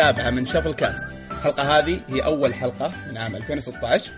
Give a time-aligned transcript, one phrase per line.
[0.00, 4.12] السابعة من شفل كاست الحلقة هذه هي أول حلقة من عام 2016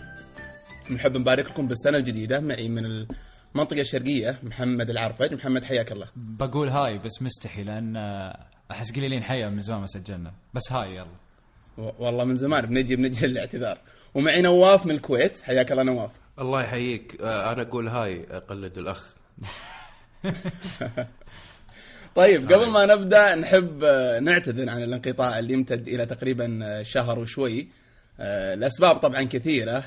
[0.91, 3.07] نحب نبارك لكم بالسنة الجديدة معي من
[3.55, 5.35] المنطقة الشرقية محمد العرفج.
[5.35, 6.07] محمد حياك الله.
[6.17, 7.97] بقول هاي بس مستحي لأن
[8.71, 10.33] أحس قليلين حيا من زمان ما سجلنا.
[10.55, 11.07] بس هاي يلا.
[11.79, 13.79] و- والله من زمان بنجي بنجي الاعتذار
[14.15, 15.43] ومعي نواف من الكويت.
[15.43, 16.11] حياك الله نواف.
[16.39, 17.21] الله يحييك.
[17.21, 19.15] آه، أنا أقول هاي أقلد الأخ.
[22.15, 27.19] طيب قبل ما نبدأ نحب آه، نعتذر عن الانقطاع اللي يمتد إلى تقريبا آه، شهر
[27.19, 27.69] وشوي.
[28.21, 29.85] آه، الأسباب طبعا كثيرة.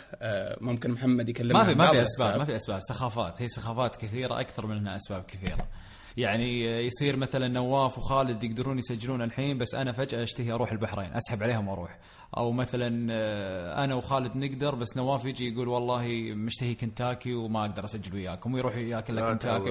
[0.62, 2.02] ممكن محمد يكلمنا ما في ما في.
[2.02, 3.42] أسباب ما في أسباب سخافات.
[3.42, 5.68] هي سخافات كثيرة أكثر من انها أسباب كثيرة.
[6.18, 11.44] يعني يصير مثلا نواف وخالد يقدرون يسجلون الحين بس أنا فجأة أشتهي أروح البحرين أسحب
[11.44, 11.98] عليهم وأروح.
[12.38, 17.86] أو مثلا آه، أنا وخالد نقدر بس نواف يجي يقول والله مشتهي كنتاكي وما أقدر
[17.86, 19.64] اسجل وياكم ويروح ياكل كنتاكي.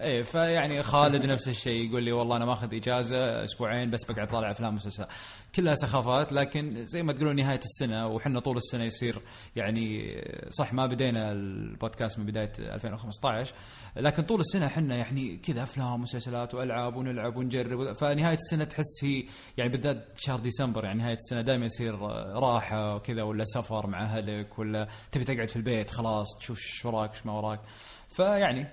[0.00, 4.50] إيه فيعني خالد نفس الشيء يقول لي والله أنا ماخذ إجازة أسبوعين بس بقعد طالع
[4.50, 5.08] أفلام ومسلسلات
[5.54, 9.18] كلها سخافات لكن زي ما تقولون نهاية السنة وحنا طول السنة يصير
[9.56, 10.14] يعني
[10.50, 13.54] صح ما بدينا البودكاست من بداية 2015
[13.96, 19.24] لكن طول السنة حنا يعني كذا أفلام ومسلسلات وألعاب ونلعب ونجرب فنهاية السنة تحس هي
[19.56, 21.98] يعني بالذات شهر ديسمبر يعني نهاية السنة دائما يصير
[22.38, 27.10] راحة وكذا ولا سفر مع أهلك ولا تبي تقعد في البيت خلاص تشوف إيش وراك
[27.10, 27.60] إيش ما وراك.
[28.08, 28.66] فيعني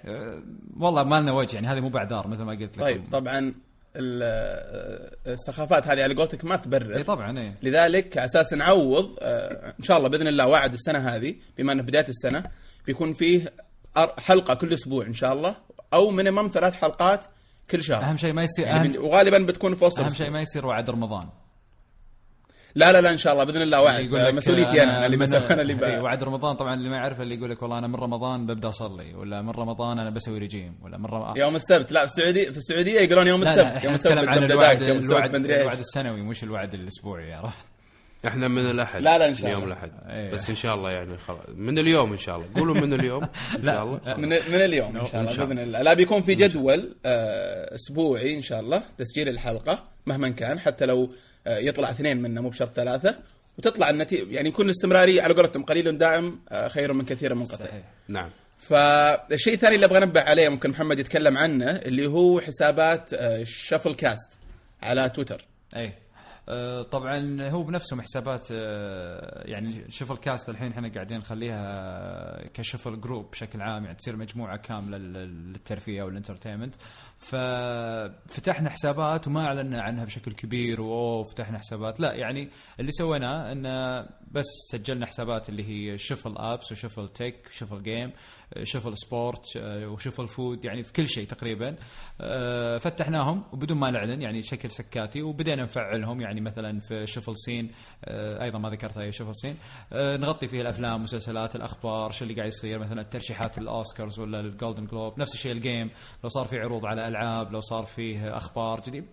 [0.77, 2.81] والله ما لنا وجه يعني هذه مو باعذار مثل ما قلت لكم.
[2.81, 3.53] طيب طبعا
[5.28, 7.54] السخافات هذه على قولتك ما إي تبرر طبعا إي.
[7.64, 11.84] لذلك على أساس نعوض آه، إن شاء الله بإذن الله وعد السنة هذه بما انه
[11.84, 12.44] بداية السنة
[12.88, 13.54] بيكون فيه
[14.18, 15.56] حلقة كل أسبوع إن شاء الله
[15.94, 17.26] أو minimum ثلاث حلقات
[17.72, 18.04] كل شهر.
[18.04, 20.25] أهم شيء ما يصير يعني اهم, بن- وغالبا بتكون في وسط أهم الأسبوع.
[20.25, 21.30] شيء ما يصير وعد رمضان.
[22.75, 25.62] لا لا لا إن شاء الله بإذن الله لك مسؤوليتي أنا أنا اللي بسوي أنا
[25.62, 26.03] اللي ب...
[26.03, 29.13] وعد رمضان طبعا اللي ما يعرفه اللي يقول لك والله أنا من رمضان ببدأ أصلي
[29.16, 32.57] ولا من رمضان أنا بسوي رجيم ولا من رمضان يوم السبت لا في السعوديه في
[32.57, 36.44] السعودية يقولون يوم السبت لا يوم السبت عن الوعد يوم السبت الوعد, الوعد السنوي مش
[36.44, 37.68] الوعد الأسبوعي عرفت
[38.28, 39.01] إحنا من الأحد.
[39.01, 39.74] لا لا إن شاء من يوم الله.
[39.74, 39.91] الأحد.
[40.09, 40.31] إيه.
[40.31, 41.40] بس إن شاء الله يعني خلاص.
[41.56, 42.47] من اليوم إن شاء الله.
[42.56, 43.24] قولوا من اليوم.
[43.59, 44.18] إن شاء الله.
[44.18, 45.81] من من اليوم إن شاء الله بإذن الله.
[45.81, 51.09] لا بيكون في جدول آه، أسبوعي إن شاء الله تسجيل الحلقة مهما كان حتى لو
[51.47, 53.19] يطلع اثنين منا مو بشرط ثلاثة.
[53.57, 57.83] وتطلع النتيجه يعني يكون الاستمرارية على قولتهم قليل دائم آه، خير من كثير منقطع صحيح.
[58.07, 58.29] نعم.
[58.57, 63.96] فالشيء الثاني اللي أبغى أنبه عليه ممكن محمد يتكلم عنه اللي هو حسابات آه، Shuffle
[63.96, 64.40] Cast
[64.81, 65.41] على تويتر.
[65.75, 65.94] أي.
[66.50, 73.02] آه، طبعا هو بنفسهم حسابات آه، يعني شفل كاست الحين إحنا قاعدين نخليها ك Shuffle
[73.02, 76.75] Group بشكل عام يعني تصير مجموعة كاملة لل- للترفيه وال entertainment
[77.19, 82.00] ففتحنا حسابات وما أعلنا عنها بشكل كبير وأوه فتحنا حسابات.
[82.00, 82.50] لا يعني
[82.80, 83.63] اللي سويناه إن
[84.31, 88.12] بس سجلنا حسابات اللي هي Shuffle Apps و Shuffle Tech Shuffle Game
[88.63, 91.75] Shuffle Sport آه، و Shuffle Food يعني في كل شيء تقريبا.
[92.22, 97.72] آه، فتحناهم وبدون ما نعلن يعني شكل سكاتي وبدينا نفعلهم يعني مثلا في Shuffle Scene
[98.06, 99.56] آه، أيضا ما ذكرت اي Shuffle Scene.
[99.94, 104.85] نغطي فيه الأفلام المسلسلات الأخبار شو اللي قاعد يصير مثلا الترشيحات الأوسكارز ولا ال Golden
[104.85, 105.90] Globe نفس الشيء ال game
[106.24, 109.06] لو صار في عروض على العاب لو صار فيه أخبار جديد.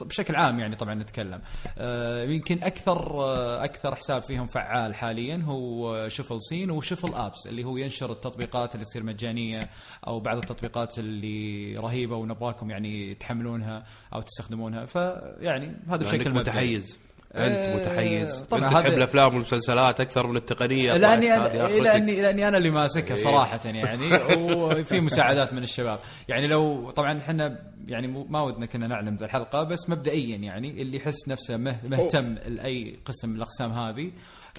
[0.00, 1.40] بشكل عام يعني طبعا نتكلم.
[1.78, 7.64] آه، يمكن أكثر آه، أكثر حساب فيهم فعال حاليا هو شفل سين وشفل أبس اللي
[7.64, 9.70] هو ينشر التطبيقات اللي تصير مجانية
[10.06, 14.84] أو بعض التطبيقات اللي رهيبة ونبغاكم يعني تحملونها أو تستخدمونها.
[14.84, 16.32] فيعني هذا بشكل.
[16.34, 17.05] متحيز.
[17.34, 18.40] أنت آه، متحيز.
[18.50, 18.64] طبعاً.
[18.68, 21.54] أنت تحب الأفلام والمسلسلات أكثر من التقنية؟ لاني آخرتك.
[21.82, 23.22] لاني لاني أنا اللي ماسكها إيه.
[23.22, 24.10] صراحة يعني.
[24.54, 25.98] وفي مساعدات من الشباب.
[26.28, 30.96] يعني لو طبعا إحنا يعني ما ودنا كنا نعلم ذا الحلقة بس مبدئيا يعني اللي
[30.96, 34.10] يحس نفسه مه- مهتم لأي قسم من الأقسام هذه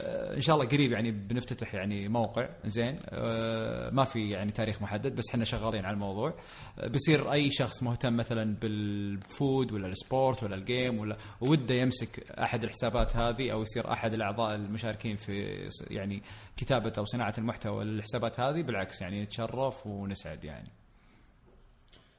[0.01, 2.99] إن شاء الله قريب يعني بنفتتح يعني موقع زين.
[3.09, 6.33] آه، ما في يعني تاريخ محدد بس إحنا شغالين على الموضوع.
[6.79, 11.17] آه، بيصير أي شخص مهتم مثلا بال food ولا ال sport ولا ال game ولا
[11.41, 16.21] وده يمسك أحد الحسابات هذه أو يصير أحد الأعضاء المشاركين في يعني
[16.57, 20.69] كتابة أو صناعة المحتوى للحسابات هذه بالعكس يعني نتشرف ونسعد يعني.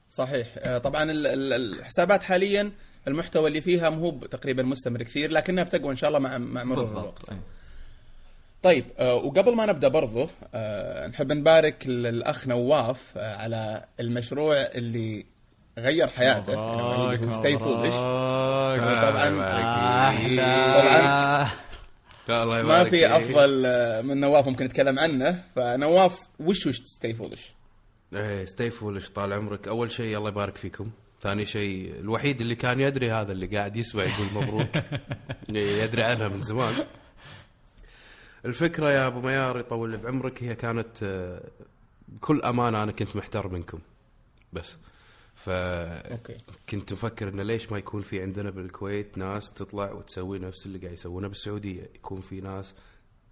[0.09, 0.47] صحيح.
[0.57, 2.71] آه، طبعا ال- ال- الحسابات حاليا
[3.07, 6.91] المحتوى اللي فيها مو تقريبا مستمر كثير لكنها بتقوى إن شاء الله مع مع مرور
[6.91, 7.29] الوقت.
[7.31, 7.37] أي.
[8.63, 15.25] طيب آه، وقبل ما نبدأ برضه آه، نحب نبارك للأخ نواف آه، على المشروع اللي
[15.77, 19.41] غير حياته اللي هو ستي فولش طبعاً
[20.09, 21.47] أحلى
[22.27, 23.03] طبعاً الله ما يبارك في فيك.
[23.03, 23.63] أفضل
[24.03, 25.43] من نواف ممكن نتكلم عنه.
[25.55, 27.53] فنواف وش وش ستي فولش
[28.13, 29.67] إيه ستي فولش طال عمرك.
[29.67, 30.91] أول شيء الله يبارك فيكم.
[31.21, 34.69] ثاني شيء الوحيد اللي كان يدري هذا اللي قاعد يسمع يقول مبروك.
[35.83, 36.73] يدري عنها من زمان.
[38.45, 41.49] الفكرة يا أبو ميار يطول بعمرك هي كانت آه،
[42.07, 43.79] بكل أمانة أنا كنت محتار منكم.
[44.53, 44.77] بس.
[45.35, 50.93] فكنت مفكر إنه ليش ما يكون في عندنا بالكويت ناس تطلع وتسوي نفس اللي قاعد
[50.93, 52.75] يسوونه بالسعودية يكون في ناس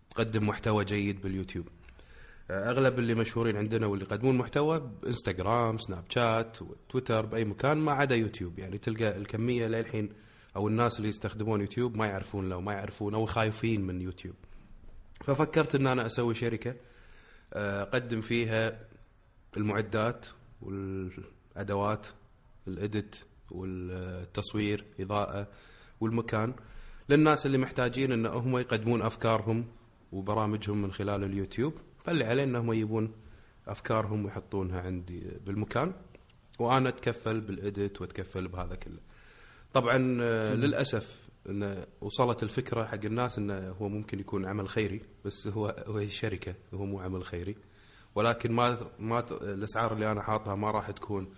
[0.10, 1.68] تقدم محتوى جيد باليوتيوب.
[2.52, 6.58] أغلب اللي مشهورين عندنا واللي يقدمون محتوى بإنستغرام سناب شات
[6.90, 8.60] تويتر بأي مكان ما عدا يوتيوب.
[8.60, 10.10] يعني تلقى الكمية للحين
[10.56, 14.36] أو الناس اللي يستخدمون يوتيوب ما يعرفون لو ما يعرفون أو خايفين من يوتيوب.
[15.26, 16.76] ففكرت إن أنا أسوي شركة
[17.54, 18.80] آه، أقدم فيها
[19.58, 20.26] المعدات
[20.62, 22.08] والأدوات
[22.68, 23.16] الإديت
[23.52, 25.48] والتصوير إضاءة
[26.02, 26.54] والمكان
[27.10, 29.68] للناس اللي محتاجين إن هم يقدمون أفكارهم
[30.12, 31.74] وبرامجهم من خلال اليوتيوب
[32.06, 33.12] فاللي عليه انهم يجيبون
[33.68, 35.94] أفكارهم ويحطونها عندي بالمكان
[36.60, 39.00] وأنا أتكفل بالإديت وأتكفل بهذا كله.
[39.74, 45.48] طبعا آه، للأسف إن وصلت الفكرة حق الناس انه هو ممكن يكون عمل خيري بس
[45.48, 47.56] هو هي شركة هو مو عمل خيري.
[48.16, 51.34] ولكن ما ما الأسعار اللي أنا حاطها ما راح تكون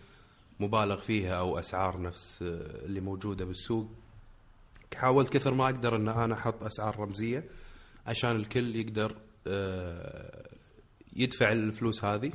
[0.60, 3.88] مبالغ فيها أو أسعار نفس اللي موجودة بالسوق.
[4.96, 7.44] حاولت كثر ما أقدر إن أنا أحط أسعار رمزية
[8.08, 9.16] عشان الكل يقدر
[9.48, 10.50] آه،
[11.16, 12.32] يدفع الفلوس هذه.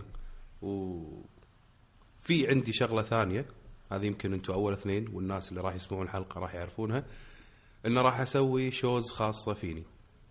[0.62, 3.46] وفي عندي شغلة ثانية
[3.92, 7.04] هذه يمكن أنتم أول اثنين والناس اللي راح يسمعون الحلقة راح يعرفونها.
[7.86, 9.84] إنه راح أسوي شوز خاصة فيني.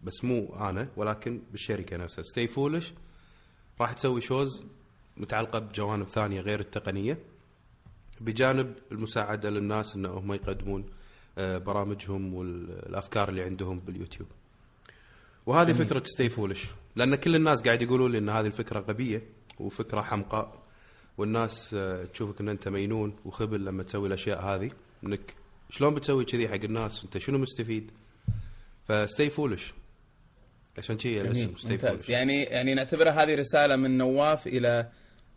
[0.04, 2.24] بس مو أنا ولكن بالشركة نفسها.
[2.24, 2.94] Stay Foolish
[3.82, 4.66] راح تسوي shows
[5.18, 7.20] متعلقة بجوانب ثانية غير التقنية.
[8.22, 10.86] بجانب المساعدة للناس إن هم يقدمون
[11.38, 14.28] آه، برامجهم والأفكار اللي عندهم باليوتيوب.
[15.46, 19.24] وهذه فكرة Stay Foolish لأن كل الناس قاعد يقولوا لي إن هذه الفكرة غبية
[19.60, 20.64] وفكرة حمقاء
[21.18, 24.72] والناس آه، تشوفك إن أنت مينون وخبل لما تسوي الأشياء هذه
[25.04, 25.36] إنك
[25.74, 27.92] شلون بتسوي كذي حق الناس؟ انت شنو مستفيد؟
[28.88, 29.74] فستي فولش.
[30.78, 34.90] عشان كذي الاسم ستي فولش يعني يعني نعتبرها هذه رسالة من نواف إلى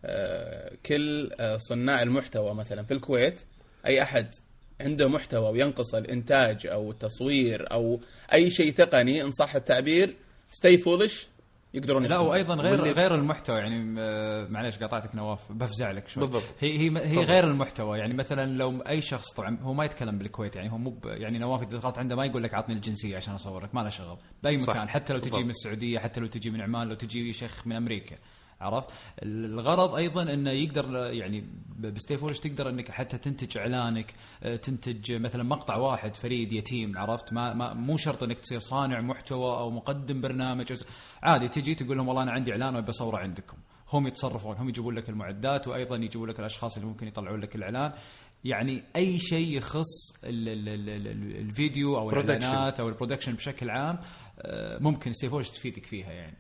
[0.05, 3.43] آه، كل آه، صناع المحتوى مثلا في الكويت.
[3.87, 4.35] أي أحد
[4.81, 8.01] عنده محتوى وينقص الإنتاج أو التصوير أو
[8.33, 10.17] أي شيء تقني إن صح التعبير
[10.51, 11.29] ستي فولش
[11.77, 12.19] يقدرون لا.
[12.19, 16.43] وأيضا غير واللي- غير المحتوى يعني آه، معليش قاطعتك نواف بفزع لك شوي بالضبط.
[16.61, 20.57] هي هي هي غير المحتوى يعني مثلا لو أي شخص طبعا هو ما يتكلم بالكويت
[20.57, 23.75] يعني هو مو يعني نواف إذا دخلت عنده ما يقول لك عطني الجنسية عشان أصورك
[23.75, 24.69] ما له شغل بأي صح.
[24.75, 25.45] مكان حتى لو تجي بالضبط.
[25.45, 28.17] من السعودية حتى لو تجي من عمان لو تجي شيخ من أمريكا
[28.61, 28.89] عرفت؟
[29.23, 31.41] الغرض أيضا إنه يقدر يعني
[31.77, 34.13] ب- ب Stay Foolish تقدر إنك حتى تنتج إعلانك
[34.43, 39.01] آه، تنتج مثلا مقطع واحد فريد يتيم عرفت؟ ما, ما مو شرط إنك تصير صانع
[39.01, 40.73] محتوى أو مقدم برنامج.
[41.23, 43.57] عادي تجي تقول لهم والله أنا عندي إعلان وأبي أصوره عندكم.
[43.93, 47.93] هم يتصرفون هم يجيبون لك المعدات وأيضا يجيبون لك الأشخاص اللي ممكن يطلعون لك الإعلان.
[48.45, 52.15] يعني أي شيء يخص ال ال ال ال ال الفيديو أو Production.
[52.19, 53.99] الإعلانات أو ال production بشكل عام
[54.41, 56.37] آه، ممكن ستي فولش تفيدك فيها يعني.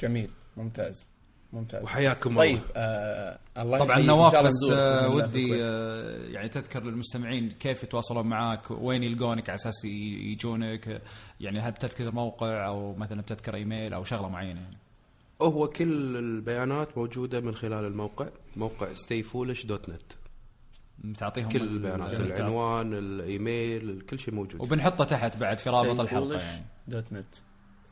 [0.00, 0.30] جميل.
[0.58, 1.08] ممتاز.
[1.52, 1.82] ممتاز.
[1.84, 5.64] وحياكم طيب الله آه الله طبعا نواف بس آه، ودي.
[5.64, 11.00] آه، يعني تذكر للمستمعين كيف يتواصلون معك وين يلقونك على أساس يجونك آه،
[11.40, 14.76] يعني هل بتذكر موقع أو مثلا بتذكر إيميل أو شغلة معينة؟ يعني
[15.42, 20.14] هو كل البيانات موجودة من خلال الموقع موقع stayfoolish.net
[21.18, 24.60] تعطيهم كل ال- البيانات ال- العنوان الإيميل كل شيء موجود.
[24.60, 27.34] وبنحطه تحت بعد في رابط الحلقة Stayfoolish يعني dot net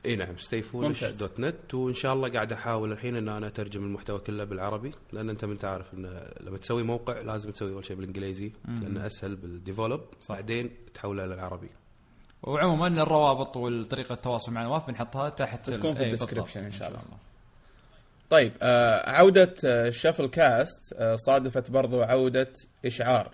[0.06, 0.28] اي نعم
[0.74, 1.22] ممتاز.
[1.24, 5.44] stayfoolish.net وإن شاء الله قاعد أحاول الحين إن أنا أترجم المحتوى كله بالعربي لأن أنت
[5.44, 10.00] من تعرف إن لما تسوي موقع لازم تسوي أول شيء بالإنجليزي لأنه أسهل بال develop
[10.20, 10.34] صح.
[10.34, 11.68] بعدين تحوله للعربي.
[12.42, 16.88] وعموما الروابط والطريقة التواصل مع نواف بنحطها تحت بتكون في إيه، ال description إن شاء
[16.88, 17.00] الله.
[18.30, 22.52] طيب آه عودة آه Shuffle Cast آه صادفت برضو عودة
[22.84, 23.30] إشعار.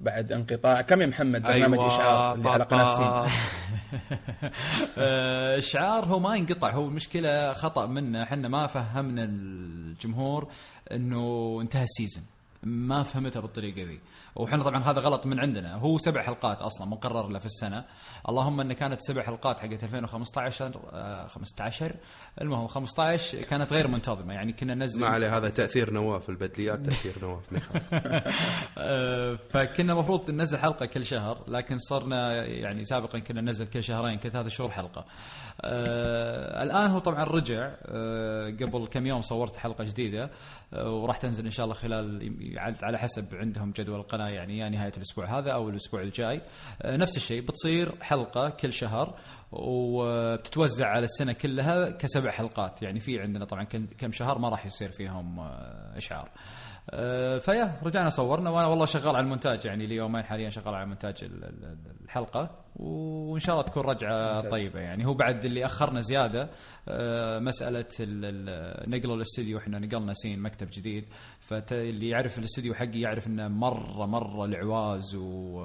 [0.00, 0.80] بعد انقطاع.
[0.82, 3.32] كم يا محمد؟ برنامج أيوة، إشعار اللي على قناة سين.
[4.98, 10.48] آه، إشعار هو ما ينقطع هو المشكلة خطأ منا إحنا ما فهمنا الجمهور
[10.92, 12.24] إنه انتهى السيزون
[12.62, 14.00] ما فهمتها بالطريقة ذي.
[14.38, 15.74] وحنا طبعا هذا غلط من عندنا.
[15.74, 17.84] هو سبع حلقات أصلا مقرر له في السنة.
[18.28, 21.94] اللهم إن كانت سبع حلقات حقت 2015 آه، 15
[22.40, 24.34] المهم 15 كانت غير منتظمة.
[24.34, 27.44] يعني كنا ننزل ما عليه هذا تأثير نواف البدليات تأثير نواف.
[28.78, 34.18] آه، فكنا المفروض ننزل حلقة كل شهر لكن صرنا يعني سابقا كنا ننزل كل شهرين
[34.18, 35.04] كل ثلاث شهور حلقة.
[35.60, 40.30] آه الآن هو طبعا رجع آه قبل كم يوم صورت حلقة جديدة
[40.74, 42.38] آه وراح تنزل إن شاء الله خلال
[42.82, 46.40] على حسب عندهم جدول القناة يعني يا نهاية الأسبوع هذا أو الأسبوع الجاي.
[46.82, 49.14] آه نفس الشيء بتصير حلقة كل شهر
[49.52, 52.82] وبتتوزع على السنة كلها كسبع حلقات.
[52.82, 53.64] يعني في عندنا طبعا
[53.98, 56.28] كم شهر ما راح يصير فيهم آه، إشعار.
[56.90, 58.50] آه، فيا رجعنا صورنا.
[58.50, 59.64] وأنا والله شغال على المونتاج.
[59.64, 62.50] يعني لي يومين حاليا شغال على مونتاج ال- ال- الحلقة.
[62.76, 64.50] وإن شاء الله تكون رجعة ممتاز.
[64.50, 65.06] طيبة يعني.
[65.06, 66.48] هو بعد اللي أخرنا زيادة
[67.40, 71.04] مسألة ال- ال- نقل الاستديو إحنا نقلنا سين مكتب جديد.
[71.40, 75.14] فاللي يعرف الاستديو حقي يعرف إنه مره مرة العواز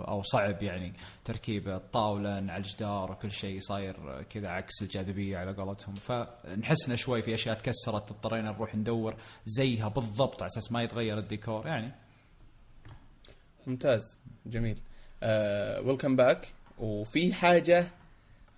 [0.07, 0.93] أو صعب يعني.
[1.25, 5.95] تركيبه الطاولة على الجدار وكل شيء صاير كذا عكس الجاذبية على قولتهم.
[5.95, 9.15] فنحسنا شوي في أشياء تكسرت اضطرينا نروح ندور
[9.45, 11.91] زيها بالضبط على أساس ما يتغير الديكور يعني.
[13.67, 14.19] ممتاز.
[14.45, 14.79] جميل.
[15.85, 17.87] welcome back وفي حاجة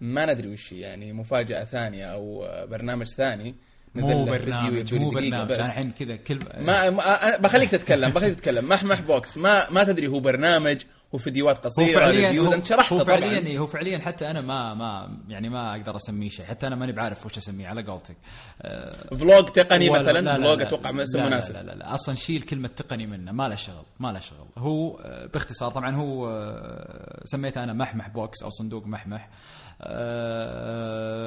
[0.01, 3.55] ما ندري وش يعني مفاجأة ثانية أو برنامج ثاني
[3.95, 5.51] مو له فيديو برنامج مو برنامج.
[5.51, 5.59] بس.
[5.59, 6.89] أنا الحين كذا كل ما,
[7.37, 8.69] بخليك تتكلم بخليك تتكلم.
[8.69, 9.37] محمح box.
[9.37, 10.77] ما ما تدري هو برنامج
[11.13, 11.17] هو
[11.57, 13.19] قصيرة فعليا reviews هو, انت شرحت هو طبعا.
[13.19, 16.45] فعليا إيه، هو فعليا حتى أنا ما ما يعني ما أقدر أسميه شيء.
[16.45, 18.15] حتى أنا ماني بعرف وش أسميه على قولتك.
[18.61, 21.71] آه، vlog تقني مثلا؟ لا- لا- vlog لا- أتوقع لا- اسم لا- مناسب لا, لا,
[21.71, 21.93] لا.
[21.93, 24.47] أصلا شيل كلمة تقني منه ما له شغل ما له شغل.
[24.57, 29.29] هو آه، باختصار طبعا هو آه، سميته أنا محمح box أو صندوق محمح آه،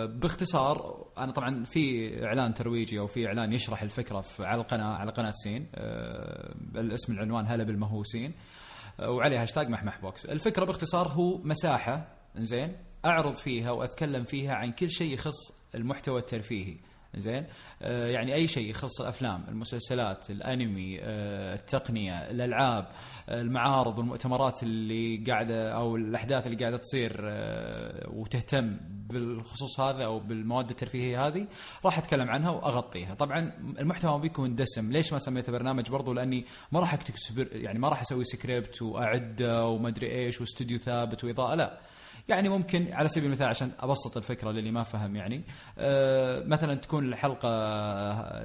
[0.07, 5.31] باختصار أنا طبعا في إعلان ترويجي أو في إعلان يشرح الفكرة على القناه على قناة
[5.31, 5.67] سين.
[5.75, 8.35] آه، الاسم العنوان هلا بالمهووسين
[9.01, 10.27] آه، وعليه هاشتاج محمح box.
[10.27, 16.77] الفكرة باختصار هو مساحة زين أعرض فيها وأتكلم فيها عن كل شيء يخص المحتوى الترفيهي.
[17.17, 17.45] زين؟
[17.83, 22.89] آه يعني أي شيء يخص الأفلام المسلسلات الأنمي آه التقنية الألعاب
[23.29, 27.21] آه المعارض والمؤتمرات اللي قاعدة أو الأحداث اللي قاعدة تصير
[28.07, 28.77] وتهتم
[29.09, 31.47] بالخصوص هذا أو بالمواد الترفيهية هذه
[31.85, 33.15] راح أتكلم عنها وأغطيها.
[33.15, 34.93] طبعا المحتوى بيكون دسم.
[34.93, 37.15] ليش ما سميته برنامج برضو؟ لأني ما راح أكتب
[37.53, 41.79] يعني ما راح أسوي سكريبت وأعده وما أدري إيش واستوديو ثابت وإضاءة لا.
[42.29, 45.43] يعني ممكن على سبيل المثال عشان أبسط الفكرة للي ما فهم يعني
[45.79, 47.49] آه، مثلا تكون الحلقة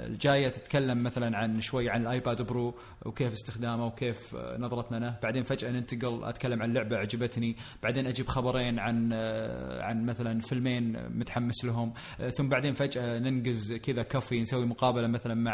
[0.06, 5.44] الجاية تتكلم مثلا عن شوي عن ال iPad Pro وكيف استخدامه وكيف نظرتنا له بعدين
[5.44, 11.66] فجأة ننتقل أتكلم عن لعبة عجبتني بعدين أجيب خبرين عن آه، عن مثلا فيلمين متحمس
[11.66, 15.54] لهم آه، ثم بعدين فجأة ننقز كذا كافي نسوي مقابلة مثلا مع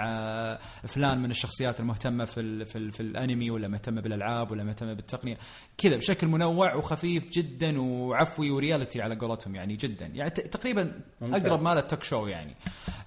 [0.88, 4.93] فلان من الشخصيات المهتمة في ال في, ال في الأنمي ولا مهتمة بالألعاب ولا مهتمة
[4.93, 5.38] بالتقنية
[5.77, 7.79] كذا بشكل منوع وخفيف جدا
[8.20, 10.06] وعفوي و reality على قولتهم يعني جدا.
[10.06, 11.46] يعني تقريبا ممتاز.
[11.46, 12.56] أقرب ما talk show يعني.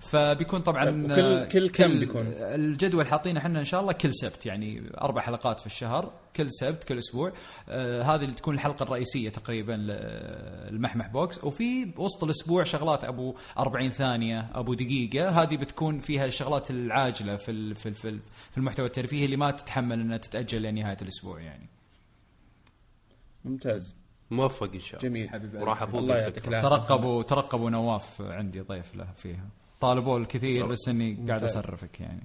[0.00, 4.14] فبيكون طبعا طيب، وكل- آه، كل كم بيكون؟ الجدول حاطينه إحنا إن شاء الله كل
[4.14, 7.33] سبت يعني أربع حلقات في الشهر كل سبت كل أسبوع.
[7.69, 9.75] آه هذه اللي تكون الحلقة الرئيسية تقريبا
[10.69, 11.44] المحمح box.
[11.45, 15.28] وفي وسط الأسبوع شغلات أبو 40 ثانية أبو دقيقة.
[15.42, 20.62] هذه بتكون فيها الشغلات العاجلة في في في المحتوى الترفيهي اللي ما تتحمل إنها تتأجل
[20.62, 21.69] لنهاية الأسبوع يعني.
[23.45, 23.97] ممتاز.
[24.32, 25.08] موفق إن شاء الله.
[25.10, 25.28] جميل.
[25.30, 26.28] حبيبي وراح افوق الله الفكرة.
[26.28, 26.68] يعطيك العافية.
[26.68, 29.44] ترقبوا ترقبوا نواف عندي ضيف له فيها.
[29.80, 31.44] طالبوا الكثير بس إني قاعد.
[31.44, 32.22] أصرفك يعني.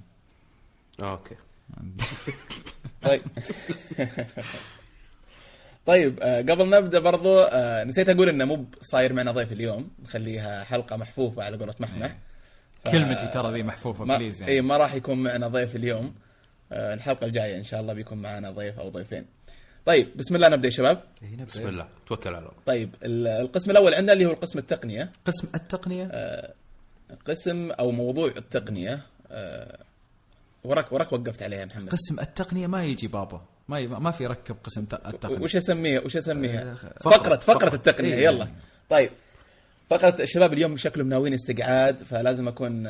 [1.02, 1.36] okay.
[3.02, 3.22] طيب.
[5.86, 9.90] طيب آه، قبل نبدأ برضو آه، نسيت أقول إنه مو صاير معنا ضيف اليوم.
[10.04, 12.16] نخليها حلقة محفوفة على قولة محمح
[12.86, 16.16] ف- كلمتي ترى ذي محفوفة ما please اي يعني ما راح يكون معنا ضيف اليوم.
[16.72, 19.26] آه، الحلقة الجاية إن شاء الله بيكون معنا ضيف أو ضيفين.
[19.88, 21.04] طيب بسم الله نبدأ يا شباب.
[21.48, 21.88] بسم الله.
[22.08, 25.10] توكل على الله طيب ال- القسم الأول عندنا اللي هو القسم التقنية.
[25.26, 26.12] قسم التقنية.
[27.28, 29.00] قسم أو موضوع التقنية.
[29.32, 29.78] آه،
[30.64, 31.90] وراك وراك وقفت عليها يا محمد.
[31.90, 33.42] قسم التقنية ما يجي بابا.
[33.68, 33.88] ما ي...
[33.88, 35.44] ما في ركب قسم ت- التقنية.
[35.44, 37.76] وش اسميها وش أسميها؟ آه، فقره فقرة- فقرة فقرة.
[37.76, 38.14] التقنية.
[38.14, 38.24] إيه.
[38.24, 38.48] يلا.
[38.90, 39.10] طيب.
[39.90, 42.88] فقرة الشباب اليوم شكلهم ناويين استقعاد فلازم أكون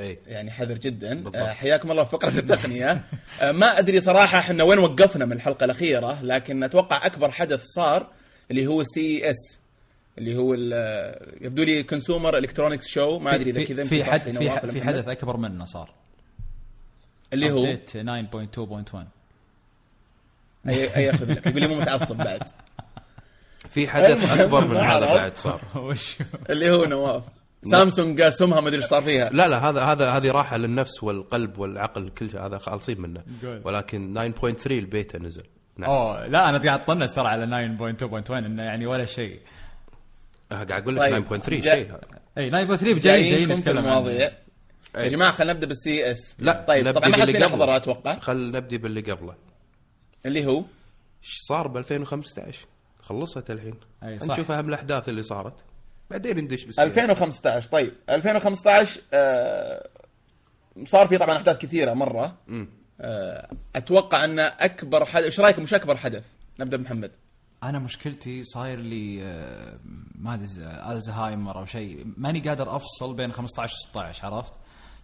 [0.00, 1.14] آه، اي يعني حذر جدا.
[1.14, 1.36] بالضبط.
[1.36, 3.04] آه، حياكم الله في فقرة التقنية.
[3.42, 8.06] آه، ما أدري صراحة إحنا وين وقفنا من الحلقة الأخيرة لكن أتوقع أكبر حدث صار
[8.50, 9.58] اللي هو CES
[10.18, 14.70] اللي هو ال- يبدو لي Consumer Electronics Show ما أدري إذا كذا في حد في,
[14.70, 14.82] في.
[14.82, 15.94] حدث أكبر منه صار.
[17.32, 18.96] اللي هو؟ update 9.2.1
[20.68, 21.46] اي أي ياخذ لك.
[21.46, 22.42] يقول لي مو متعصب بعد.
[23.68, 25.14] في حدث أكبر من هذا.
[25.14, 25.60] بعد صار.
[26.50, 27.22] اللي هو نواف.
[27.62, 29.30] سامسونج قاسمها ما أدري إيش صار فيها.
[29.30, 32.46] لا لا هذا هذا هذه راحة للنفس والقلب والعقل كل شيء.
[32.46, 33.22] هذا خالصين منه.
[33.42, 33.60] قول.
[33.64, 35.42] ولكن 9.3 البيتا نزل.
[35.76, 35.90] نعم.
[35.90, 39.40] أوه لا أنا قاعد اطنس ترى على 9.2.1 إنه يعني ولا شيء.
[40.52, 41.24] آه، قاعد أقول لك طيب.
[41.28, 41.92] 9.3 جا- شيء.
[42.38, 44.26] إي 9.3 جاي جاي نتكلم المواضيع.
[44.94, 45.04] عنه.
[45.04, 46.34] يا جماعة خلينا نبدأ بال CES.
[46.38, 47.48] لا طيب طبعا ما حد فينا.
[47.48, 48.18] حضرها أتوقع.
[48.18, 49.34] خل نبدي باللي قبله.
[50.26, 50.58] اللي هو؟
[51.22, 52.66] إيش صار ب 2015
[53.02, 53.74] خلصت الحين.
[54.04, 54.34] أي صح.
[54.34, 55.54] نشوف أهم الأحداث اللي صارت.
[56.10, 59.88] بعدين ندش بالسياسة 2015 طيب 2015 آه
[60.84, 62.68] صار في طبعا أحداث كثيرة مرة مم.
[63.00, 66.24] آه أتوقع أن أكبر حدث إيش رايكم وش أكبر حدث؟
[66.60, 67.10] نبدأ بمحمد
[67.62, 69.78] أنا مشكلتي صاير لي آه،
[70.14, 70.46] ما أدري
[70.92, 74.52] ألزهايمر أو شيء ماني قادر أفصل بين 15 و 16 عرفت؟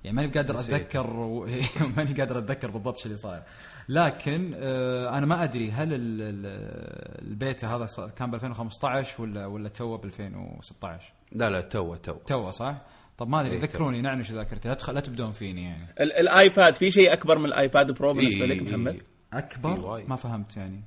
[0.06, 0.60] يعني ماني قادر.
[0.60, 1.46] أتذكر و...
[1.96, 3.42] ماني قادر أتذكر بالضبط شو اللي صاير.
[3.88, 7.86] لكن آه، أنا ما أدري هل ال- ال- البيتا هذا
[8.16, 12.12] كان ب 2015 ولا ولا تو ب 2016 لا لا تو تو.
[12.12, 12.74] تو صح؟
[13.18, 14.68] طب ما أدري إيه، ذكروني ننعش ذاكرتي.
[14.68, 14.90] لا تخ...
[14.90, 15.88] لا تبدون فيني يعني.
[16.00, 19.00] ال- ال iPad في شيء أكبر من ال iPad Pro بالنسبة إيه، لك محمد؟ إيه.
[19.32, 20.08] أكبر؟ وايد.
[20.08, 20.80] ما فهمت يعني.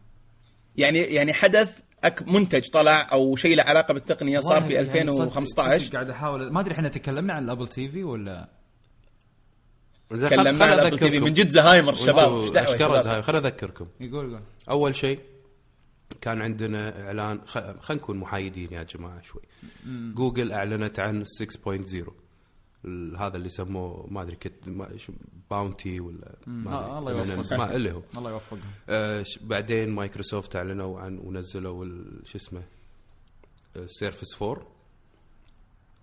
[0.75, 5.11] يعني يعني حدث أك منتج طلع أو شيء له علاقة بالتقنية صار في والله يعني
[5.11, 6.51] صدق- 2015 صدق قاعد أحاول.
[6.53, 8.47] ما أدري إحنا تكلمنا عن ال Apple TV ولا؟
[10.11, 11.23] أذكركم.
[11.23, 13.01] من جد زهايمر الشباب يا زهايمر.
[13.01, 13.87] شباب؟ خل أذكركم.
[13.99, 14.41] يقول يقول.
[14.69, 15.19] أول شيء
[16.21, 17.53] كان عندنا إعلان خ...
[17.59, 19.41] خلينا نكون محايدين يا جماعة شوي.
[20.15, 22.11] جوجل أعلنت عن 6.0
[22.85, 24.69] ال- هذا اللي سموه ما أدري كت...
[25.51, 27.57] باونتي ولا ما آه، الله.
[27.57, 28.01] ما اللي هو.
[28.17, 28.61] الله يوفقهم.
[28.89, 32.63] آه بعدين مايكروسوفت أعلنوا عن ونزلوا ال- شو اسمه
[33.75, 34.67] ال Surface 4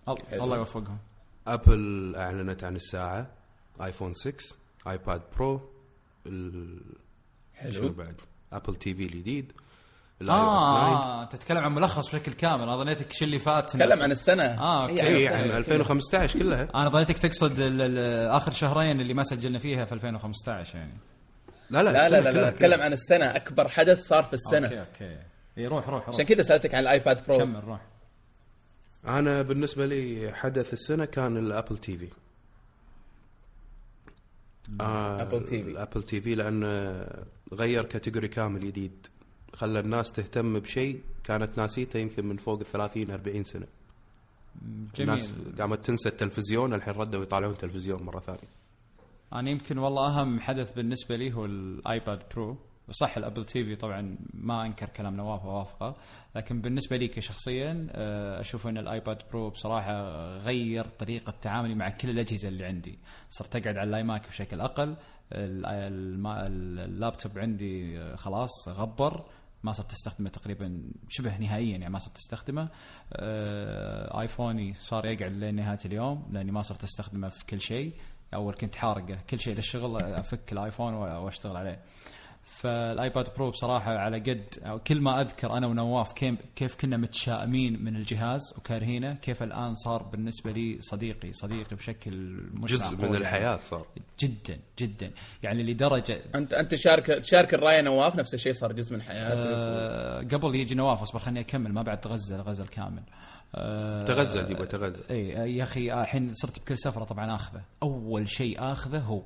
[0.09, 0.97] ال- الله يوفقهم.
[1.47, 3.36] Apple أعلنت عن الساعة.
[3.81, 4.33] iPhone 6
[4.87, 5.61] iPad Pro
[6.25, 6.79] ال...
[7.55, 7.89] حلو.
[7.93, 8.15] بعد؟
[8.53, 9.51] Apple TV الجديد
[10.21, 12.63] ال iOS 9 آه تتكلم عن ملخص بشكل كامل.
[12.63, 14.43] أنا ظنيتك شو اللي فات تكلم عن السنة.
[14.43, 14.93] آه، okay.
[15.01, 15.53] إيه، عن اي السنة.
[15.53, 16.67] عن 2015 كلها.
[16.81, 20.93] أنا ظنيتك تقصد ال- ال- آخر شهرين اللي ما سجلنا فيها في 2015 يعني.
[21.69, 23.25] لا لا لا لا لا, لا اتكلم عن السنة.
[23.25, 24.67] أكبر حدث صار في السنة.
[24.67, 25.17] okay okay.
[25.57, 26.15] اي روح روح روح.
[26.15, 27.37] عشان كذا سألتك عن ال iPad Pro.
[27.37, 27.81] كمل روح.
[29.07, 32.09] أنا بالنسبة لي حدث السنة كان الابل تي في
[34.81, 35.71] آه Apple TV.
[35.71, 37.05] ال Apple TV لأنه
[37.53, 39.07] غير category كامل جديد.
[39.53, 43.67] خلى الناس تهتم بشيء كانت ناسيته يمكن من فوق ال 30 40 سنة.
[44.99, 48.49] الناس جميل قامت تنسى التلفزيون الحين ردوا يطالعون تلفزيون مرة ثانية.
[49.33, 52.57] أنا يمكن والله أهم حدث بالنسبة لي هو ال iPad Pro
[52.91, 55.95] صح ال Apple TV طبعا ما أنكر كلام نواف ووافقه
[56.35, 61.89] لكن بالنسبة لي كشخصيا آه، أشوف إن ال iPad Pro بصراحة غير طريقة تعاملي مع
[61.89, 62.99] كل الأجهزة اللي عندي.
[63.29, 64.95] صرت أقعد على ال iMac بشكل أقل
[66.17, 69.25] اللابتوب عندي آه، خلاص غبر
[69.63, 72.69] ما صرت أستخدمه تقريبا شبه نهائيا يعني ما صرت أستخدمه.
[73.13, 77.93] آه، iPhone ي صار يقعد لين نهاية اليوم لأني ما صرت أستخدمه في كل شيء.
[78.33, 81.79] أول كنت حارقه كل شيء للشغل أفك ال iPhone وأشتغل عليه.
[82.47, 84.43] فال iPad Pro بصراحة على قد
[84.87, 90.03] كل ما أذكر أنا ونواف كيف كيف كنا متشائمين من الجهاز وكارهينه كيف الآن صار
[90.03, 92.11] بالنسبة لي صديقي صديقي بشكل
[92.53, 93.17] مش جزء من يعني.
[93.17, 93.85] الحياة صار.
[94.19, 95.11] جدا جدا.
[95.43, 99.47] يعني لدرجة انت أنت تشارك تشارك الراي نواف؟ نفس الشيء صار جزء من حياتك.
[99.47, 103.03] آه قبل يجي نواف أصبر خليني أكمل ما بعد تغزل غزل كامل.
[103.55, 105.03] آه تغزل يبغى تغزل.
[105.09, 107.61] اي يا أخي آه، الحين صرت بكل سفرة طبعا آخذه.
[107.83, 109.21] أول شيء آخذه هو.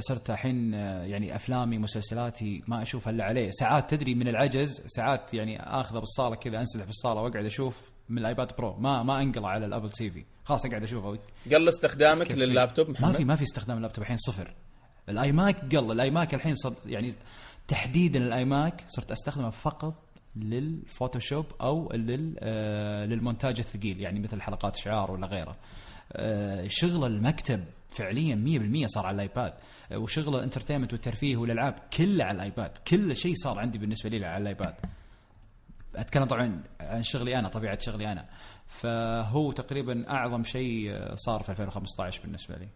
[0.00, 3.50] صرت الحين آه، يعني أفلامي مسلسلاتي ما أشوف إلا عليه.
[3.50, 8.26] ساعات تدري من العجز ساعات يعني آخذه بالصالة كذا انسدح بالصاله وأقعد أشوف من ال
[8.26, 8.76] iPad Pro.
[8.76, 10.24] ما ما أنقلع على ال Apple TV.
[10.44, 11.18] خلاص أقعد أشوفه.
[11.52, 14.54] قل استخدامك لللابتوب ما في ما في استخدام اللابتوب الحين صفر.
[15.08, 17.14] ال iMac قل ال iMac الحين صار يعني
[17.68, 19.94] تحديدا ال iMac صرت أستخدمه فقط
[20.36, 25.56] لل Photoshop أو لل آه للمونتاج الثقيل يعني مثل حلقات شعار ولا غيره.
[26.12, 27.64] آه شغل المكتب.
[27.92, 28.34] فعليا
[28.84, 29.54] 100% صار على ال iPad.
[29.92, 32.70] آه وشغل ال entertainment والترفيه والألعاب كله على ال iPad.
[32.88, 34.74] كل شيء صار عندي بالنسبة لي على ال iPad.
[35.96, 38.26] أتكلم طبعا عن شغلي أنا طبيعة شغلي أنا.
[38.66, 42.68] فهو تقريبا أعظم شيء آه، صار في 2015 بالنسبة لي.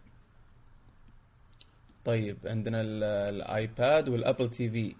[2.05, 3.03] طيب عندنا ال-
[3.35, 4.95] ال iPad وال Apple TV.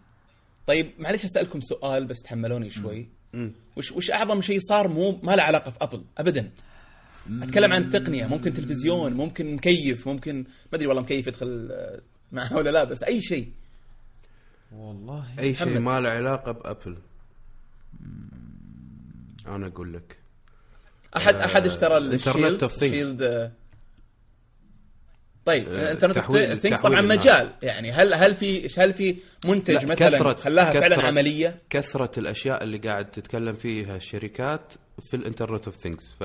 [0.67, 3.07] طيب معلش أسألكم سؤال بس تحملوني شوي.
[3.77, 6.51] وش وش أعظم شيء صار؟ مو ما له علاقة في Apple ابدا.
[7.43, 12.55] أتكلم عن التقنيه ممكن تلفزيون ممكن مكيف ممكن ما أدري والله مكيف يدخل آه، معه
[12.55, 13.51] ولا لا بس أي شيء.
[14.71, 15.25] والله.
[15.39, 15.79] أي شيء.
[15.79, 16.97] ما له علاقة ب Apple.
[19.47, 20.17] أنا أقول لك.
[21.17, 22.79] احد أحد اشترى ال Shield of Things.
[22.79, 23.51] Shield آه،
[25.45, 27.17] طيب آه، انترنت تحويل- things طبعا الناس.
[27.19, 27.49] مجال.
[27.63, 32.19] يعني هل هل في هل في منتج لا، مثلا كثرة- خلاها فعلا كثرة- عملية؟ كثرة
[32.19, 36.15] الأشياء اللي قاعد تتكلم فيها الشركات في ال internet of things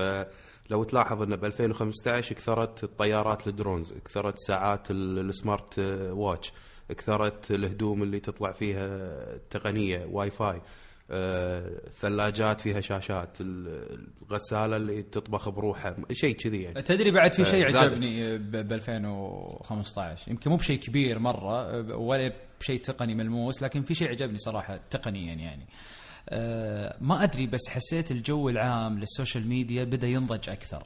[0.71, 6.13] فلو تلاحظ انه ب 2015 كثرت الطيارات ال drones كثرت ساعات ال- ال smart آه،
[6.13, 6.53] watch
[6.89, 9.17] كثرت الهدوم اللي تطلع فيها
[9.49, 10.61] تقنية واي فاي
[11.11, 16.81] آه، ثلاجات فيها شاشات ال- الغسالة اللي تطبخ بروحها شيء كذي يعني.
[16.81, 17.83] تدري بعد في شيء آه، زاد.
[17.83, 24.09] عجبني ب 2015 يمكن مو بشيء كبير مرة ولا بشيء تقني ملموس لكن في شيء
[24.09, 25.65] عجبني صراحة تقنيا يعني.
[27.01, 30.83] ما أدري بس حسيت الجو العام لل social media بدأ ينضج أكثر.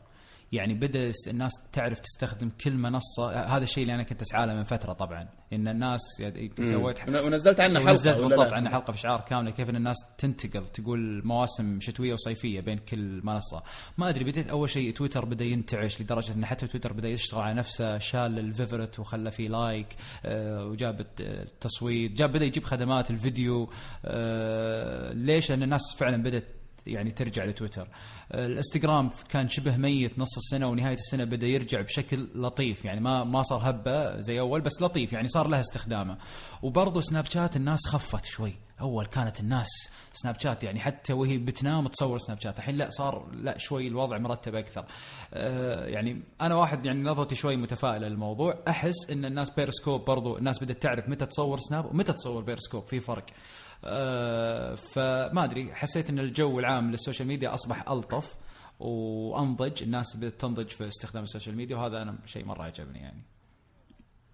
[0.55, 3.31] يعني بدأ الناس تعرف تستخدم كل منصة.
[3.43, 5.27] هذا الشيء اللي أنا كنت أسعى له من فترة طبعا.
[5.53, 8.99] إن الناس يعني سويت ون- ونزلت عنه حلقة ونزلت ولا بالضبط لا؟ عن حلقة في
[8.99, 13.63] شعار كاملة كيف إن الناس تنتقل تقول مواسم شتوية وصيفية بين كل منصة.
[13.97, 17.53] ما أدري بديت أول شيء تويتر بدأ ينتعش لدرجة إن حتى تويتر بدأ يشتغل على
[17.53, 19.87] نفسه شال ال favorite وخلى فيه like
[20.25, 23.69] آه، وجاب الت- التصويت جاب بدأ يجيب خدمات الفيديو.
[24.05, 26.43] آه، ليش؟ لأن الناس فعلا بدأت
[26.87, 27.87] يعني ترجع لتويتر.
[28.33, 33.43] الانستغرام كان شبه ميت نص السنة ونهاية السنة بدأ يرجع بشكل لطيف يعني ما ما
[33.43, 36.17] صار هبة زي أول بس لطيف يعني صار لها استخدامه.
[36.61, 38.53] وبرضه Snapchat الناس خفت شوي.
[38.81, 39.67] أول كانت الناس
[40.13, 42.57] Snapchat يعني حتى وهي بتنام تصور Snapchat.
[42.57, 44.85] الحين لا صار لا شوي الوضع مرتب أكثر.
[45.33, 48.63] آه يعني أنا واحد يعني نظرتي شوي متفائلة للموضوع.
[48.67, 52.99] أحس إن الناس بيرسكوب برضو الناس بدأت تعرف متى تصور Snap ومتى تصور بيرسكوب في
[52.99, 53.25] فرق.
[54.75, 58.35] فما أدري حسيت إن الجو العام لل social media أصبح ألطف
[58.79, 63.21] وأنضج الناس بدات تنضج في استخدام ال social media وهذا أنا شيء مرة عجبني يعني.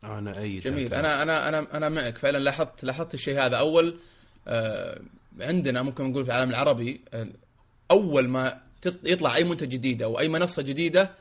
[0.03, 0.93] أنا أي جميل.
[0.93, 2.17] أنا أنا أنا أنا معك.
[2.17, 3.57] فعلا لاحظت لاحظت الشيء هذا.
[3.57, 3.99] أول
[4.47, 5.01] آه
[5.39, 7.27] عندنا ممكن نقول في العالم العربي آه،
[7.91, 8.61] أول ما
[9.03, 11.11] يطلع أي منتج جديد أو أي منصة جديدة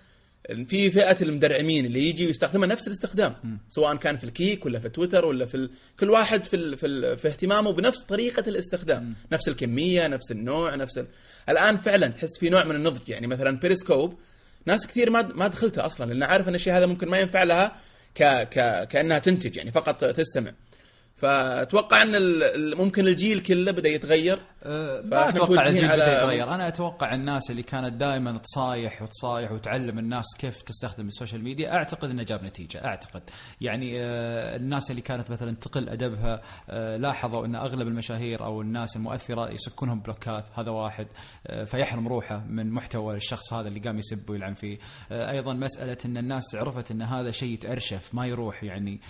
[0.66, 4.88] في فئة المدرعمين اللي يجي ويستخدمها نفس الاستخدام سواء كان في ال Keek ولا في
[4.88, 5.70] تويتر ولا في ال...
[6.00, 6.76] كل واحد في ال...
[6.76, 7.18] في, ال...
[7.18, 11.06] في اهتمامه بنفس طريقة الاستخدام نفس الكمية نفس النوع نفس ال...
[11.48, 14.18] الآن فعلا تحس في نوع من النضج يعني مثلا بيريسكوب
[14.66, 17.76] ناس كثير ما ما دخلتها أصلا لأن عارف إن الشيء هذا ممكن ما ينفع لها
[18.14, 18.22] ك...
[18.24, 18.88] ك...
[18.88, 20.52] كأنها تنتج يعني فقط تستمع.
[21.16, 26.16] فأتوقع إن ال- ال- ممكن الجيل كله بدأ يتغير أه، ما أتوقع الجيل على- بدا
[26.22, 26.54] يتغير.
[26.54, 31.72] أنا أتوقع الناس اللي كانت دائما تصايح وتصايح وتعلم الناس كيف تستخدم ال social media
[31.74, 33.22] أعتقد إنه جاب نتيجة أعتقد.
[33.60, 38.96] يعني آه، الناس اللي كانت مثلا تقل أدبها آه، لاحظوا إن أغلب المشاهير أو الناس
[38.96, 41.06] المؤثرة يعطونهم بلوكات هذا واحد
[41.64, 44.78] فيحرم روحه من محتوى الشخص هذا اللي قام يسب ويلعن فيه.
[45.12, 49.00] أيضا مسألة إن الناس عرفت إن هذا شيء يتأرشف ما يروح يعني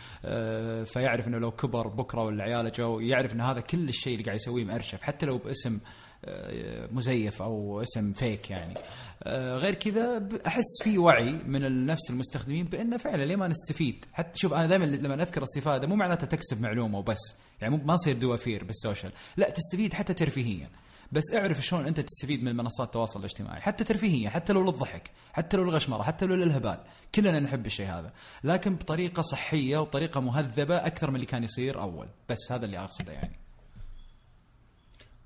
[0.85, 4.37] فيعرف إنه لو كبر بكرة ولا عياله جو يعرف إن هذا كل الشيء اللي قاعد
[4.37, 5.79] يسويه مأرشف حتى لو باسم
[6.24, 8.74] آه، مزيف أو اسم fake يعني.
[9.22, 14.40] آه، غير كذا أحس في وعي من نفس المستخدمين بأنه فعلا ليه ما نستفيد؟ حتى
[14.40, 18.64] شوف أنا دائما لما أذكر استفاده مو معناته تكسب معلومة وبس يعني ما تصير دوافير
[18.64, 19.12] بال social.
[19.37, 20.68] لا تستفيد حتى ترفيهيا.
[21.12, 23.61] بس اعرف شلون أنت تستفيد من منصات التواصل الاجتماعي.
[23.61, 26.79] حتى ترفيهيا حتى لو للضحك حتى لو للغشمرة حتى لو للهبال.
[27.14, 28.12] كلنا نحب الشيء هذا.
[28.44, 32.09] لكن بطريقة صحية وبطريقه مهذبة أكثر من اللي كان يصير أول.
[32.29, 33.39] بس هذا اللي أقصده يعني.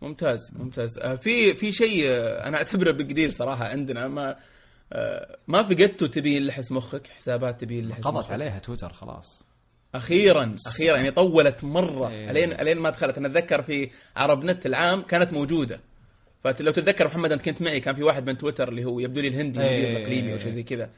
[0.04, 0.98] ممتاز ممتاز.
[0.98, 4.08] آه، في في شيء آه، أنا أعتبره بيج ديل صراحة عندنا.
[4.08, 4.36] ما
[4.92, 9.44] آه، ما فقدتوا تبين لحس مخك حسابات تبين لحس قضت عليها تويتر خلاص.
[9.94, 12.08] أخيرا أخيرا يعني طولت مرة.
[12.10, 12.30] إيه.
[12.30, 13.18] ألين ألين ما دخلت.
[13.18, 15.80] أنا أتذكر في عرب نت العام كانت موجودة.
[16.44, 19.28] فلو تتذكر محمد أنت كنت معي كان في واحد من تويتر اللي هو يبدو لي
[19.28, 19.66] الهندي إيه.
[19.76, 20.90] المدير الإقليمي أو شيء زي كذا.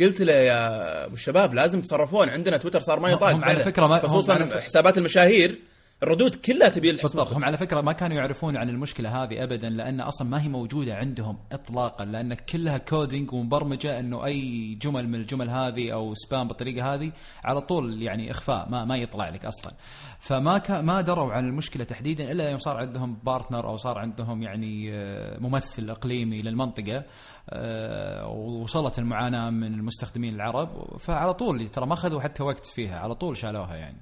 [0.00, 2.28] قلت له يا أبو الشباب لازم تصرفون.
[2.28, 3.60] عندنا تويتر صار ما يطاق على.
[3.60, 5.58] فكرة ما- خصوصا حسابات المشاهير.
[6.02, 10.00] الردود كلها تبي مخك هم على فكرة ما كانوا يعرفون عن المشكلة هذه ابدا لأن
[10.00, 15.50] أصلا ما هي موجودة عندهم اطلاقا لأن كلها coding ومبرمجة إنه أي جمل من الجمل
[15.50, 17.12] هذه أو spam بالطريقة هذه
[17.44, 19.72] على طول يعني إخفاء ما ما يطلع لك أصلا.
[20.18, 24.42] فما كان ما دروا عن المشكلة تحديدا إلا يوم صار عندهم partner أو صار عندهم
[24.42, 27.04] يعني آه، ممثل إقليمي للمنطقة
[27.50, 30.96] آه، ووصلت المعاناة من المستخدمين العرب.
[30.98, 34.00] فعلى طول ترى ما اخذوا حتى وقت فيها على طول شالوها يعني.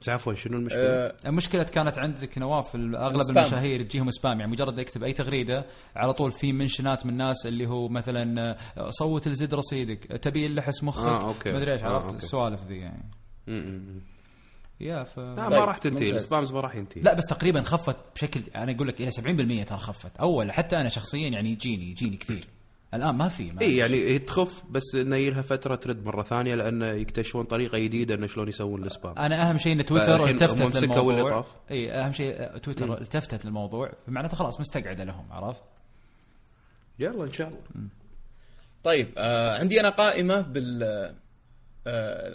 [0.00, 3.38] بس عفوا شنو المشكلة؟ آه، المشكلة كانت عندك نواف أغلب ال spam.
[3.44, 7.66] المشاهير تجيهم سبام يعني مجرد يكتب أي تغريدة على طول في منشنات من الناس اللي
[7.66, 11.52] هو مثلا آه، صوت لزد رصيدك تبي لحس مخك آه، أوكي.
[11.52, 12.16] مدري إيش آه، عرفت أوكي.
[12.16, 13.10] السوالف ذي يعني
[13.46, 14.00] م- م- م.
[14.80, 16.10] يا ف لا طيب، ما راح تنتهي.
[16.10, 19.64] ال spams ما راح ينتهي لا بس تقريبا خفت بشكل أنا أقول لك إلى 70%
[19.68, 22.48] ترى خفت أول حتى أنا شخصيا يعني يجيني يجيني كثير
[22.94, 26.54] الآن ما في ما اي يعني هي تخف بس إنه يلها فترة ترد مرة ثانية
[26.54, 29.18] لأن يكتشفون طريقة جديدة إنه شلون يسوون ال spam.
[29.18, 31.44] أنا أهم شيء إن تويتر التفتت للموضوع.
[31.70, 33.92] اي أهم شيء تويتر التفتت للموضوع.
[34.08, 35.62] معناته خلاص مستقعدة لهم عرفت؟
[36.98, 37.88] يلا إن شاء الله.
[38.84, 41.14] طيب آه عندي أنا قائمة بال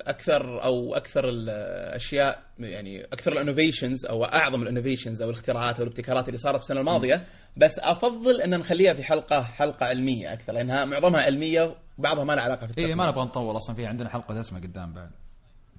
[0.08, 5.84] أكثر أو أكثر الأشياء يعني أكثر ال innovations أو أعظم ال innovations أو الاختراعات أو
[5.84, 7.26] الابتكارات اللي صارت السنة الماضية.
[7.58, 12.44] بس أفضل أن نخليها في حلقة حلقة علمية أكثر لأنها معظمها علمية وبعضها ما لها
[12.44, 15.10] علاقة في اي التقنيه ما نبغى نطول أصلا في عندنا حلقة دسمة قدام بعد.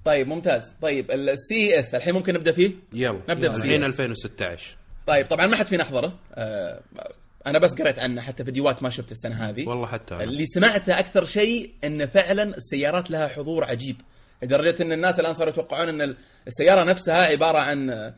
[0.05, 0.75] طيب ممتاز.
[0.81, 3.21] طيب ال CES الحين ممكن نبدأ فيه؟ يلا.
[3.29, 3.85] نبدأ الحين بالسياسة.
[3.85, 6.19] 2016 طيب طبعا ما حد فينا حضره.
[6.35, 6.81] آه
[7.47, 9.67] أنا بس قريت عنه حتى فيديوهات ما شفت السنة هذه.
[9.69, 10.23] والله حتى أنا.
[10.23, 14.01] اللي سمعته أكثر شيء إن فعلا السيارات لها حضور عجيب.
[14.43, 16.15] لدرجة إن الناس الآن صاروا يتوقعون إن
[16.47, 18.13] السيارة نفسها عبارة عن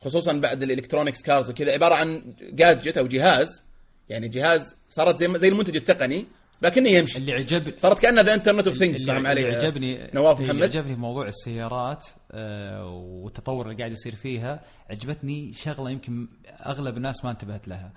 [0.00, 3.62] خصوصا بعد ال electronics cars وكذا عبارة عن gadget أو جهاز.
[4.08, 6.26] يعني جهاز صارت زي زي المنتج التقني
[6.62, 7.18] لكنه يمشي.
[7.18, 10.52] اللي عجبني صارت كانها the internet of things اللي فاهم علي اللي عجبني نواف اللي
[10.52, 10.62] محمد.
[10.62, 14.60] عجبني في موضوع السيارات آه، والتطور اللي قاعد يصير فيها
[14.90, 16.28] عجبتني شغلة يمكن
[16.66, 17.92] أغلب الناس ما انتبهت لها.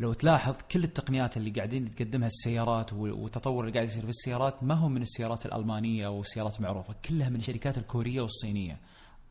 [0.00, 4.74] لو تلاحظ كل التقنيات اللي قاعدين تقدمها السيارات والتطور اللي قاعد يصير في السيارات ما
[4.74, 8.76] هو من السيارات الألمانية أو السيارات المعروفة كلها من الشركات الكورية والصينية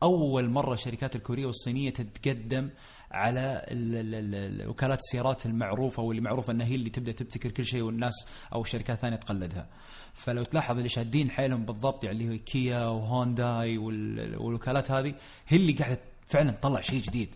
[0.02, 2.70] أول مرة الشركات الكورية والصينية تتقدم
[3.10, 7.50] على ال ال ال ال وكالات السيارات المعروفة واللي معروفة إنها هي اللي تبدأ تبتكر
[7.50, 9.66] كل شيء والناس أو الشركات الثانية تقلدها.
[10.14, 15.14] فلو تلاحظ اللي شادين حيلهم بالضبط يعني اللي هو كيا وهونداي وال- والوكالات هذه
[15.48, 17.28] هي اللي قاعدة فعلا تطلع شيء جديد.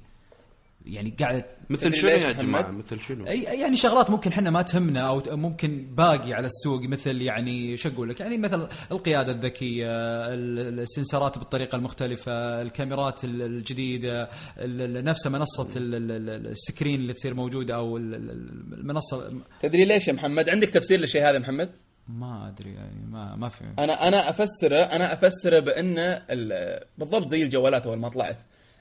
[0.85, 4.62] يعني قاعدة مثل شنو يا محمد؟ جماعة؟ مثل شنو؟ اي يعني شغلات ممكن إحنا ما
[4.62, 9.87] تهمنا أو ممكن باقي على السوق مثل يعني شو أقول لك؟ يعني مثل القيادة الذكية
[10.35, 14.23] ال- السنسرات بالطريقة المختلفة الكاميرات ال- الجديدة
[14.59, 18.75] ال- ال- نفس منصة ال- ال- ال- ال screen اللي تصير موجودة أو ال- ال-
[18.81, 19.33] المنصة.
[19.61, 21.70] تدري ليش يا محمد؟ عندك تفسير للشيء هذا يا محمد؟
[22.09, 25.99] ما أدري يعني ما ما في أنا أنا افسره أنا أفسره بأن
[26.31, 28.37] ال- بالضبط زي الجوالات أول ما طلعت.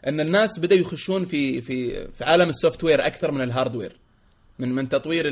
[0.08, 3.96] أن الناس بدأوا يخشون في في في عالم ال software أكثر من ال hardware.
[4.60, 5.24] من من تطوير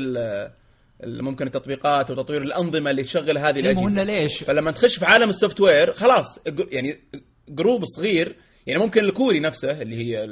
[1.04, 4.02] ممكن التطبيقات وتطوير الأنظمة اللي تشغل هذه إيه، الأجهزة.
[4.02, 6.38] ليش؟ فلما تخش في عالم ال software خلاص
[6.72, 6.98] يعني
[7.48, 10.26] group صغير يعني ممكن الكوري نفسه اللي هي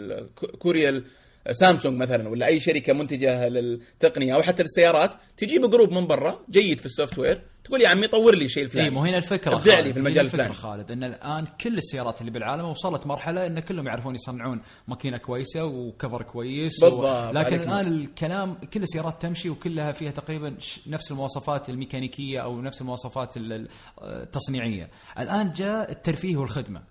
[0.59, 1.05] كوريا
[1.50, 6.81] سامسونج مثلا ولا أي شركة منتجة للتقنية أو حتى للسيارات تجيب group من برا جيد
[6.81, 9.81] في ال software تقول يا عمي طور لي شيء الفلاني اي مو هنا الفكرة ابدع
[9.81, 9.92] لي.
[9.92, 10.53] في المجال الفلاني.
[10.53, 15.64] خالد إن الآن كل السيارات اللي بالعالم وصلت مرحلة إن كلهم يعرفون يصنعون ماكينة كويسة
[15.64, 20.55] وكفر كويس بالضبط، لكن عليك الآن الكلام كل السيارات تمشي وكلها فيها تقريبا
[20.87, 23.68] نفس المواصفات الميكانيكية أو نفس المواصفات ال- ال-
[24.03, 26.83] التصنيعية الآن جاء الترفيه والخدمة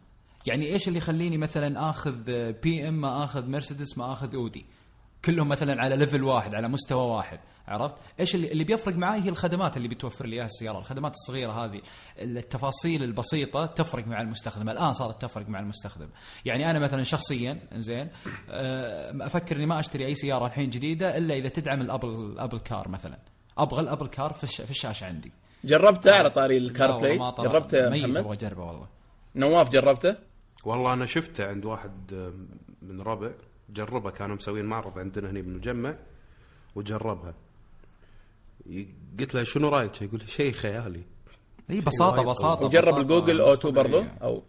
[0.47, 2.15] يعني إيش اللي يخليني مثلا آخذ
[2.51, 4.65] BM ما آخذ مرسيدس ما آخذ اودي
[5.25, 9.29] كلهم مثلا على level واحد على مستوى واحد عرفت؟ إيش اللي, اللي بيفرق معي هي
[9.29, 10.79] الخدمات اللي بتوفر لي إياها السيارة.
[10.79, 11.81] الخدمات الصغيرة هذه
[12.19, 14.69] التفاصيل البسيطة تفرق مع المستخدم.
[14.69, 16.07] الآن صارت تفرق مع المستخدم.
[16.45, 18.09] يعني أنا مثلا شخصيا زين
[18.49, 22.59] آه، أفكر إني ما أشتري أي سيارة الحين جديدة إلا إذا تدعم ال Apple Apple
[22.59, 23.17] Car مثلا.
[23.57, 25.31] أبغى ال Apple Car في, الش- في الشاشة عندي.
[25.63, 27.17] جربته على طاري ال CarPlay.
[27.17, 28.87] جربته محمد؟ أبغى أجربه والله.
[29.35, 30.15] نواف جربته؟
[30.65, 32.33] والله أنا شفته عند واحد آه،
[32.81, 33.31] من ربع
[33.69, 35.95] جربه كانوا مسوين معرض عندنا هنا بالمجمع
[36.75, 37.33] وجربها.
[39.19, 41.03] قلت له شنو رأيك؟ يقول لي شيء خيالي.
[41.69, 43.01] إي بساطة بساطة وجرب بساطة.
[43.01, 44.17] الجوجل مش Auto برضو؟ طبيعية.
[44.21, 44.43] أو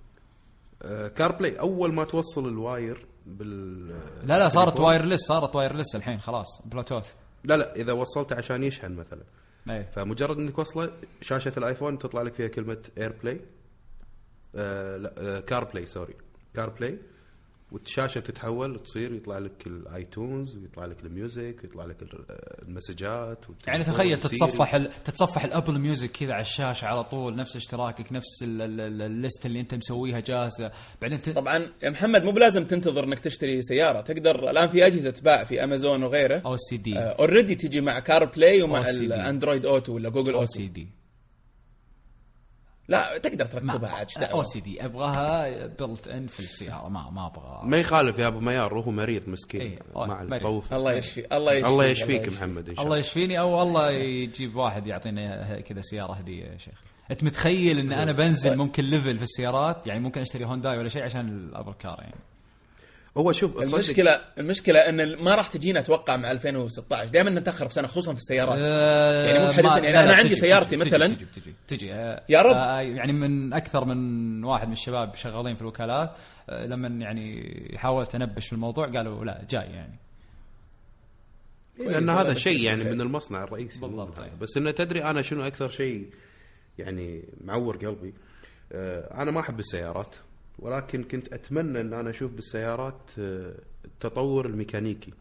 [0.83, 3.87] آه، CarPlay أول ما توصل ال wire بال
[4.23, 8.93] لا لا صارت wireless صارت wireless الحين خلاص بلوتوث لا لا إذا وصلته عشان يشحن
[8.93, 9.23] مثلا.
[9.71, 9.85] إي.
[9.85, 13.41] فمجرد إنك وصله شاشة الآيفون تطلع لك فيها كلمة AirPlay
[14.57, 16.15] آه لا آه CarPlay sorry
[16.55, 16.99] CarPlay
[17.73, 23.45] والشاشة تتحول وتصير يطلع لك ال iTunes ويطلع لك ال music ويطلع لك آه، المسجات
[23.67, 24.19] يعني تخيل.
[24.19, 24.91] تتصفح ال...
[25.05, 29.03] تتصفح ال Apple Music كذا على الشاشة على طول نفس اشتراكك نفس ال- ال- ال-
[29.03, 30.71] ال list اللي أنت مسويها جاهزة.
[31.03, 31.31] بعدين ت...
[31.31, 34.01] طبعا يا محمد مو بلازم تنتظر إنك تشتري سيارة.
[34.01, 36.43] تقدر الآن في أجهزة تباع في امازون وغيره.
[36.47, 36.99] OCD.
[36.99, 38.89] already تجي مع CarPlay ومع.
[38.91, 40.89] ال Android Auto ولا Google OCD.
[42.91, 47.77] لا تقدر تركبها عاد إيش OCD أبغاها built in في السيارة ما ما أبغى ما
[47.77, 49.61] يخالف يا أبو ميار هو مريض مسكين.
[49.61, 50.23] إيه، مع.
[50.23, 50.75] الطوف.
[50.75, 52.97] الله يشفي الله يشفي الله يشفيك محمد إن شاء الله الله.
[52.99, 56.83] يشفيني أو الله يجيب واحد يعطينا كذا سيارة هدية يا شيخ.
[57.11, 61.03] أنت متخيل إن أنا بنزل ممكن level في السيارات؟ يعني ممكن أشتري هونداي ولا شيء
[61.03, 62.15] عشان الابل كار يعني.
[63.19, 67.87] هو شوف تصدق المشكلة المشكلة إن ما راح تجينا أتوقع مع 2016 دائما نتاخر بسنه
[67.87, 71.07] خصوصا في السيارات يعني مو ما- يعني لا، عندي تجي- سيارتي تجي- مثلاً.
[71.07, 72.57] تجي تجي تجي آه، يا رب.
[72.57, 76.13] آه، يعني من أكثر من واحد من الشباب شغالين في الوكالات
[76.51, 79.99] آه، لما يعني حاولت أنبش في الموضوع قالوا لا جاي يعني
[81.79, 82.85] لأن كويس، هذا شيء يعني.
[82.85, 84.19] من المصنع الرئيسي بالضبط،.
[84.19, 84.31] أي.
[84.41, 86.07] بس إنه تدري أنا شنو أكثر شيء
[86.79, 88.15] يعني معور قلبي
[88.73, 90.17] آه، أنا ما أحب السيارات
[90.61, 95.13] ولكن كنت أتمنى أن أنا أشوف بالسيارات آه، التطور الميكانيكي.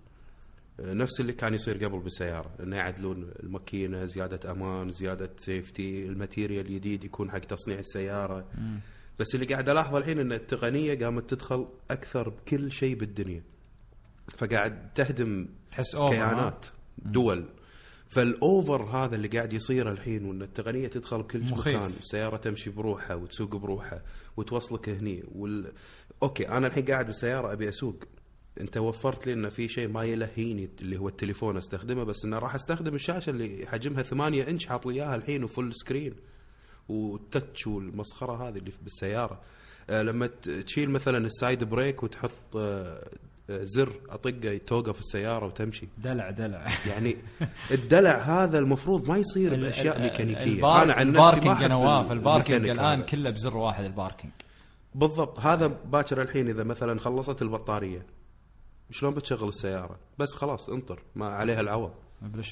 [0.80, 6.13] آه، نفس اللي كان يصير قبل بالسيارة إنه يعدلون الماكينة زيادة أمان زيادة safety ال
[6.13, 8.46] material الجديد يكون حق تصنيع السيارة.
[9.20, 13.44] بس اللي قاعد ألاحظه الحين إن التقنية قامت تدخل أكثر بكل شيء بالدنيا.
[14.38, 16.66] فقاعد تهدم تحس كيانات
[16.98, 17.46] دول.
[18.10, 21.76] فال over هذا اللي قاعد يصير الحين وإن التقنية تدخل بكل مخيف.
[21.76, 24.04] مكان السياره تمشي بروحها وتسوق بروحها
[24.38, 25.72] وتوصلك هني وال...
[26.24, 28.04] أوكي أنا الحين قاعد بالسياره أبي أسوق.
[28.62, 32.56] أنت وفرت لي انه في شيء ما يلهيني اللي هو التليفون أستخدمه بس انه راح
[32.56, 36.14] أستخدم الشاشة اللي حجمها 8 إنش حاط لي إياها الحين و full screen.
[36.90, 39.42] وال touch والمسخرة هذه اللي بالسيارة.
[39.90, 40.28] آه لما
[40.66, 43.08] تشيل مثلا ال side brake وتحط آه،
[43.52, 45.88] زر أطقة توقف السيارة وتمشي.
[45.98, 46.66] دلع دلع.
[46.88, 47.18] يعني
[47.72, 50.82] الدلع هذا المفروض ما يصير بأشياء ميكانيكية.
[50.84, 53.02] أنا عن ال parking يا نواف ال parking الميكانيك الآن.
[53.02, 54.34] كله بزر واحد ال parking.
[54.96, 55.40] بالضبط.
[55.40, 58.19] هذا باكر الحين إذا مثلا خلصت البطارية.
[58.92, 61.92] شلون بتشغل السيارة؟ بس خلاص انطر ما عليها العوض.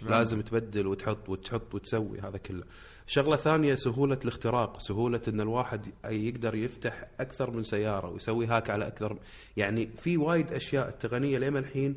[0.03, 2.63] لازم تبدل وتحط وتحط وتسوي هذا كله.
[3.07, 8.87] شغلة ثانية سهولة الاختراق سهولة إن الواحد يقدر يفتح أكثر من سيارة ويسوي hack على
[8.87, 9.17] أكثر
[9.57, 11.95] يعني في وايد أشياء التقنية لما الحين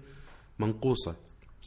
[0.59, 1.17] منقوصة.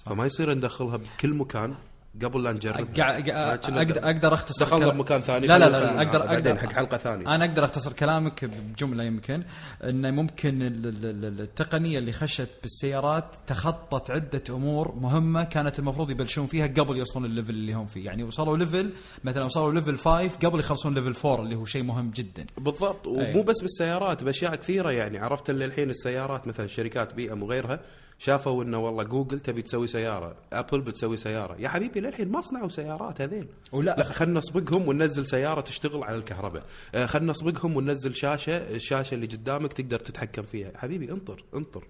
[0.06, 1.76] فما يصير ندخلها بكل مكان.
[2.24, 2.88] قبل لا نجرب.
[2.96, 6.72] أقع- أقدر أقدر أختصر دخلنا بمكان ثاني لا لا لا, لا أقدر بعدين أقدر حق
[6.74, 7.36] حلقة ثانية.
[7.36, 9.44] أنا أقدر أختصر كلامك بجملة يمكن
[9.84, 16.10] إنه ممكن ال- ال- ال- التقنية اللي خشت بالسيارات تخطت عدة أمور مهمة كانت المفروض
[16.12, 18.06] يبلشون فيها قبل يوصلون ال level اللي هم فيه.
[18.06, 18.90] يعني وصلوا ليفل
[19.24, 22.46] مثلا وصلوا level 5 قبل يخلصون level 4 اللي هو شيء مهم جدا.
[22.58, 23.08] بالضبط.
[23.08, 23.42] ومو.
[23.42, 25.18] بس بالسيارات بأشياء كثيرة يعني.
[25.20, 27.80] عرفت اللي الحين السيارات مثلا شركات بي ام وغيرها
[28.26, 31.56] شافوا إنه والله جوجل تبي تسوي سيارة أبل بتسوي سيارة.
[31.60, 36.16] يا حبيبي للحين ما صنعوا سيارات هذين ولا- لا خلينا نسبقهم وننزل سيارة تشتغل على
[36.18, 36.64] الكهرباء.
[36.96, 40.72] آه، خلينا نسبقهم وننزل شاشة الشاشة اللي قدامك تقدر تتحكم فيها.
[40.78, 41.84] حبيبي انطر انطر.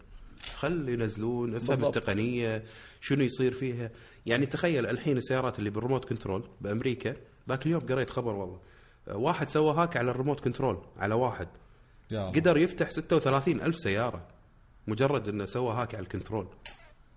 [0.56, 1.98] خلي ينزلون افهم بالضبط.
[1.98, 2.64] التقنية
[3.02, 3.92] شنو يصير فيها.
[4.26, 7.14] يعني تخيل الحين السيارات اللي بال remote control بأمريكا
[7.50, 8.60] ذاك اليوم قريت خبر والله.
[9.08, 11.48] آه، واحد سوى hack على ال remote control على واحد.
[12.14, 14.28] قدر يفتح 36 ألف سيارة.
[14.88, 16.48] مجرد إنه سوى hack على ال control.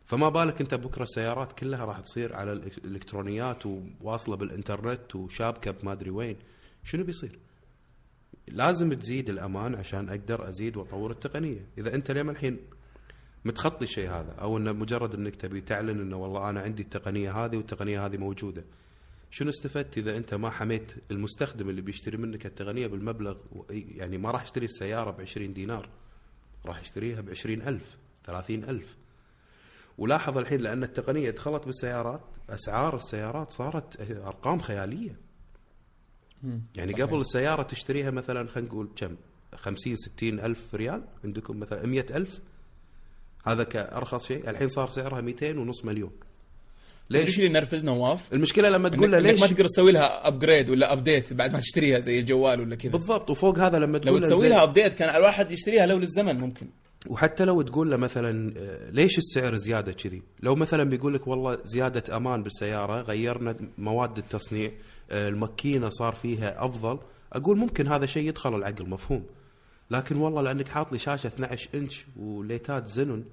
[0.05, 6.11] فما بالك أنت بكرة السيارات كلها راح تصير على الإلكترونيات وواصلة بالإنترنت وشابكة بما أدري
[6.11, 6.37] وين.
[6.85, 7.39] شنو بيصير؟
[8.49, 12.59] لازم تزيد الأمان عشان أقدر أزيد وأطور التقنية، إذا أنت لين الحين
[13.45, 17.57] متخطي الشيء هذا؟ أو إنه مجرد إنك تبي تعلن إنه والله أنا عندي التقنية هذه
[17.57, 18.65] والتقنية هذه موجودة.
[19.31, 23.37] شنو استفدت إذا أنت ما حميت المستخدم اللي بيشتري منك التقنية بالمبلغ
[23.71, 25.89] يعني ما راح يشتري السيارة ب 20 دينار؟
[26.69, 27.83] راح يشتريها ب 20000
[28.25, 28.97] 30000
[29.99, 35.17] ولاحظ الحين لأن التقنية دخلت بالسيارات أسعار السيارات صارت أرقام خيالية.
[36.75, 39.17] يعني قبل السيارة تشتريها مثلا خلينا نقول كم؟
[39.55, 42.41] 50 60 ألف ريال عندكم مثلا 100 ألف.
[43.45, 44.51] هذا كأرخص شيء.
[44.51, 46.13] الحين صار سعرها 200 ونص مليون.
[47.11, 50.93] ليش؟ اللي ينرفز نواف؟ المشكلة لما تقول له ليش ما تقدر تسوي لها upgrade ولا
[50.93, 52.93] update بعد ما تشتريها زي الجوال ولا كذا.
[52.93, 55.99] بالضبط وفوق هذا لما لو تقول له تسوي لها update كان على الواحد يشتريها لو
[55.99, 56.67] للزمن ممكن.
[57.09, 61.59] وحتى لو تقول له مثلا آه، ليش السعر زيادة كذي؟ لو مثلا بيقول لك والله
[61.65, 64.71] زيادة أمان بالسيارة غيرنا مواد التصنيع
[65.11, 66.99] آه، الماكينة صار فيها أفضل
[67.33, 69.23] أقول ممكن هذا شيء يدخل العقل مفهوم.
[69.91, 73.25] لكن والله لأنك حاط لي شاشة 12 إنش وليتات زنون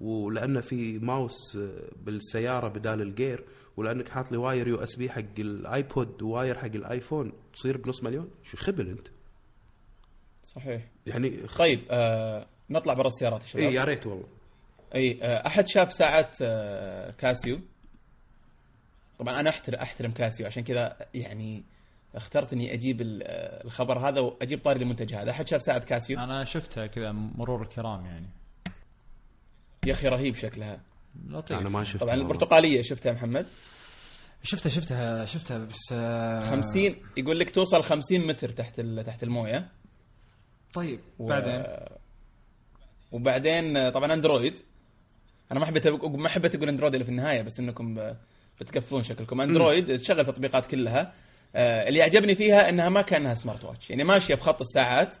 [0.00, 3.44] ولأنه في ماوس آه، بالسيارة بدال ال gear
[3.76, 8.56] ولأنك حاط لي wire USB حق الآيبود و wire حق الآيفون تصير بنص مليون؟ شو
[8.56, 9.08] خبل أنت؟
[10.42, 10.82] صحيح.
[11.06, 11.58] يعني خ...
[11.58, 13.62] طيب آه نطلع برا السيارات يا شباب.
[13.66, 14.26] إي يا ريت والله.
[14.94, 17.60] إي آه أحد شاف ساعة آه كاسيو؟
[19.18, 21.64] طبعا أنا احترم أحترم كاسيو عشان كذا يعني
[22.14, 25.30] اخترت إني أجيب ال- آه، الخبر هذا وأجيب طاري المنتج هذا.
[25.30, 28.26] أحد شاف ساعة كاسيو؟ أنا شفتها كذا مرور الكرام يعني.
[29.86, 30.80] يا أخي رهيب شكلها.
[31.28, 31.58] لطيف.
[31.58, 32.14] أنا ما شفت طبعا.
[32.14, 33.46] البرتقالية شفتها يا محمد؟
[34.42, 39.68] شفتها شفتها شفتها بس آه، 50 يقول لك توصل 50 متر تحت ال- تحت الموية.
[40.74, 41.64] طيب و- بعدين؟
[43.12, 44.58] وبعدين آه، طبعا أندرويد.
[45.52, 48.16] أنا ما حبيت أقول- ما حبيت أقول أندرويد اللي في النهاية بس إنكم ب-
[48.60, 49.40] بتكفون شكلكم.
[49.40, 51.12] أندرويد تشغل التطبيقات كلها.
[51.56, 55.16] آه، اللي يعجبني فيها إنها ما كأنها سمارت واتش يعني ماشية في خط الساعات.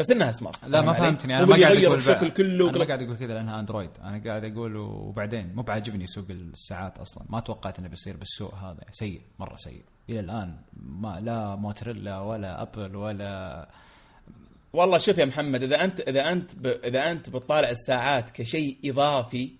[0.00, 1.38] بس إنها smart لا ما علي؟ فهمتني.
[1.38, 4.44] أنا ما قاعد أقول الشكل كله أنا ما قاعد أقول كذا لأنها اندرويد أنا قاعد
[4.44, 7.24] أقول وبعدين مو بعجبني سوق الساعات أصلا.
[7.28, 8.80] ما توقعت إنه بيصير بالسوق هذا.
[8.90, 9.82] سيء مرة سيء.
[10.10, 13.68] إلى الآن ما لا موتورولا ولا ابل ولا
[14.72, 16.66] والله شوف يا محمد إذا أنت إذا أنت ب...
[16.66, 19.50] إذا أنت بتطالع الساعات كشيء إضافي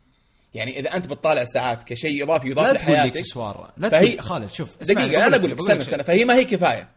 [0.54, 4.20] يعني إذا أنت بتطالع الساعات كشيء إضافي يضاف لا تقول لي لحياتك اكسسوار لا فهي-
[4.20, 5.80] خالد شوف اسمعني، دقيقة أنا أقول لك استنى.
[5.80, 6.88] استنى فهي ما هي كفاية.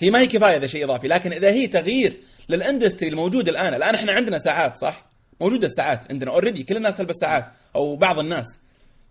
[0.00, 3.74] هي ما هي كفاية إذا شيء إضافي لكن إذا هي تغيير لل industry الموجود الآن.
[3.74, 5.04] الآن إحنا عندنا ساعات صح؟
[5.40, 6.30] موجودة الساعات عندنا.
[6.30, 7.44] already كل الناس تلبس ساعات
[7.76, 8.58] أو بعض الناس.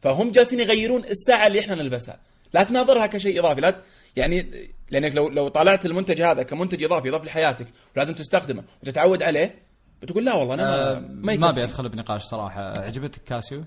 [0.01, 2.19] فهم جالسين يغيرون الساعة اللي إحنا نلبسها.
[2.53, 3.61] لا تناظرها كشيء إضافي.
[3.61, 3.83] لا ت-
[4.15, 9.55] يعني لأنك لو لو طالعت المنتج هذا كمنتج إضافي يضاف لحياتك ولازم تستخدمه وتتعود عليه
[10.01, 11.49] بتقول لا والله أنا آه، ما, ما.
[11.49, 12.61] أبي أدخل بنقاش صراحة.
[12.81, 13.63] عجبتك كاسيو؟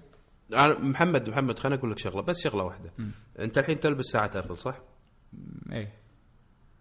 [0.52, 2.90] أنا محمد محمد خليني أقول لك شغلة بس شغلة واحدة.
[3.38, 4.74] أنت الحين تلبس ساعة ابل صح؟
[5.72, 5.92] إيه.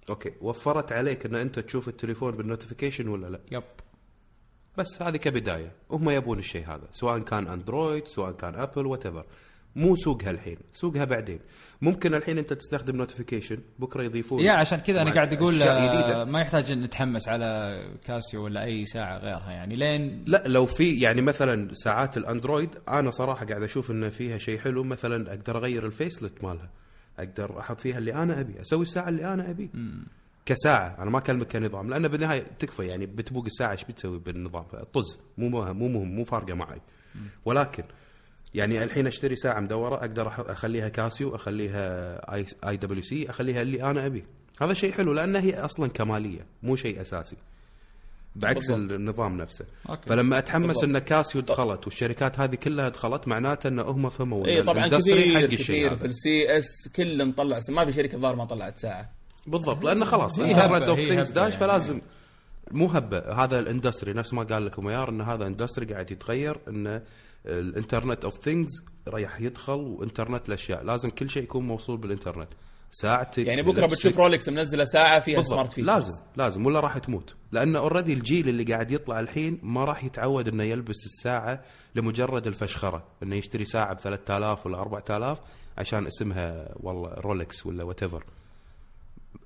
[0.10, 0.32] أوكي.
[0.41, 3.64] وفرت عليك إن أنت تشوف التليفون بال notification ولا لا؟ yep.
[4.78, 5.72] بس هذه كبداية.
[5.91, 9.08] هم يبون الشيء هذا سواء كان اندرويد سواء كان ابل what
[9.76, 11.39] مو سوقها الحين سوقها بعدين.
[11.82, 16.24] ممكن الحين أنت تستخدم notification بكرة يضيفون يا عشان كذا أنا قاعد أقول آه،.
[16.24, 19.76] ما يحتاج إن نتحمس على كاسيو ولا أي ساعة غيرها يعني.
[19.76, 24.60] لين لا لو في يعني مثلا ساعات الأندرويد أنا صراحة قاعد أشوف إن فيها شيء
[24.60, 26.70] حلو مثلا أقدر أغير ال faceplate مالها.
[27.20, 29.70] أقدر أحط فيها اللي أنا أبي أسوي الساعة اللي أنا أبي.
[30.45, 35.18] كساعة أنا ما أكلمك كنظام لأن بالنهاية تكفى يعني بتبوق الساعة إيش بتسوي بالنظام؟ طز
[35.38, 36.82] مو مهم مو مهم مو فارقة معي.
[37.45, 37.84] ولكن
[38.53, 44.24] يعني الحين أشتري ساعة مدورة أقدر أخليها كاسيو أخليها IWC أخليها اللي أنا أبي.
[44.61, 47.38] هذا شيء حلو لأن هي أصلا كمالية مو شيء أساسي.
[48.36, 48.94] بعكس بالضبط.
[48.94, 50.10] النظام نفسه أوكي.
[50.10, 50.84] فلما أتحمس بالضبط.
[50.84, 55.46] إن كاسيو دخلت والشركات هذه كلها دخلت معناته إن هم فهموا اي طبعا كثير حق
[55.46, 55.96] كثير هذا.
[55.96, 59.10] في ال CES كل مطلع ما في شركة ظاهر ما طلعت ساعة
[59.48, 61.66] بالضبط لأنه خلاص internet of things داش يعني.
[61.66, 62.02] فلازم
[62.72, 66.58] مو هبة هذا ال industry نفس ما قال لكم ميار إن هذا industry قاعد يتغير
[66.68, 67.02] إن
[67.46, 72.50] ال internet of things رايح يدخل وإنترنت الأشياء لازم كل شيء يكون موصول بالإنترنت
[72.96, 73.86] ساعتك يعني بكرة.
[73.86, 75.96] بتشوف رولكس منزلة ساعة فيها smart بالضبط features.
[75.96, 77.36] لازم لازم ولا راح تموت.
[77.52, 81.62] لأن already الجيل اللي قاعد يطلع الحين ما راح يتعود إنه يلبس الساعة
[81.96, 85.39] لمجرد الفشخرة إنه يشتري ساعة ب 3000 ولا 4000
[85.78, 88.04] عشان اسمها والله رولكس ولا وات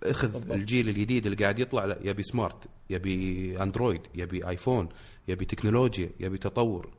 [0.04, 0.52] اخذ بالضبط.
[0.52, 4.90] الجيل الجديد اللي قاعد يطلع يبي smart يبي Android يبي iPhone
[5.28, 6.90] يبي تكنولوجيا يبي تطور.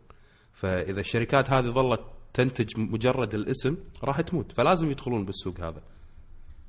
[0.53, 2.01] فإذا الشركات هذه ظلت
[2.35, 4.53] تنتج مجرد الاسم راح تموت.
[4.53, 5.83] فلازم يدخلون بالسوق هذا.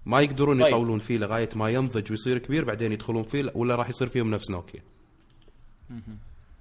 [0.06, 0.68] ما يقدرون طيب.
[0.68, 4.52] يطولون فيه لغاية ما ينضج ويصير كبير بعدين يدخلون فيه ولا راح يصير فيهم نفس
[4.52, 4.82] نوكيا.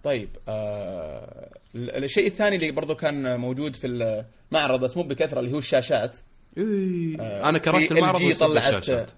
[0.04, 5.52] طيب آه ال- الشيء الثاني اللي برضو كان موجود في المعرض بس مو بكثرة اللي
[5.52, 6.18] هو الشاشات.
[6.58, 7.48] إيه.
[7.48, 9.10] أنا كرهت المعرض وسبب طلعت- الشاشات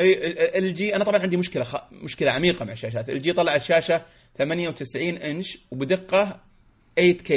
[0.00, 1.76] إي LG أنا طبعا عندي مشكلة خ...
[1.92, 3.08] مشكلة عميقة مع الشاشات.
[3.08, 4.02] LG طلعت شاشة
[4.38, 6.40] 98 إنش وبدقة
[7.00, 7.30] 8K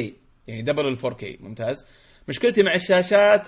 [0.48, 1.86] يعني double ال 4K ممتاز.
[2.28, 3.48] مشكلتي مع الشاشات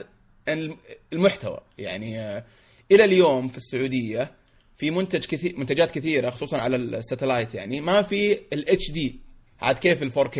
[1.14, 1.60] المحتوى.
[1.78, 2.46] يعني آه،
[2.91, 4.32] إلى اليوم في السعودية
[4.78, 9.20] في منتج كثير منتجات كثيرة خصوصا على ال satellite يعني ما في ال HD
[9.62, 10.39] عاد كيف ال 4K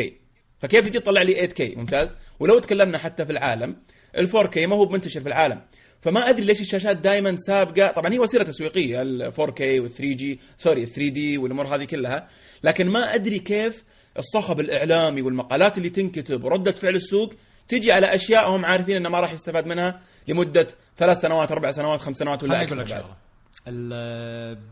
[0.60, 2.16] فكيف تجي تطلع لي 8K ممتاز.
[2.39, 3.76] ولو تكلمنا حتى في العالم
[4.18, 5.62] ال 4K ما هو منتشر في العالم.
[6.01, 7.91] فما أدري ليش الشاشات دائما سابقة.
[7.91, 12.30] طبعا هي وسيلة تسويقية ال 4K وال 3G sorry ال 3D والأمور هذه كلها.
[12.64, 13.84] لكن ما أدري كيف
[14.20, 17.34] الصخب الإعلامي والمقالات اللي تنكتب وردة فعل السوق
[17.68, 22.01] تجي على أشياء هم عارفين إنه ما راح يستفاد منها لمدة ثلاث سنوات أربع سنوات
[22.01, 23.16] خمس سنوات ولا خليني أكثر بعد.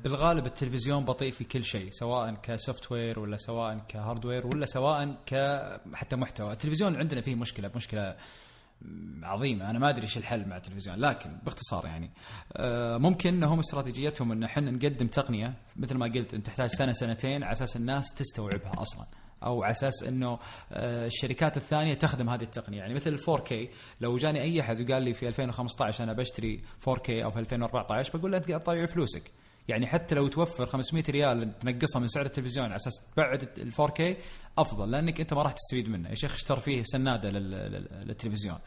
[0.04, 5.34] بالغالب التلفزيون بطيء في كل شيء سواء كسوفت وير ولا سواء كهاردوير ولا سواء ك
[5.94, 6.52] حتى محتوى.
[6.52, 8.16] التلفزيون عندنا فيه مشكلة مشكلة
[9.24, 9.70] عظيمة.
[9.70, 12.12] أنا ما أدري إيش الحل مع التلفزيون لكن باختصار يعني
[12.54, 17.44] آه، ممكن إنهم استراتيجيتهم إن إحنا نقدم تقنية مثل ما قلت أنت تحتاج سنة سنتين
[17.44, 19.06] على أساس الناس تستوعبها أصلا.
[19.46, 20.40] أو على أساس إنه
[20.72, 22.78] آه، الشركات الثانية تخدم هذه التقنية.
[22.78, 23.54] يعني مثل ال 4K
[24.02, 28.32] لو جاني أي أحد وقال لي في 2015 أنا بشتري 4K أو في 2014 بقول
[28.32, 29.32] له أنت قاعد تضيع فلوسك.
[29.68, 34.02] يعني حتى لو توفر 500 ريال تنقصها من سعر التلفزيون على أساس تبعد ال 4K
[34.58, 36.10] أفضل لأنك أنت ما راح تستفيد منه.
[36.10, 38.58] يا شيخ اشتر فيه سنادة لل- لل- للتلفزيون.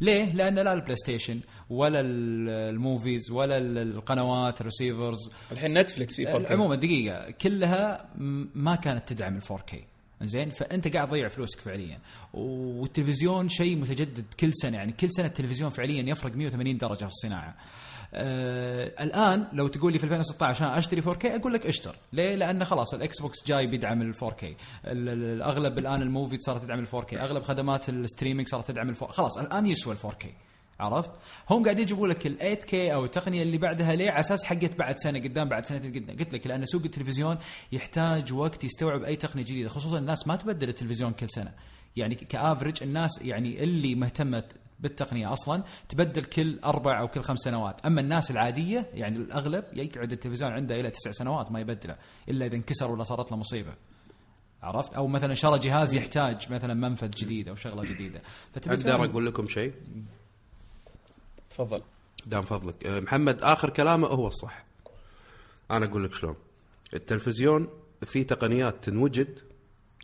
[0.00, 5.30] ليه؟ لأن لا ال PlayStation ولا ال- ال movies ولا ال- القنوات ال receivers.
[5.52, 8.08] الحين Netflix في 4K عموما دقيقة كلها
[8.54, 9.74] ما كانت تدعم ال 4K
[10.22, 11.98] زين فأنت قاعد تضيع فلوسك فعليا.
[12.32, 14.76] والتلفزيون شيء متجدد كل سنة.
[14.76, 17.54] يعني كل سنة التلفزيون فعليا يفرق 180 درجة في الصناعة.
[18.14, 21.96] آه الآن لو تقول لي في 2016 ها أشتري 4K أقول لك أشتر.
[22.12, 24.54] ليه؟ لأن خلاص ال Xbox جاي بيدعم ال 4K ال-
[24.86, 28.88] ال- الاغلب الآن ال movie صارت تدعم ال 4K أغلب خدمات ال streaming صارت تدعم
[28.90, 30.26] ال 4K خلاص الآن يسوى ال 4K
[30.80, 31.10] عرفت؟
[31.50, 34.98] هم قاعدين يجيبوا لك ال 8K أو التقنية اللي بعدها ليه؟ على أساس حقت بعد
[34.98, 37.38] سنة قدام بعد سنتين قدام، قلت لك لأن سوق التلفزيون
[37.72, 41.52] يحتاج وقت يستوعب أي تقنية جديدة، خصوصا الناس ما تبدل التلفزيون كل سنة.
[41.96, 44.44] يعني كافرج الناس يعني اللي مهتمه
[44.80, 50.12] بالتقنية أصلا تبدل كل أربع أو كل خمس سنوات، أما الناس العادية يعني الأغلب يقعد
[50.12, 51.96] التلفزيون عنده إلى تسع سنوات ما يبدله
[52.28, 53.74] إلا إذا انكسر ولا صارت له مصيبة.
[54.62, 58.22] عرفت؟ أو مثلا شرى جهاز يحتاج مثلا منفذ جديد أو شغلة جديدة.
[58.56, 59.72] أقدر أقول لكم شيء
[61.58, 61.82] تفضل.
[62.26, 62.86] دام فضلك.
[62.86, 64.64] أه، محمد آخر كلامه هو الصح.
[65.70, 66.36] أنا أقول لك شلون.
[66.94, 67.68] التلفزيون
[68.04, 69.38] في تقنيات تنوجد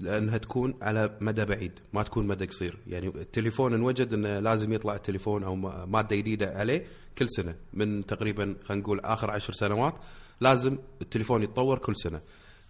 [0.01, 2.79] لأنها تكون على مدى بعيد ما تكون مدى قصير.
[2.87, 6.87] يعني التليفون انوجد إنه لازم يطلع التليفون أو مادة جديدة عليه
[7.19, 9.95] كل سنة من تقريبا خلينا نقول آخر عشر سنوات
[10.41, 12.21] لازم التليفون يتطور كل سنة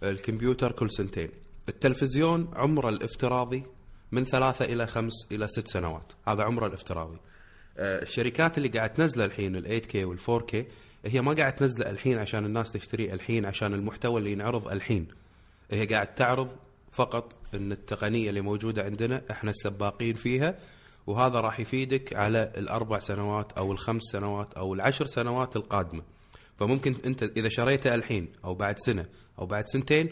[0.03, 1.29] الكمبيوتر كل سنتين.
[1.69, 3.63] التلفزيون عمره الافتراضي
[4.11, 7.19] من ثلاثة إلى خمس إلى ست سنوات هذا عمره الافتراضي.
[7.79, 10.55] الشركات اللي قاعد تنزله الحين ال 8K وال 4K
[11.05, 15.07] هي ما قاعد تنزله الحين عشان الناس تشتري الحين عشان المحتوى اللي ينعرض الحين.
[15.71, 16.49] هي قاعد تعرض
[16.91, 20.57] فقط إن التقنية اللي موجودة عندنا إحنا السباقين فيها
[21.07, 26.01] وهذا راح يفيدك على الأربع سنوات أو الخمس سنوات أو العشر سنوات القادمة.
[26.59, 29.05] فممكن أنت إذا شريته الحين أو بعد سنة
[29.39, 30.09] أو بعد سنتين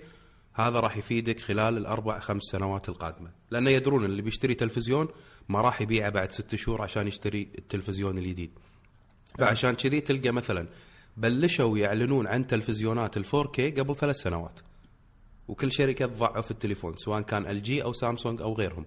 [0.54, 3.32] هذا راح يفيدك خلال الأربع خمس سنوات القادمة.
[3.52, 5.08] لأن يدرون اللي بيشتري تلفزيون
[5.50, 8.52] ما راح يبيعه بعد ست شهور عشان يشتري التلفزيون الجديد.
[9.40, 10.68] فعشان كذي تلقى مثلا
[11.18, 14.60] بلشوا يعلنون عن تلفزيونات ال 4K قبل ثلاث سنوات.
[15.48, 18.86] وكل شركة تصنع التلفزيون سواء كان LG أو سامسونج أو غيرهم.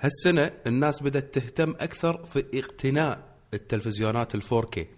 [0.00, 4.95] هالسنة الناس بدأت تهتم أكثر في اقتناء التلفزيونات ال 4K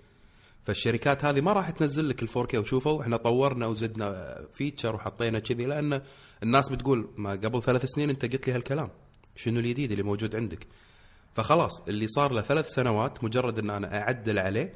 [0.68, 5.64] فالشركات هذه ما راح تنزل لك ال 4K وشوفوا إحنا طورنا وزدنا feature وحطينا كذي
[5.64, 6.02] لأن
[6.42, 8.90] الناس بتقول ما قبل ثلاث سنين انت قلت لي هالكلام.
[9.36, 10.66] شنو الجديد اللي موجود عندك؟
[11.34, 14.72] فخلاص اللي صار له ثلاث سنوات مجرد إن أنا أعدل عليه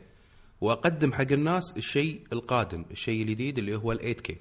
[0.61, 4.35] وأقدم حق الناس الشيء القادم الشيء الجديد اللي هو ال 8K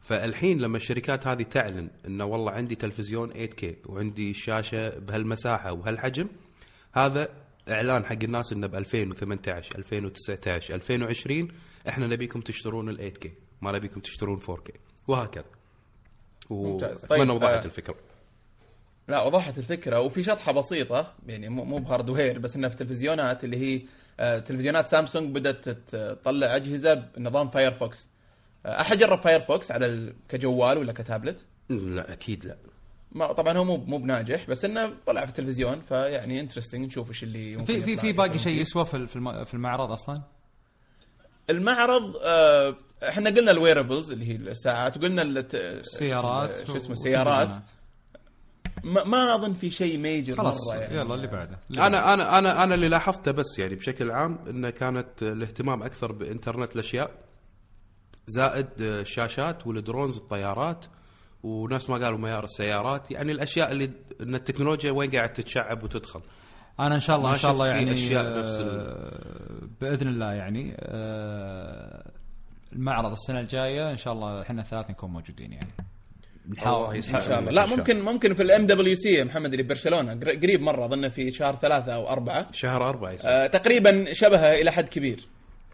[0.00, 6.28] فالحين لما الشركات هذه تعلن إنه والله عندي تلفزيون 8K وعندي شاشة بهالمساحة وهالحجم
[6.92, 7.28] هذا
[7.70, 11.48] إعلان حق الناس إنه ب 2018 2019 2020
[11.88, 13.28] إحنا نبيكم تشترون ال 8K
[13.62, 14.70] ما نبيكم تشترون 4K
[15.08, 15.44] وهكذا.
[16.50, 17.04] ممتاز.
[17.04, 17.94] واتمنى طيب، وضحت آه، الفكرة؟
[19.08, 23.44] لا وضحت الفكرة وفي شطحة بسيطة يعني مو مو ب hardware بس إنها في تلفزيونات
[23.44, 23.82] اللي هي
[24.20, 28.08] آه، تلفزيونات سامسونج بدأت تطلع أجهزة بنظام Firefox
[28.66, 30.14] آه، أحد جرب Firefox على ال...
[30.28, 32.56] كجوال ولا كتابلت؟ لا أكيد لا.
[33.18, 37.22] ما طبعا هو مو مو بناجح بس إنه طلع في التلفزيون فيعني interesting نشوف إيش
[37.22, 38.12] اللي ممكن في في في.
[38.12, 40.22] باقي شيء يسوى في في الم- في المعرض أصلا
[41.50, 42.76] المعرض آه،
[43.08, 47.56] إحنا قلنا ال wearables اللي هي الساعات وقلنا الت- السيارات شو اسمه السيارات.
[48.84, 51.86] ما, ما أظن في شيء major خلاص مره يعني يلا اللي بعده اللي.
[51.86, 56.74] أنا أنا أنا أنا اللي لاحظته بس يعني بشكل عام انه كانت الاهتمام أكثر بإنترنت
[56.74, 57.10] الأشياء
[58.26, 60.84] زائد الشاشات وال drones الطيارات
[61.42, 63.10] ونفس ما قالوا ميار السيارات.
[63.10, 66.20] يعني الأشياء اللي إن التكنولوجيا وين قاعد تتشعب وتدخل.
[66.80, 72.10] أنا إن شاء الله إن شاء الله يعني أشياء نفس آه، بإذن الله يعني آه،
[72.72, 75.68] المعرض السنة الجاية إن شاء الله إحنا الثلاثة نكون موجودين يعني.
[76.46, 77.22] الله نحاول يسعدك.
[77.22, 77.50] إن شاء الله.
[77.52, 81.54] لا ممكن ممكن في ال MWC محمد اللي ببرشلونه قر- قريب مرة اظن في شهر
[81.56, 82.52] ثلاثة أو أربعة.
[82.52, 85.26] شهر أربعة يصير آه تقريبا شبهة إلى حد كبير.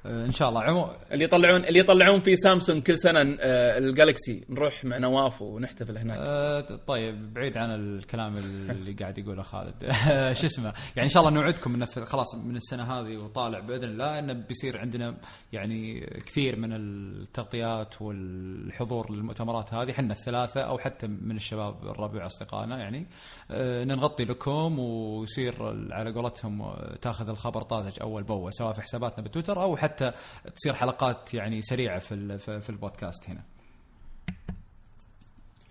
[0.06, 0.62] إن شاء الله.
[0.62, 4.44] عمو اللي يطلعون اللي يطلعون في سامسونج كل سنة آه ال Galaxy.
[4.48, 6.18] نروح مع نواف ونحتفل هناك.
[6.20, 9.74] آه، طيب بعيد عن الكلام اللي قاعد يقوله خالد.
[10.40, 10.64] شو اسمه؟
[10.96, 14.78] يعني إن شاء الله نوعدكم انه خلاص من السنة هذه وطالع بإذن الله إنه بيصير
[14.78, 15.16] عندنا
[15.52, 22.78] يعني كثير من التغطيات والحضور للمؤتمرات هذه إحنا الثلاثة أو حتى من الشباب الربع أصدقائنا
[22.78, 23.06] يعني.
[23.50, 25.54] آه، إن نغطي لكم ويصير
[25.90, 29.93] على قولتهم آه، تاخذ الخبر طازج أول بأول سواء في حساباتنا بالتويتر أو حتى
[30.56, 33.42] تصير حلقات يعني سريعة في ال- في في البودكاست هنا.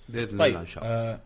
[0.09, 0.95] بإذن الله طيب إن شاء الله.
[0.95, 1.19] آه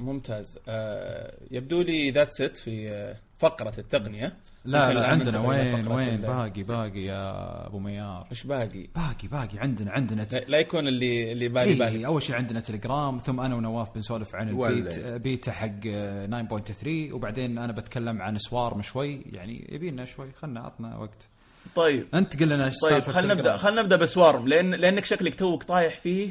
[0.00, 0.58] ممتاز.
[0.68, 4.36] آه يبدو لي that's it في آه فقرة التقنية.
[4.64, 8.26] لا لا عندنا وين فقرة وين؟ باقي باقي يا أبو ميار.
[8.30, 10.34] إيش باقي؟ باقي باقي عندنا عندنا ت...
[10.48, 14.34] لا يكون اللي اللي بالي إيه بالي أول شيء عندنا تليجرام ثم أنا ونواف بنسولف
[14.34, 14.48] عن.
[14.48, 19.22] ال beta beta حق آه، 9.3 وبعدين أنا بتكلم عن Swarm شوي.
[19.26, 21.28] يعني يبينا شوي خلنا عطنا وقت.
[21.76, 22.06] طيب.
[22.14, 23.56] أنت قل لنا إيش طيب خلينا نبدا.
[23.56, 26.30] خلينا نبدأ ب Swarm لأن لأنك شكلك توك طايح فيه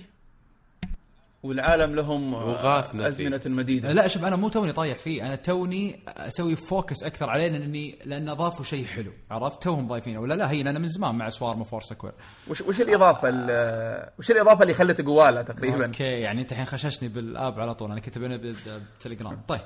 [1.44, 3.28] والعالم لهم وغاثنا فيه.
[3.28, 3.92] أزمنة مديدة.
[3.94, 8.30] لا شوف أنا مو توني طايح فيه أنا توني أسوي focus أكثر عليه لاني لأن
[8.30, 11.82] أضافوا شيء حلو عرفت؟ توهم ضايفينه ولا لا؟ هي أنا من زمان مع Swarm و
[11.82, 12.14] Foursquare.
[12.48, 17.10] وش وش الإضافة ال- وش الإضافة اللي خلت Gowalla تقريبا؟ أوكي يعني أنت الحين خششني
[17.10, 19.62] بال app على طول أنا كنت ببدا بالتليجرام طيب.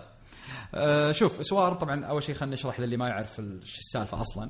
[0.76, 4.44] آه شوف Swarm طبعا أول شيء خلينا نشرح للي ما يعرف ال- شو السالفة أصلا.
[4.46, 4.50] آه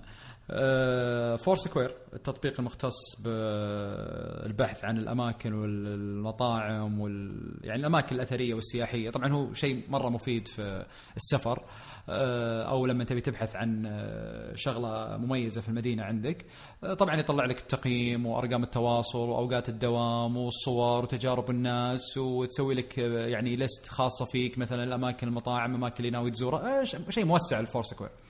[1.37, 9.09] Foursquare التطبيق المختص بالبحث عن الأماكن والمطاعم وال يعني الأماكن الأثرية والسياحية.
[9.09, 10.85] طبعا هو شيء مرة مفيد في
[11.17, 11.63] السفر
[12.09, 16.45] آه، أو لما تبي تبحث عن آه، شغلة مميزة في المدينة عندك.
[16.83, 23.27] آه، طبعا يطلع لك التقييم وأرقام التواصل وأوقات الدوام والصور وتجارب الناس وتسوي لك آه،
[23.27, 26.81] يعني list خاصة فيك مثلا الأماكن المطاعم الأماكن اللي ناوي تزورها.
[26.81, 28.22] آه، شيء موسع ال Foursquare آه،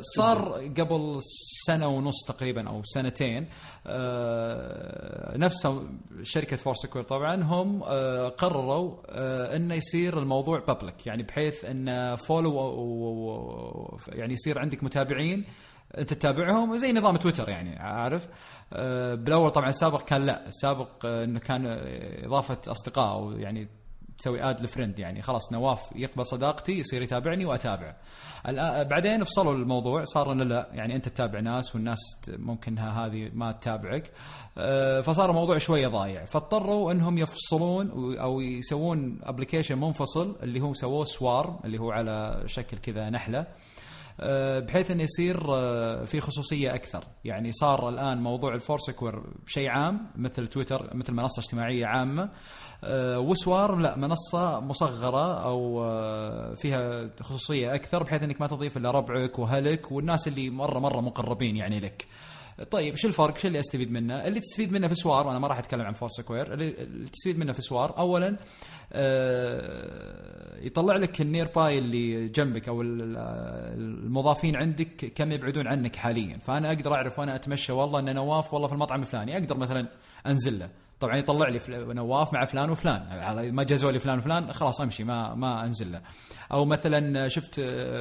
[0.00, 1.18] صار قبل
[1.66, 3.48] سنة ونص تقريبا أو سنتين
[3.86, 5.82] آه، نفسها
[6.22, 13.98] شركة Foursquare طبعا هم آه، قرروا آه، إنه يصير الموضوع public يعني بحيث إن follow
[14.08, 15.44] يعني يصير عندك متابعين
[15.98, 18.28] أنت تتابعهم زي نظام تويتر يعني عارف؟
[18.72, 23.68] آه، بالأول طبعا السابق كان لا السابق آه، إنه كان آه، إضافة أصدقاء أو يعني
[24.18, 25.22] تسوي add ل friend يعني.
[25.22, 27.96] خلاص نواف يقبل صداقتي يصير يتابعني واتابعه
[28.82, 31.98] بعدين فصلوا الموضوع صار إنه لا يعني أنت تتابع ناس والناس
[32.28, 34.10] ممكنها هذه ما تتابعك.
[34.58, 36.24] آه، فصار الموضوع شوية ضايع.
[36.24, 42.78] فاضطروا إنهم يفصلون أو يسوون application منفصل اللي هو سووه Swarm اللي هو على شكل
[42.78, 43.46] كذا نحلة.
[44.18, 50.06] بحيث إنه يصير آه، في خصوصية أكثر، يعني صار الآن موضوع ال Foursquare شيء عام
[50.16, 52.30] مثل تويتر مثل منصة اجتماعية عامة
[52.84, 58.76] آه، و Swarm لا منصة مصغرة أو آه، فيها خصوصية أكثر بحيث إنك ما تضيف
[58.76, 62.06] إلا ربعك واهلك والناس اللي مرة مرة مقربين يعني لك.
[62.70, 65.58] طيب شو الفرق؟ شو اللي أستفيد منه؟ اللي تستفيد منه في Swarm وأنا ما راح
[65.58, 66.70] أتكلم عن Foursquare، اللي
[67.12, 68.36] تستفيد منه في Swarm اولا
[68.92, 75.96] آه، يطلع لك ال nearby اللي جنبك أو ال- ال- المضافين عندك كم يبعدون عنك
[75.96, 79.86] حاليا، فأنا أقدر أعرف وأنا أتمشى والله ان نواف والله في المطعم الفلاني، أقدر مثلا
[80.26, 80.68] أنزل له،
[81.04, 81.60] طبعا يطلع لي
[81.94, 83.02] نواف مع فلان وفلان،
[83.52, 86.00] ما جازوا لي فلان وفلان خلاص أمشي ما ما أنزل له.
[86.52, 87.58] أو مثلا شفت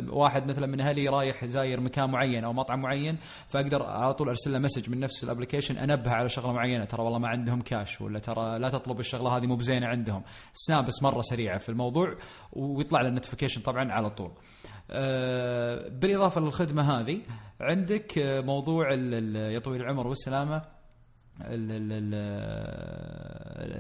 [0.10, 3.18] واحد مثلا من أهلي رايح زاير مكان معين أو مطعم معين
[3.50, 7.04] فأقدر على طول أرسل له message من نفس ال application أنبه على شغلة معينة ترى
[7.04, 10.24] والله ما عندهم كاش ولا ترى لا تطلب الشغلة هذه مو بزينة عندهم.
[10.54, 12.16] سنابس مرة سريعة في الموضوع
[12.54, 14.32] ويطلع له ال notification طبعا على طول.
[14.92, 17.22] آه، بالإضافة للخدمة هذه
[17.62, 18.14] عندك
[18.46, 20.73] موضوع يا طويل العمر والسلامة ال- ال- ال-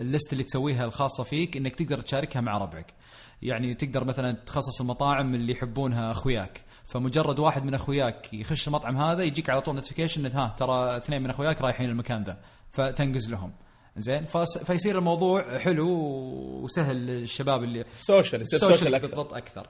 [0.01, 2.93] ال list اللي تسويها الخاصة فيك إنك تقدر تشاركها مع ربعك.
[3.41, 6.61] يعني تقدر مثلا تخصص المطاعم اللي يحبونها أخوياك.
[6.85, 11.29] فمجرد واحد من أخوياك يخش المطعم هذا يجيك على طول notification ها ترى اثنين من
[11.29, 12.37] أخوياك رايحين المكان ذا
[12.71, 13.51] فتنقز لهم.
[13.97, 14.25] زين؟
[14.65, 15.89] فيصير الموضوع حلو
[16.63, 19.07] وسهل للشباب اللي social يصير social social أكثر.
[19.07, 19.67] بالضبط أكثر.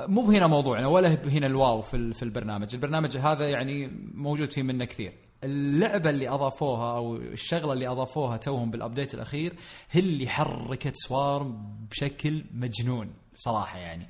[0.00, 4.52] مو هنا موضوعنا ولا هنا ال wow في ال- في البرنامج، البرنامج هذا يعني موجود
[4.52, 5.12] فيه منه كثير.
[5.44, 9.52] اللعبة اللي أضافوها أو الشغلة اللي أضافوها توهم بال update الأخير
[9.90, 14.06] هي اللي حركت Swarm بشكل مجنون صراحة يعني.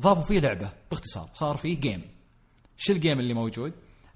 [0.00, 2.02] ضافوا فيه لعبة باختصار صار فيه game.
[2.76, 3.72] شو ال game اللي موجود؟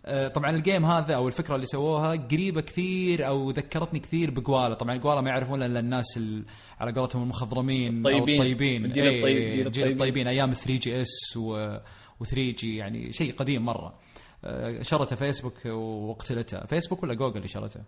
[0.06, 4.35] آه، طبعا ال game هذا أو الفكرة اللي سووها قريبة كثير أو ذكرتني كثير ب
[4.35, 6.44] Gowalla، طبعا Gowalla ما يعرفون إلا الناس ال-
[6.80, 8.34] على قولتهم المخضرمين الطيبين.
[8.40, 10.26] الطيبين الجيل إيه، الطيب- الجيل الجيل الطيبين.
[10.28, 11.76] أيام 3 جي اس و
[12.24, 13.94] 3 جي يعني شيء قديم مرة
[14.80, 17.80] شرته فيسبوك واقتلته فيسبوك ولا جوجل اللي شرته؟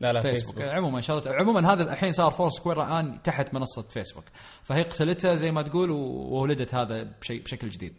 [0.00, 4.24] لا لا فيسبوك, فيسبوك عموما شرته عموما هذا الحين صار Foursquare الآن تحت منصة فيسبوك
[4.62, 7.94] فهي قتلتها زي ما تقول وولدت هذا بشيء بشكل جديد.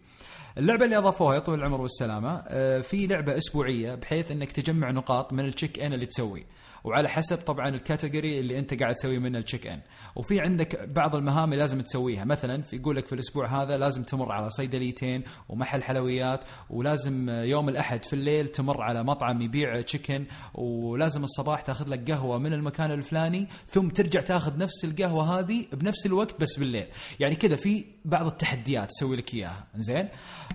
[0.58, 5.34] اللعبة اللي أضافوها يا طول العمر والسلامة آه، في لعبة أسبوعية بحيث إنك تجمع نقاط
[5.34, 6.44] من ال check in اللي تسويه
[6.84, 9.82] وعلى حسب طبعا ال category اللي أنت قاعد تسوي منه ال check in
[10.16, 12.26] وفي عندك بعض المهام اللي لازم تسويها.
[12.26, 18.06] مثلا يقول لك في الأسبوع هذا لازم تمر على صيدليتين ومحل حلويات ولازم يوم الأحد
[18.06, 23.48] في الليل تمر على مطعم يبيع chicken ولازم الصباح تاخذ لك قهوة من المكان الفلاني
[23.68, 26.86] ثم ترجع تاخذ نفس القهوة هذه بنفس الوقت بس بالليل.
[27.20, 29.68] يعني كذا في بعض التحديات تسوي لك إياها.
[29.76, 30.08] زين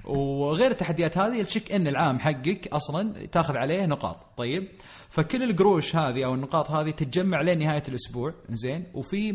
[0.04, 4.16] وغير التحديات هذه ال check in العام حقك أصلا تأخذ عليه نقاط.
[4.36, 4.68] طيب؟
[5.10, 8.34] فكل القروش هذه أو النقاط هذه تتجمع لين نهايه الأسبوع.
[8.50, 9.32] زين وفي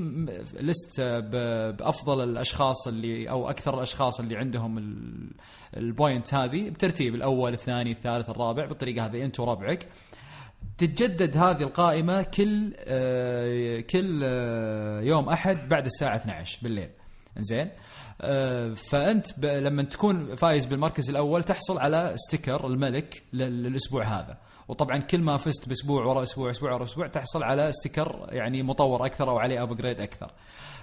[0.59, 5.31] list بأفضل الأشخاص اللي أو أكثر الأشخاص اللي عندهم ال-
[5.77, 9.87] ال point هذه بترتيب الأول الثاني الثالث الرابع بالطريقة هذه أنت وربعك.
[10.77, 16.89] تتجدد هذه القائمة كل آه، كل آه، يوم أحد بعد الساعة 12 بالليل.
[17.39, 17.69] زين
[18.75, 24.37] فأنت ب- لما تكون فايز بالمركز الأول تحصل على sticker الملك لل- للأسبوع هذا.
[24.67, 29.05] وطبعا كل ما فزت بأسبوع ورا أسبوع أسبوع ورا أسبوع تحصل على sticker يعني مطور
[29.05, 30.31] أكثر أو عليه upgrade أكثر.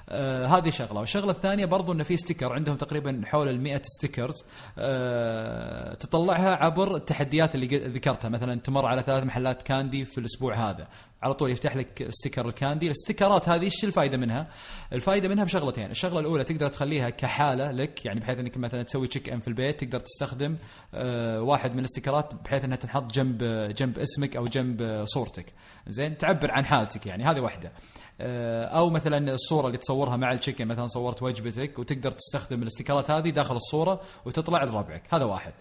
[0.09, 1.01] آه هذه شغلة.
[1.01, 4.45] والشغلة الثانية برضو انه في sticker عندهم تقريبا حول ال 100 stickers
[4.79, 8.29] آه تطلعها عبر التحديات اللي ذكرتها.
[8.29, 10.89] مثلا تمر على ثلاث محلات candy في الأسبوع هذا.
[11.23, 12.91] على طول يفتح لك sticker ال candy.
[12.91, 14.47] ال sticker ات هذه إيش الفائده منها؟
[14.93, 15.91] الفائده منها بشغلتين.
[15.91, 19.85] الشغلة الأولى تقدر تخليها كحالة لك يعني بحيث إنك مثلا تسوي check in في البيت
[19.85, 20.57] تقدر تستخدم
[20.95, 23.39] آه واحد من ال sticker ات بحيث إنها تنحط جنب
[23.77, 25.47] جنب اسمك أو جنب صورتك.
[25.89, 27.25] زين تعبر عن حالتك يعني.
[27.25, 27.73] هذه واحدة.
[28.21, 32.68] أو مثلا الصورة اللي تصورها مع ال check in مثلا صورت وجبتك وتقدر تستخدم ال
[32.68, 35.03] sticker ات هذه داخل الصورة وتطلع لربعك.
[35.15, 35.53] هذا واحد.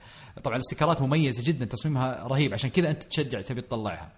[0.44, 4.12] طبعا ال sticker ات مميزة جدا تصميمها رهيب عشان كذا أنت تشجع تبي تطلعها.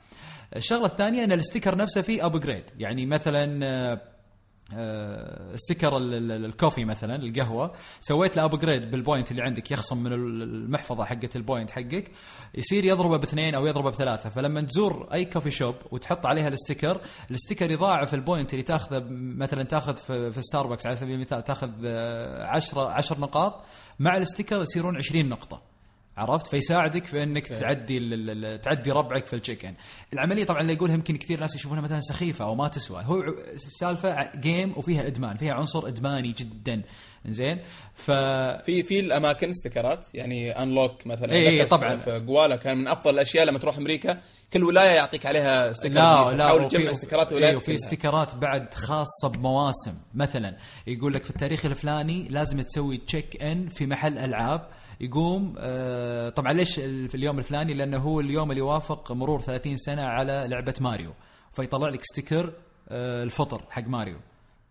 [0.56, 4.02] الشغلة الثانية أن ال sticker نفسه فيه upgrade يعني مثلا
[4.76, 7.72] آه، آه، sticker ال- ال- ال coffee مثلا القهوة.
[8.00, 12.12] سويت له upgrade بال point اللي عندك يخصم من ال- المحفظة حقت ال point حقك.
[12.56, 14.30] يصير يضربه باثنين أو يضربه بثلاثة.
[14.30, 17.02] فلما تزور أي coffee shop وتحط عليها ال sticker
[17.32, 21.70] ال sticker يضاعف ال point اللي تأخذه مثلا تأخذ في, ستاربكس على سبيل المثال تأخذ
[22.42, 23.64] 10 10 نقاط.
[24.00, 25.71] مع ال sticker يصيرون 20 نقطة.
[26.22, 29.74] عرفت؟ فيساعدك في إنك تعدي ال- ال- تعدي ربعك في ال check in
[30.14, 33.04] العملية طبعا اللي يقولها يمكن كثير ناس يشوفونها مثلا سخيفة أو ما تسوى.
[33.06, 33.24] هو
[33.56, 36.82] سالفه game وفيها إدمان فيها عنصر إدماني جدا.
[37.26, 37.60] زين
[37.96, 38.12] ف
[38.66, 41.98] في في الأماكن sticker ات يعني unlock مثلا إي إي أتذكر طبعاً.
[41.98, 44.22] في جوالا كان من أفضل الأشياء لما تروح أمريكا
[44.54, 46.32] كل ولاية يعطيك عليها sticker لا.
[46.32, 47.76] لا حاول تجمع sticker ات إيه، ولايات وفي كلها.
[47.76, 49.94] sticker ات بعد خاصة بمواسم.
[50.16, 50.58] مثلا
[50.88, 54.68] يقول لك في التاريخ الفلاني لازم تسوي check in في محل ألعاب.
[55.02, 60.02] يقوم آه طبعا ليش في اليوم الفلاني؟ لأنه هو اليوم اللي يوافق مرور 30 سنة
[60.02, 61.12] على لعبة ماريو.
[61.54, 62.54] فيطلع لك sticker
[62.90, 64.18] آه الفطر حق ماريو.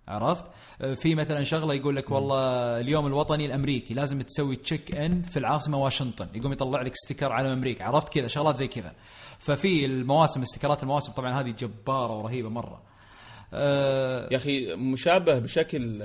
[0.09, 0.45] عرفت؟
[0.83, 5.39] آه، في مثلا شغلة يقول لك والله اليوم الوطني الأمريكي لازم تسوي check in في
[5.39, 6.29] العاصمة واشنطن.
[6.35, 8.93] يقوم يطلع لك sticker علم أمريكا عرفت كذا؟ شغلات زي كذا.
[9.39, 12.81] ففي المواسم sticker ات المواسم طبعا هذه جبارة ورهيبة مرة.
[13.53, 15.99] يا أخي مشابه بشكل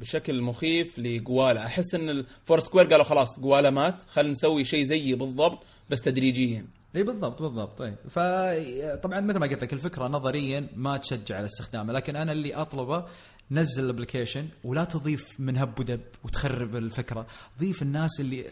[0.00, 5.14] بشكل مخيف لجوالا أحس إن الفور سكوير قالوا خلاص جوالا مات خلينا نسوي شيء زيه
[5.14, 6.66] بالضبط بس تدريجيا.
[6.96, 7.78] إي بالضبط بالضبط.
[7.78, 12.54] طيب فطبعا مثل ما قلت لك الفكرة نظريا ما تشجع على استخدامه لكن أنا اللي
[12.54, 13.04] أطلبه
[13.50, 17.26] نزل ال application ولا تضيف من هب ودب وتخرب الفكرة.
[17.60, 18.44] ضيف الناس اللي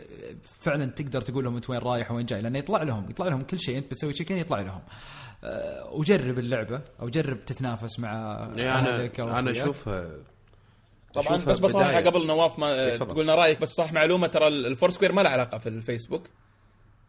[0.59, 3.59] فعلا تقدر تقول لهم إنت وين رايح وين جاي لأنه يطلع لهم يطلع لهم كل
[3.59, 3.78] شيء.
[3.78, 4.80] أنت بتسوي check in يطلع لهم.
[5.93, 9.51] وجرب اللعبة أو جرب تتنافس مع أو أنا أنا.
[9.51, 10.11] اشوفها
[11.14, 12.01] طبعا بس بصراحه.
[12.01, 12.97] قبل نواف ما إيه،.
[12.97, 16.28] تقول لنا رأيك بس بصراحه معلومة ترى الفور سكوير ما له علاقة في الفيسبوك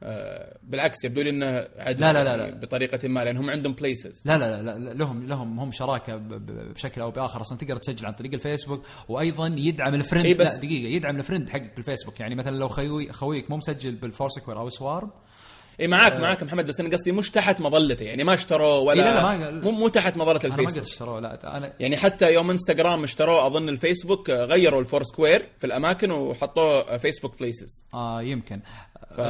[0.04, 2.58] آه، بالعكس يبدو لي إنه عدل لا، لا، لا، يعني لا.
[2.60, 7.02] بطريقة ما لأن هم عندهم بليسز لا لا لا, لا لهم لهم هم شراكة بشكل
[7.02, 10.58] أو بآخر أصلا تقدر تسجل عن طريق الفيسبوك وأيضا يدعم ال friend إي بس- لا
[10.58, 14.70] دقيقة يدعم ال friend حقك بالفيسبوك يعني مثلا لو خوي خويك مو مسجل بالفورسكوير أو
[14.70, 15.12] سوارم
[15.82, 19.12] اي معاك معاك محمد بس أنا قصدي مش تحت مظلته يعني ما اشتروا ولا إي
[19.14, 21.98] لا، لا، ما مو مو تحت مظلة أنا ما قلت الفيسبوك اشتروه لا أنا يعني
[21.98, 27.86] حتى يوم إنستغرام اشتروه أظن الفيسبوك آه، غيروا الفور سكوير في الأماكن وحطوه فيسبوك بليسز
[27.94, 28.62] آه يمكن.
[29.18, 29.22] ف-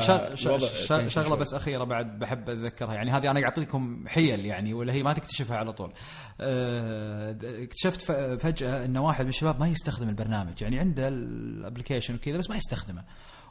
[1.09, 1.35] شغلة.
[1.35, 5.57] بس أخيرة بعد بحب أتذكرها يعني هذه أنا أعطيكم حيل يعني ولا هي ما تكتشفها
[5.57, 5.93] على طول.
[6.41, 8.01] آه، اكتشفت
[8.41, 12.55] فجأة إن واحد من الشباب ما يستخدم البرنامج يعني عنده ال application وكذا بس ما
[12.55, 13.03] يستخدمه.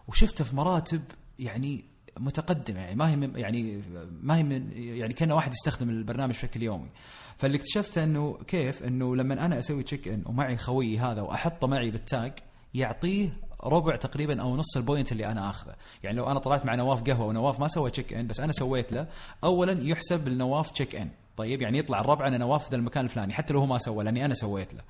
[0.09, 1.03] وشفته في مراتب
[1.39, 1.85] يعني
[2.19, 3.83] متقدمة يعني ما هي من يعني
[4.23, 6.89] ما هي من يعني كان واحد يستخدم البرنامج بشكل يومي.
[7.37, 11.91] فاللي اكتشفته إنه كيف؟ إنه لما أنا أسوي check in ومعي خويي هذا وأحطه معي
[11.91, 12.33] بال tag
[12.75, 13.33] يعطيه
[13.65, 15.75] ربع تقريبا أو نص ال point اللي أنا آخذه.
[16.03, 18.93] يعني لو أنا طلعت مع نواف قهوة ونواف ما سوى check in بس أنا سويت
[18.93, 19.07] له
[19.45, 23.53] اولا يحسب لنواف check in طيب يعني يطلع الربع أنا نواف ذا المكان الفلاني حتى
[23.53, 24.81] لو هو ما سوى لأني أنا سويت له.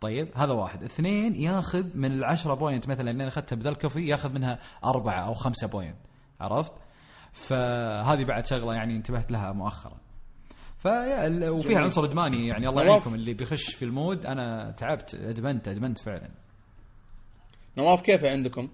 [0.00, 0.82] طيب هذا واحد.
[0.82, 5.20] اثنين ياخذ من العشرة point مثلا اللي أنا أخذتها بذا ال coffee ياخذ منها أربعة
[5.20, 5.96] أو خمسة point.
[6.40, 6.72] عرفت؟
[7.32, 9.96] فهذه بعد شغلة يعني انتبهت لها مؤخرا.
[10.78, 11.78] فيا ال- وفيها.
[11.80, 12.82] عنصر إدماني يعني الله.
[12.84, 14.26] يعينكم اللي بيخش في ال mood.
[14.26, 16.30] أنا تعبت أدمنت أدمنت فعلا.
[17.78, 18.68] نواف كيف عندكم؟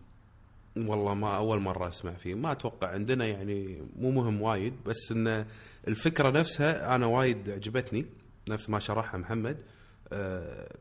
[0.77, 2.35] والله ما أول مرة أسمع فيه.
[2.35, 5.47] ما أتوقع عندنا يعني مو مهم وايد بس إن
[5.89, 8.07] الفكرة نفسها أنا وايد عجبتني
[8.49, 9.63] نفس ما شرحها محمد.
[10.13, 10.77] أه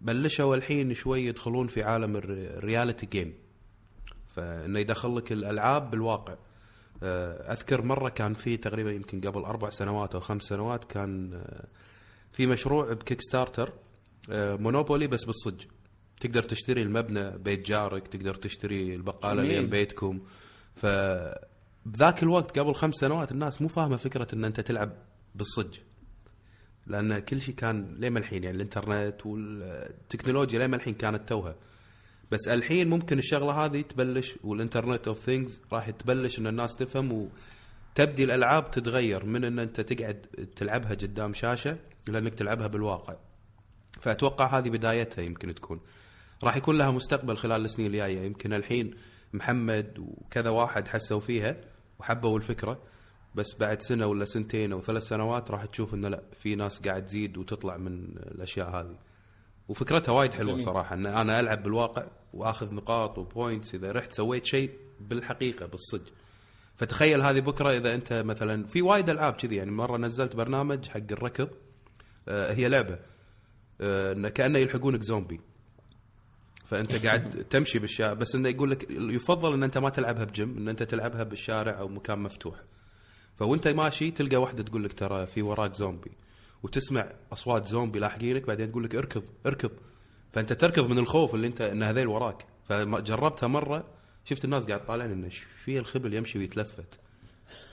[0.00, 3.34] بلشوا الحين شوي يدخلون في عالم الر- ال reality game.
[4.36, 6.36] فانه يدخل لك الألعاب بالواقع.
[7.02, 11.64] أه أذكر مرة كان في تقريبا يمكن قبل أربع سنوات أو خمس سنوات كان آه،
[12.32, 13.72] في مشروع ب Kickstarter
[14.30, 15.64] آه، مونوبولي بس بالصج.
[16.20, 20.20] تقدر تشتري المبنى بيت جارك تقدر تشتري البقالة اللي بيتكم.
[20.76, 20.86] ف
[21.86, 24.92] بذاك الوقت قبل خمس سنوات الناس مو فاهمة فكرة إن أنت تلعب
[25.34, 25.78] بالصج.
[26.86, 31.54] لأن كل شيء كان لين الحين يعني الإنترنت والتكنولوجيا لين الحين كانت توها.
[32.30, 37.28] بس الحين ممكن الشغلة هذه تبلش وال internet of things راح تبلش إن الناس تفهم
[37.92, 40.20] وتبدي الألعاب تتغير من إن أنت تقعد
[40.56, 43.16] تلعبها قدام شاشة لانك تلعبها بالواقع.
[44.00, 45.80] فأتوقع هذه بدايتها يمكن تكون.
[46.44, 48.26] راح يكون لها مستقبل خلال السنين الجاية.
[48.26, 48.94] يمكن الحين
[49.32, 51.56] محمد وكذا واحد حسوا فيها
[51.98, 52.82] وحبوا الفكرة
[53.34, 57.04] بس بعد سنة ولا سنتين أو ثلاث سنوات راح تشوف إنه لا في ناس قاعد
[57.04, 58.96] تزيد وتطلع من الأشياء هذه.
[59.68, 60.64] وفكرتها وايد حلوة جميل.
[60.64, 66.12] صراحة إن أنا ألعب بالواقع وآخذ نقاط و points إذا رحت سويت شيء بالحقيقة بالصدق.
[66.76, 71.12] فتخيل هذه بكرة إذا أنت مثلا في وايد ألعاب كذي يعني مرة نزلت برنامج حق
[71.12, 71.48] الركض
[72.28, 72.98] آه هي لعبة
[73.80, 75.40] آه انه كأنه يلحقونك زومبي.
[76.64, 80.68] فأنت قاعد تمشي بالشارع بس إنه يقول لك يفضل إن أنت ما تلعبها بجيم إن
[80.68, 82.56] أنت تلعبها بالشارع أو مكان مفتوح.
[83.34, 86.10] فوأنت ماشي تلقى واحدة تقول لك ترى في وراك زومبي.
[86.62, 89.70] وتسمع أصوات زومبي لاحقينك بعدين تقول لك اركض اركض.
[90.32, 92.46] فأنت تركض من الخوف اللي أنت إن هذيل وراك.
[92.64, 93.84] فجربتها مرة
[94.24, 95.28] شفت الناس قاعد طالعين انه
[95.64, 97.00] في الخبل يمشي ويتلفت.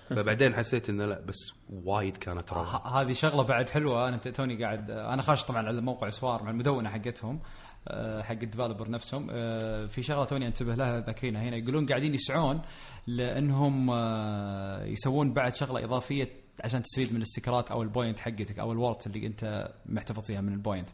[0.10, 3.02] فبعدين حسيت إنه لا بس وايد كانت روعة.
[3.02, 4.08] هذه شغلة بعد حلوة.
[4.08, 7.40] أنا توني قاعد أنا خاش طبعا على موقع Swarm ع المدونة حقتهم
[7.88, 9.28] آه، حق ال developer نفسهم.
[9.32, 11.58] آه، في شغلة توني أنتبه لها ذاكرينها هنا.
[11.58, 12.62] يقولون قاعدين يسعون
[13.08, 18.72] لأنهم آه، يسوون بعد شغلة إضافية عشان تستفيد من الاستيكرات أو ال point حقتك أو
[18.72, 20.90] ال worth اللي أنت محتفظ فيها من ال point.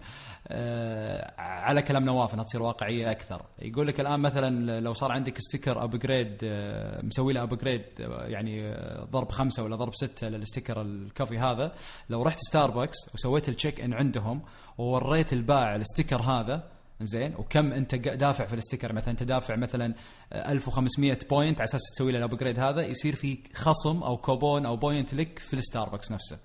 [0.47, 3.45] آه على كلام نواف إنها تصير واقعية أكثر.
[3.59, 8.61] يقول لك الآن مثلا لو صار عندك sticker upgrade آه مسوي له upgrade آه يعني
[8.67, 11.71] آه ضرب خمسة ولا ضرب ستة لل sticker ال coffee هذا،
[12.09, 14.41] لو رحت ستاربكس وسويت ال check in عندهم
[14.77, 19.55] ووريت البائع ال sticker هذا زين؟ وكم انت دافع في ال sticker؟ مثلا انت دافع
[19.55, 19.93] مثلا
[20.33, 24.65] آه، 1500 point على أساس تسوي له ال upgrade هذا يصير في خصم أو كوبون
[24.65, 26.39] أو point لك في الستاربكس نفسه.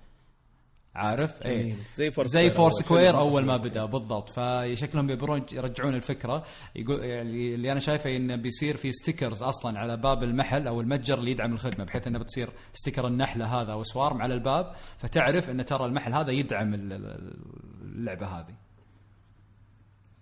[0.94, 1.76] عارف؟ اي.
[1.94, 2.72] زي Four زي Four أول.
[2.74, 3.16] Square.
[3.18, 4.30] أول ما بدأ بالضبط.
[4.30, 6.44] فشكلهم بيبرون يرجعون الفكرة.
[6.76, 11.18] يقول يعني اللي أنا شايفه انه بيصير في stickers أصلا على باب المحل أو المتجر
[11.18, 14.72] اللي يدعم الخدمة بحيث إنه بتصير sticker النحلة هذا أو Swarm على الباب.
[14.98, 17.34] فتعرف إن ترى المحل هذا يدعم ال- ال-
[17.82, 18.54] اللعبة هذه.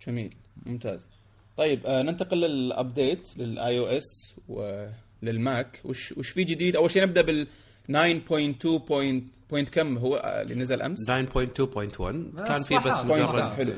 [0.06, 0.34] جميل
[0.66, 1.08] ممتاز.
[1.56, 7.02] طيب آه ننتقل لل update لل iOS ولل Mac وش وش في جديد؟ أول شيء
[7.02, 7.46] نبدأ بال
[7.88, 13.72] 9.2 بوينت بوينت كم؟ هو آه، اللي نزل أمس؟ 9.2.1 كان في بس مجرد حلو.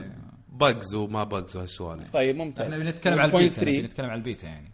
[0.52, 2.10] bugs وما bugs وهالسوالف.
[2.12, 2.72] طيب ممتاز.
[2.72, 4.70] إحنا بنتكلم على البيتا 3 بنتكلم على البيتا يعني.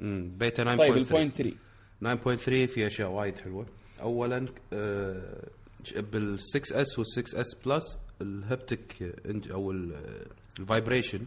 [0.00, 1.54] امم بيتا 9.3 طيب ال point 3
[2.02, 3.66] 9.3 في أشياء وايد حلوة.
[4.02, 5.48] اولا آه،
[6.12, 9.72] بال 6S وال 6S Plus ال haptic eng- أو
[10.60, 11.20] ال vibration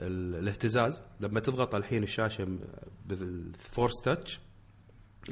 [0.00, 2.58] الاهتزاز لما تضغط الحين الشاشة
[3.06, 4.40] بال Force Touch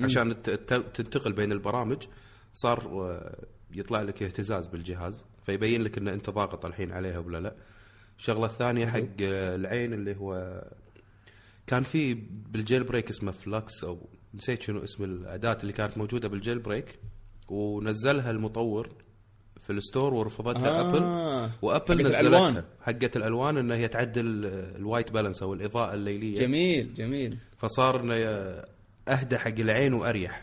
[0.01, 2.07] عشان تنتقل بين البرامج
[2.53, 2.79] صار
[3.11, 7.55] آه، يطلع لك اهتزاز بالجهاز فيبين لك إن أنت ضاغط الحين عليها ولا لا.
[8.19, 10.63] الشغلة الثانية حق آه، العين اللي هو
[11.67, 16.59] كان في بال jailbreak اسمه f.lux أو نسيت شنو اسم الأداة اللي كانت موجودة بال
[16.59, 16.99] jailbreak
[17.49, 18.89] ونزلها المطور
[19.63, 20.81] في ال Store ورفضتها آه.
[20.81, 21.03] Apple
[21.63, 22.65] و Apple حقت نزلتها الألوان.
[22.83, 24.45] حقت الألوان إنها هي تعدل
[24.77, 28.15] ال white balance أو الإضاءة الليلية جميل جميل فصار إنه
[29.09, 30.43] أهدى حق العين وأريح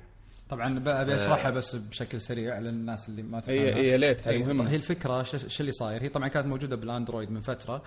[0.49, 3.59] طبعا أبي أشرحها بس بشكل سريع للناس اللي ما تفهمها.
[3.61, 4.69] هي هي ليت هذه هي- مهمة.
[4.69, 7.81] هي الفكرة شو اللي صاير؟ هي طبعا كانت موجودة بال Android من فترة.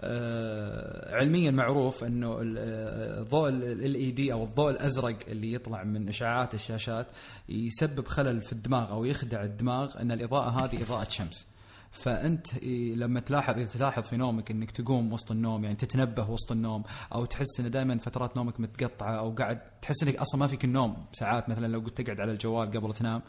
[0.00, 5.84] آه علميا معروف إنه ال- آه، الضوء ال إي دي أو الضوء الأزرق اللي يطلع
[5.84, 7.06] من اشعاعات الشاشات
[7.48, 11.46] يسبب خلل في الدماغ أو يخدع الدماغ إن الإضاءة هذه إضاءة شمس.
[11.90, 16.52] فأنت إيه، لما تلاحظ إذا تلاحظ في نومك إنك تقوم وسط النوم يعني تتنبه وسط
[16.52, 16.82] النوم
[17.14, 20.96] أو تحس إن دائما فترات نومك متقطعة أو قاعد تحس إنك أصلا ما فيك النوم
[21.12, 23.22] ساعات مثلا لو قلت تقعد على الجوال قبل تنام.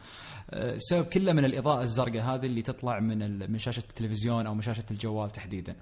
[0.49, 4.61] آه، السبب كله من الإضاءة الزرقاء هذه اللي تطلع من من شاشة التلفزيون أو من
[4.61, 5.75] شاشة الجوال تحديدا.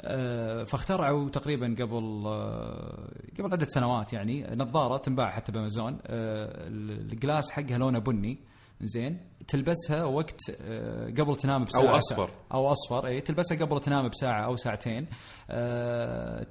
[0.00, 5.98] آه، فاخترعوا تقريبا قبل آه، قبل عدة سنوات يعني نظارة تنباع حتى بأمازون.
[6.04, 8.38] الجلاس حقها لونه بني.
[8.80, 9.20] زين.
[9.48, 11.82] تلبسها وقت آه، قبل تنام بساعة.
[11.82, 12.30] أو أصفر.
[12.54, 15.06] أو أصفر اي تلبسها قبل تنام بساعة أو ساعتين.
[15.50, 16.46] آه،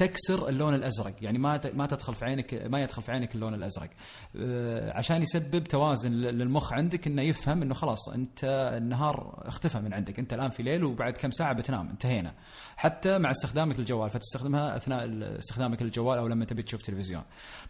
[0.00, 1.14] تكسر اللون الأزرق.
[1.20, 3.90] يعني ما ما تدخل في عينك ما يدخل في عينك اللون الأزرق.
[4.36, 8.44] آه، عشان يسبب توازن للمخ عندك إنه يفهم إنه خلاص أنت
[8.76, 10.18] النهار اختفى من عندك.
[10.18, 12.34] أنت الآن في ليل وبعد كم ساعة بتنام انتهينا.
[12.76, 17.22] حتى مع استخدامك للجوال فتستخدمها أثناء استخدامك للجوال أو لما تبي تشوف تلفزيون.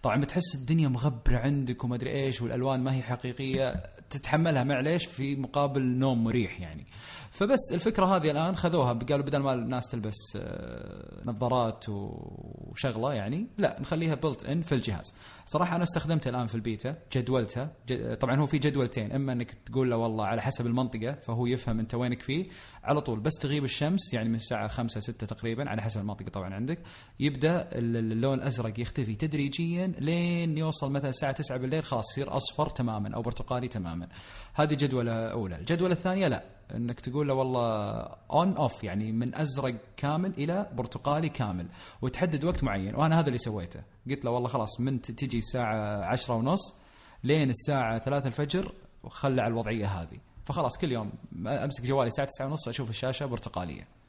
[0.02, 3.82] طبعا بتحس الدنيا مغبرة عندك وما أدري إيش والألوان ما هي حقيقية.
[4.10, 6.86] تتحملها معليش في مقابل نوم مريح يعني.
[7.30, 13.76] فبس الفكرة هذه الآن خذوها قالوا بدل ما الناس تلبس آه، نظارات وشغلة يعني لا
[13.80, 15.14] نخليها بلت ان في الجهاز.
[15.46, 19.90] صراحة أنا استخدمتها الآن في البيتا جدولتها ج- طبعا هو في جدولتين إما إنك تقول
[19.90, 22.46] له والله على حسب المنطقة فهو يفهم أنت وينك فيه
[22.84, 26.54] على طول بس تغيب الشمس يعني من الساعة 5 6 تقريبا على حسب المنطقة طبعا
[26.54, 26.78] عندك
[27.20, 32.68] يبدأ ال- اللون الأزرق يختفي تدريجيا لين يوصل مثلا الساعة 9 بالليل خلاص يصير أصفر
[32.68, 34.08] تماما أو برتقالي تماما.
[34.54, 35.56] هذه جدولة أولى.
[35.56, 36.42] الجدولة الثانية لا.
[36.76, 38.00] إنك تقول له والله
[38.32, 41.66] on off يعني من أزرق كامل إلى برتقالي كامل
[42.02, 42.94] وتحدد وقت معين.
[42.94, 43.82] وأنا هذا اللي سويته.
[44.10, 46.76] قلت له والله خلاص من تجي الساعة عشرة ونص
[47.24, 50.18] لين الساعة 3 الفجر وخلى على الوضعية هذه.
[50.44, 51.12] فخلاص كل يوم
[51.46, 53.99] أمسك جوالي الساعة 9 ونص أشوف الشاشة برتقالية.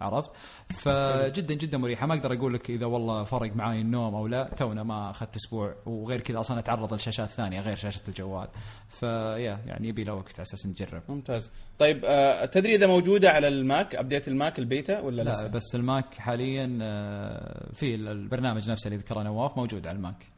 [0.00, 0.30] عرفت؟
[0.70, 2.06] فجدا جدا مريحة.
[2.06, 4.50] ما أقدر أقول لك إذا والله فرق معاي النوم أو لا.
[4.56, 5.74] تونا ما أخذت أسبوع.
[5.86, 8.48] وغير كذا أصلا أتعرض لشاشات ثانية غير شاشة الجوال.
[8.88, 11.02] فيا يعني يبي له وقت على أساس نجرب.
[11.08, 11.50] ممتاز.
[11.78, 15.30] طيب آه تدري إذا موجودة على ال Mac؟ update ال Mac ال beta ولا لا
[15.30, 20.37] لسه؟ بس ال Mac حاليا آه، في البرنامج نفسه اللي ذكره نواف موجود على الماك.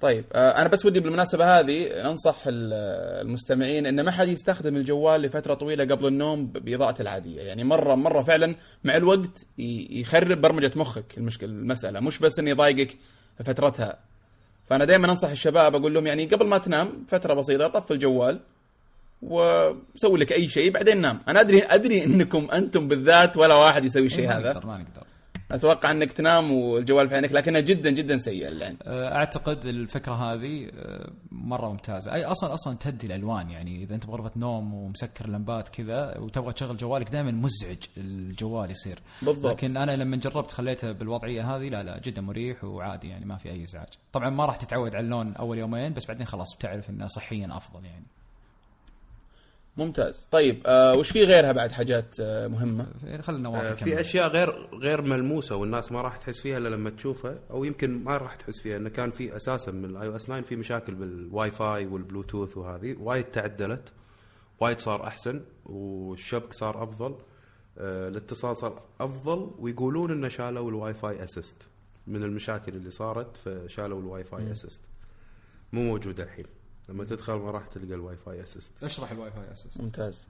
[0.00, 2.72] طيب آه أنا بس ودي بالمناسبة هذه أنصح ال-
[3.26, 7.40] المستمعين إن ما حد يستخدم الجوال لفترة طويلة قبل النوم بإضاءته العادية.
[7.42, 9.46] يعني مره مرة فعلا مع الوقت
[9.90, 12.00] يخرب برمجة مخك المشكلة المسألة.
[12.00, 12.96] مش بس إنه يضايقك
[13.44, 13.98] فترتها.
[14.66, 18.40] فأنا دائما أنصح الشباب أقول لهم يعني قبل ما تنام فترة بسيطة طف الجوال
[19.22, 21.20] وسوي لك أي شيء بعدين نام.
[21.28, 24.48] أنا ادري أدري إنكم أنتم بالذات ولا واحد يسوي الشيء إيه، ما هذا.
[24.52, 25.02] نقدر ما نقدر.
[25.50, 30.70] أتوقع إنك تنام والجوال في عينك لكنها جدا جدا سيئه اللعن آه، أعتقد الفكرة هذه
[30.74, 32.12] آه، مرة ممتازة.
[32.14, 36.76] أي أصلا أصلا تهدي الألوان يعني إذا أنت بغرفة نوم ومسكر اللمبات كذا وتبغى تشغل
[36.76, 38.98] جوالك دائما مزعج الجوال يصير.
[39.22, 39.52] بالضبط.
[39.52, 43.50] لكن أنا لما جربت خليته بالوضعية هذه لا لا جدا مريح وعادي يعني ما في
[43.50, 43.88] أي إزعاج.
[44.12, 47.84] طبعا ما راح تتعود على اللون أول يومين بس بعدين خلاص بتعرف إنه صحيا أفضل
[47.84, 48.06] يعني.
[49.78, 50.28] ممتاز.
[50.30, 52.86] طيب آه وش في غيرها بعد حاجات آه مهمة؟
[53.20, 57.38] خلينا آه، في أشياء غير غير ملموسة والناس ما راح تحس فيها إلا لما تشوفها
[57.50, 60.56] أو يمكن ما راح تحس فيها إنه كان في أساسا من ال iOS 9 في
[60.56, 62.96] مشاكل بال Wi-Fi وال Bluetooth وهذه.
[63.00, 63.92] وايد تعدلت.
[64.60, 67.14] وايد صار أحسن والشبك صار أفضل.
[67.78, 71.56] آه، الاتصال صار أفضل ويقولون إنه شالوا ال Wi-Fi Assist
[72.06, 74.80] من المشاكل اللي صارت فشالوا ال Wi-Fi Assist.
[75.72, 76.44] مو موجود الحين.
[76.88, 80.28] لما تدخل ما راح تلقى ال Wi-Fi Assist اشرح ال Wi-Fi Assist ممتاز.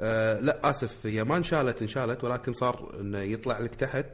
[0.00, 4.06] آه لا آسف هي ما انشالت انشالت ولكن صار إنه يطلع لك تحت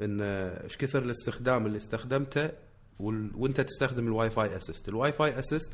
[0.00, 2.50] انه إيش كثر الاستخدام اللي استخدمته
[3.00, 3.30] وال...
[3.36, 5.72] وانت تستخدم ال Wi-Fi Assist، ال Wi-Fi Assist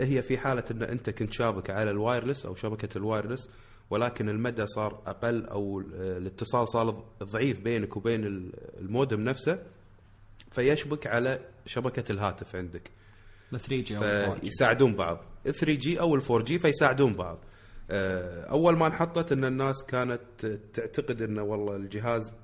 [0.00, 3.48] هي في حالة إن أنت كنت شابك على ال wireless أو شبكة ال wireless
[3.90, 9.58] ولكن المدى صار أقل أو الاتصال صار ضعيف بينك وبين ال- المودم نفسه
[10.52, 12.90] فيشبك على شبكة الهاتف عندك.
[13.54, 15.18] ال 3 جي أو ال 4 جي فيساعدون بعض.
[15.44, 17.38] 3 جي أو ال 4 جي فيساعدون بعض.
[17.90, 22.34] آه، أول ما انحطت إن الناس كانت تعتقد انه والله الجهاز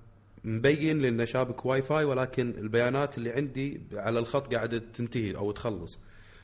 [0.44, 6.00] مبين لأنه شابك واي فاي ولكن البيانات اللي عندي على الخط قاعدة تنتهي أو تخلص.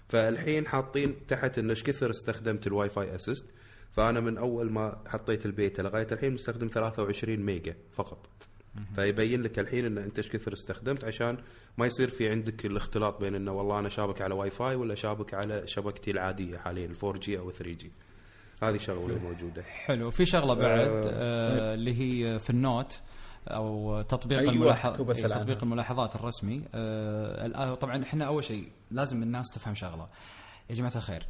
[0.09, 3.47] فالحين حاطين تحت انه إيش كثر استخدمت ال Wi-Fi Assist
[3.93, 8.29] فأنا من أول ما حطيت البيتا لغاية الحين مستخدم 23 ميجا فقط.
[8.95, 11.39] فيبين لك الحين إن أنت إيش كثر استخدمت عشان
[11.79, 15.35] ما يصير في عندك الاختلاط بين إنه والله أنا شابك على واي فاي ولا شابك
[15.35, 17.93] على شبكتي العادية حاليا 4 جي أو 3 جي
[18.63, 19.63] هذه شغلة موجودة.
[19.63, 20.11] حلو.
[20.11, 23.01] في شغلة بعد آه اللي هي في ال Note
[23.49, 25.63] أو تطبيق أيوة، الملاحظ إيه، تطبيق.
[25.63, 26.63] الملاحظات الرسمي.
[26.75, 30.09] آه الآن طبعا إحنا أول شيء لازم الناس تفهم شغلة.
[30.71, 31.27] يا جماعة الخير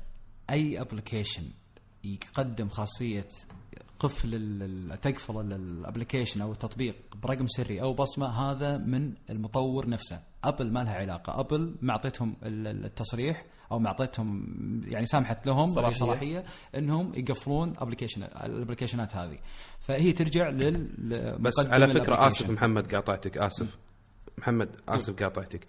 [0.50, 1.44] أي application
[2.04, 3.28] يقدم خاصية
[4.04, 9.88] قفل ال- ال- تقفل ال application أو التطبيق برقم سري أو بصمة هذا من المطور
[9.88, 10.20] نفسه.
[10.44, 11.40] Apple ما لها علاقة.
[11.40, 14.46] Apple ما اعطيتهم ال- ال- التصريح أو ما اعطيتهم
[14.88, 15.92] يعني سامحت لهم صلاحية.
[15.96, 16.44] صلاحية, صلاحية
[16.78, 19.38] انهم يقفلون application الابلكيشنات هذه.
[19.80, 22.26] فهي ترجع لل بس على فكرة.
[22.26, 23.76] آسف محمد قاطعتك آسف.
[24.38, 25.66] محمد آسف قاطعتك.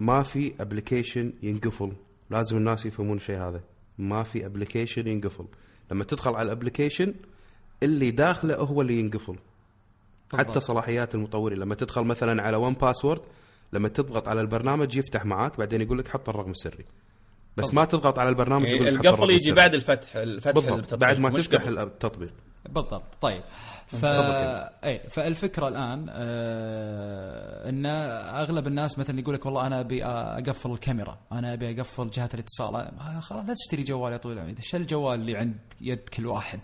[0.00, 1.92] ما في application ينقفل.
[2.30, 3.60] لازم الناس يفهمون الشيء هذا.
[3.98, 5.46] ما في application ينقفل.
[5.90, 7.14] لما تدخل على ال application
[7.82, 9.36] اللي داخله هو اللي ينقفل.
[10.32, 10.48] بالضبط.
[10.48, 11.58] حتى صلاحيات المطورين.
[11.58, 13.20] لما تدخل مثلا على 1Password
[13.72, 16.84] لما تضغط على البرنامج يفتح معاك بعدين يقول لك حط الرقم السري.
[17.56, 19.52] بس ما تضغط على البرنامج يقول لك القفل يجي.
[19.52, 20.94] بعد الفتح الفتح بالضبط.
[20.94, 21.62] بعد ما تفتح.
[21.62, 22.32] التطبيق.
[22.68, 23.02] بالضبط.
[23.20, 23.42] طيب.
[23.86, 24.04] ف...
[24.04, 27.86] اي فالفكرة الآن آه إن
[28.36, 32.74] أغلب الناس مثلا يقول لك والله أنا أبي أقفل الكاميرا أنا أبي أقفل جهه الاتصال.
[32.76, 34.54] آه، خلاص لا تشتري جوال يا طويل العمر.
[34.60, 36.60] شل الجوال اللي عند يد كل واحد.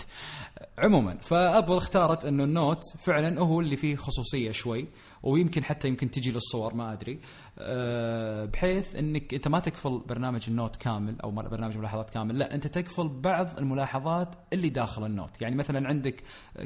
[0.79, 4.89] عموما فأبل اختارت إنه ال note فعلا هو اللي فيه خصوصية شوي
[5.23, 7.13] ويمكن حتى يمكن تجي للصور ما أدري.
[7.13, 7.19] آه،
[8.47, 12.67] بحيث إنك أنت ما تقفل برنامج ال note كامل أو برنامج ملاحظات كامل لا أنت
[12.67, 15.43] تقفل بعض الملاحظات اللي داخل ال note.
[15.43, 16.23] يعني مثلا عندك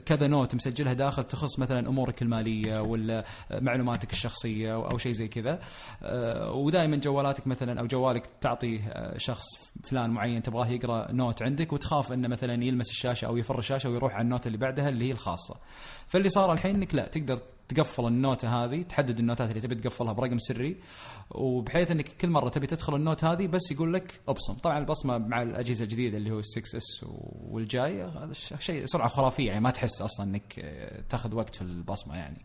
[0.06, 5.60] كذا note مسجلها داخل تخص مثلا أمورك المالية ولا معلوماتك الشخصية أو شيء زي كذا.
[6.02, 9.46] آه، ودائما جوالاتك مثلا أو جوالك تعطي آه، شخص
[9.82, 14.14] فلان معين تبغاه يقرأ note عندك وتخاف إنه مثلا يلمس الشاشة أو يفر الشاشة ويروح
[14.14, 15.56] على ال note اللي بعدها اللي هي الخاصة.
[16.10, 19.60] فاللي صار الحين إنك لا تقدر تقفل ال note هذه تحدد ال note ات اللي
[19.60, 20.76] تبي تقفلها برقم سري
[21.30, 24.54] وبحيث إنك كل مرة تبي تدخل ال note هذه بس يقول لك أبصم.
[24.54, 27.04] طبعا البصمة مع الأجهزة الجديدة اللي هو ال 6 S
[27.50, 30.52] والجاي هذا شيء سرعة خرافية يعني ما تحس أصلا إنك
[31.08, 32.38] تأخذ وقت في البصمة يعني.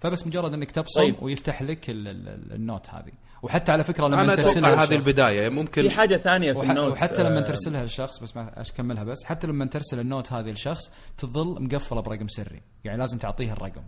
[0.00, 1.22] فبس مجرد إنك تبصم طيب.
[1.22, 3.12] ويفتح لك ال- ال- ال note هذه.
[3.44, 5.48] وحتى على فكرة لما أنا ترسلها أتوقع هذه البداية.
[5.48, 9.04] ممكن في حاجة ثانية في وح- النوتس وحتى لما آه، ترسلها للشخص بس ما أكملها
[9.04, 12.60] بس حتى لما ترسل النوت هذه للشخص تظل مقفلة برقم سري.
[12.84, 13.82] يعني لازم تعطيه الرقم.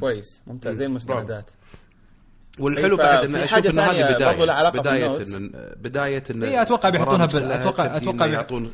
[0.00, 0.42] كويس.
[0.46, 0.76] ممتاز.
[0.76, 1.50] زي المستندات
[2.58, 4.68] والحلو إيه، بعد إن أشوف ان هذه بداية.
[4.70, 8.34] بداية ان بداية إن إيه، أتوقع بيحطونها البرامج بال- كلها أتوقع- تبدي أتوقع إنه بيح-
[8.34, 8.72] يعطون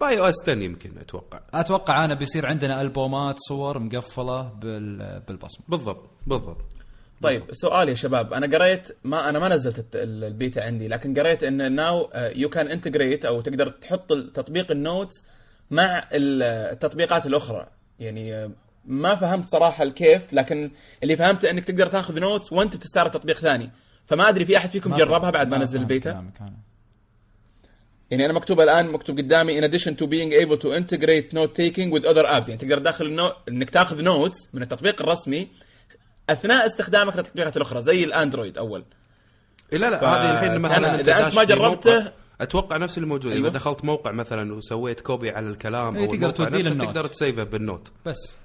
[0.00, 1.40] باي أو إس 10 يمكن أتوقع.
[1.54, 5.64] أتوقع أنا بيصير عندنا ألبومات صور مقفلة بال بالبصمة.
[5.68, 6.64] بالضبط بالضبط.
[7.24, 8.32] طيب سؤال يا شباب.
[8.32, 13.24] أنا قريت ما أنا ما نزلت البيتا عندي لكن قريت إن now you can integrate
[13.24, 15.24] أو تقدر تحط تطبيق ال notes
[15.70, 17.66] مع ال- التطبيقات الأخرى.
[18.00, 18.50] يعني آه،
[18.84, 20.70] ما فهمت صراحة الكيف لكن
[21.02, 23.70] اللي فهمته إنك تقدر تاخذ notes وأنت بتستعرض تطبيق ثاني.
[24.04, 26.10] فما أدري في أحد فيكم جربها بعد ما نزل فهمت البيتا.
[28.10, 31.90] يعني أنا مكتوب الآن مكتوب قدامي in addition to being able to integrate note taking
[31.94, 32.48] with other apps.
[32.48, 33.32] يعني تقدر داخل النو...
[33.48, 35.48] إنك تاخذ notes من التطبيق الرسمي
[36.30, 38.84] أثناء استخدامك للتطبيقات الأخرى زي الأندرويد أول
[39.72, 43.32] إيه لا لا ف- هذه الحين مثلا أنت داش ما جربته- أتوقع نفس اللي موجود
[43.32, 43.48] أيوة.
[43.48, 46.86] اذا دخلت موقع مثلا وسويت copy على الكلام إيه، أو تقدر توديه لل note.
[46.86, 48.36] تقدر ت save ه بال note بس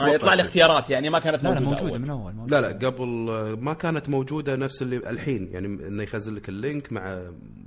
[0.00, 0.42] آه يطلع لي.
[0.42, 1.98] اختيارات يعني ما كانت لا لا موجودة, موجودة أول.
[2.00, 2.60] من أول موجودة.
[2.60, 6.57] لا لا قبل آه، ما كانت موجودة نفس اللي الحين يعني إنه يخزن لك ال
[6.57, 7.22] link مع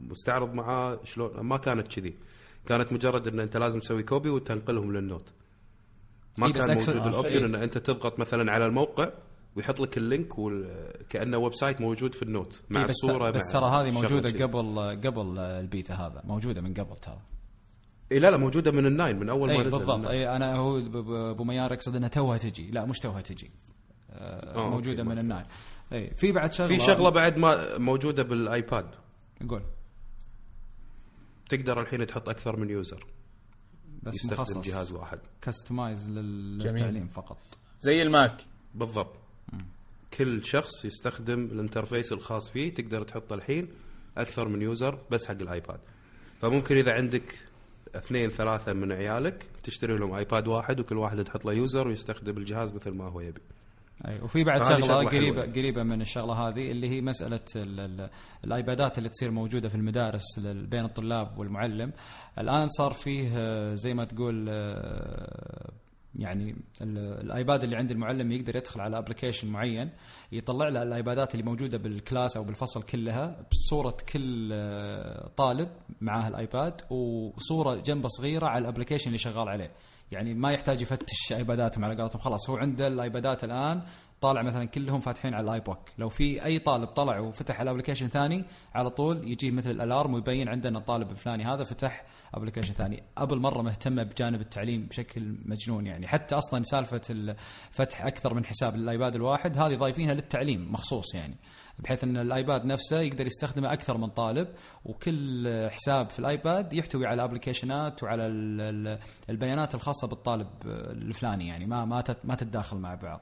[0.09, 2.15] مستعرض معاه شلون ما كانت كذي
[2.65, 5.29] كانت مجرد إن أنت لازم تسوي copy وتنقلهم لل note
[6.37, 7.45] ما إيه، كان موجود ال option إيه.
[7.45, 9.11] إن أنت تضغط مثلا على الموقع
[9.55, 10.91] ويحط لك ال link وال...
[11.09, 14.43] كأنه website موجود في ال note مع إيه، بس الصورة بس ترى هذه موجودة كذي.
[14.43, 17.21] قبل قبل البيتا هذا موجودة من قبل ترى.
[18.11, 20.07] إيه لا لا موجودة من ال nine من أول ما اي نزل بالضبط.
[20.07, 20.77] اي أنا هو
[21.31, 22.71] أبو ميار يقصد انها توها تجي.
[22.71, 23.51] لا مش توها تجي.
[24.09, 25.45] آه آه، موجودة من ال nine.
[25.93, 28.95] اي في بعد شغلة في شغلة بعد ما موجودة بالآيباد.
[29.49, 29.61] قول.
[31.49, 33.05] تقدر الحين تحط أكثر من user.
[34.05, 34.67] بس يستخدم مخصص.
[34.69, 35.19] جهاز واحد.
[35.41, 36.23] customize جميل.
[36.57, 37.37] للتعليم فقط.
[37.79, 38.45] زي الماك.
[38.75, 39.15] بالضبط.
[40.13, 43.67] كل شخص يستخدم ال interface الخاص فيه تقدر تحط الحين
[44.17, 45.79] أكثر من user بس حق الآيباد.
[46.41, 47.35] فممكن إذا عندك
[47.95, 52.73] اثنين ثلاثة من عيالك تشتري لهم آيباد واحد وكل واحد تحط له user ويستخدم الجهاز
[52.73, 53.41] مثل ما هو يبي.
[54.07, 55.53] أي وفي بعد شغلة قريبه حلوة.
[55.53, 58.09] قريبة من الشغلة هذه اللي هي مسألة ال ال
[58.43, 61.91] الآيبادات اللي تصير موجودة في المدارس بين الطلاب والمعلم
[62.39, 65.71] الآن صار فيه آه، زي ما تقول آه،
[66.15, 69.89] يعني ال- الآيباد اللي عند المعلم يقدر يدخل على application معين
[70.31, 75.69] يطلع له الآيبادات اللي موجودة بال class أو بالفصل كلها بصورة كل آه، طالب
[76.01, 79.71] معاه الايباد وصورة جنبه صغيرة على ال application اللي شغال عليه
[80.11, 82.21] يعني ما يحتاج يفتش ايباداتهم على قولتهم.
[82.21, 83.81] خلاص هو عنده الايبادات الآن
[84.21, 88.07] طالع مثلا كلهم فاتحين على ال iBook لو في أي طالب طلع وفتح على application
[88.07, 88.45] ثاني
[88.75, 92.03] على طول يجي مثل ال alarm ويبين عندنا الطالب الفلاني هذا فتح
[92.33, 93.03] application ثاني.
[93.17, 96.07] أبل مرة مهتمة بجانب التعليم بشكل مجنون يعني.
[96.07, 97.35] حتى أصلا سالفة ال-
[97.71, 101.35] فتح أكثر من حساب للآيباد الواحد هذه ضايفينها للتعليم مخصوص يعني.
[101.79, 104.47] بحيث إن الآيباد نفسه يقدر يستخدمه أكثر من طالب
[104.85, 108.99] وكل حساب في الآيباد يحتوي على application ات وعلى ال- ال-
[109.29, 111.85] البيانات الخاصة بالطالب الفلاني يعني ما
[112.23, 113.21] ما تتداخل مع بعض.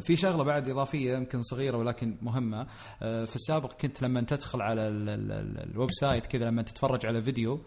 [0.00, 2.66] في شغلة بعد إضافية يمكن صغيرة ولكن مهمة.
[3.00, 7.22] في السابق كنت لما تدخل على ال- ال- ال- ال website كذا لما تتفرج على
[7.22, 7.60] فيديو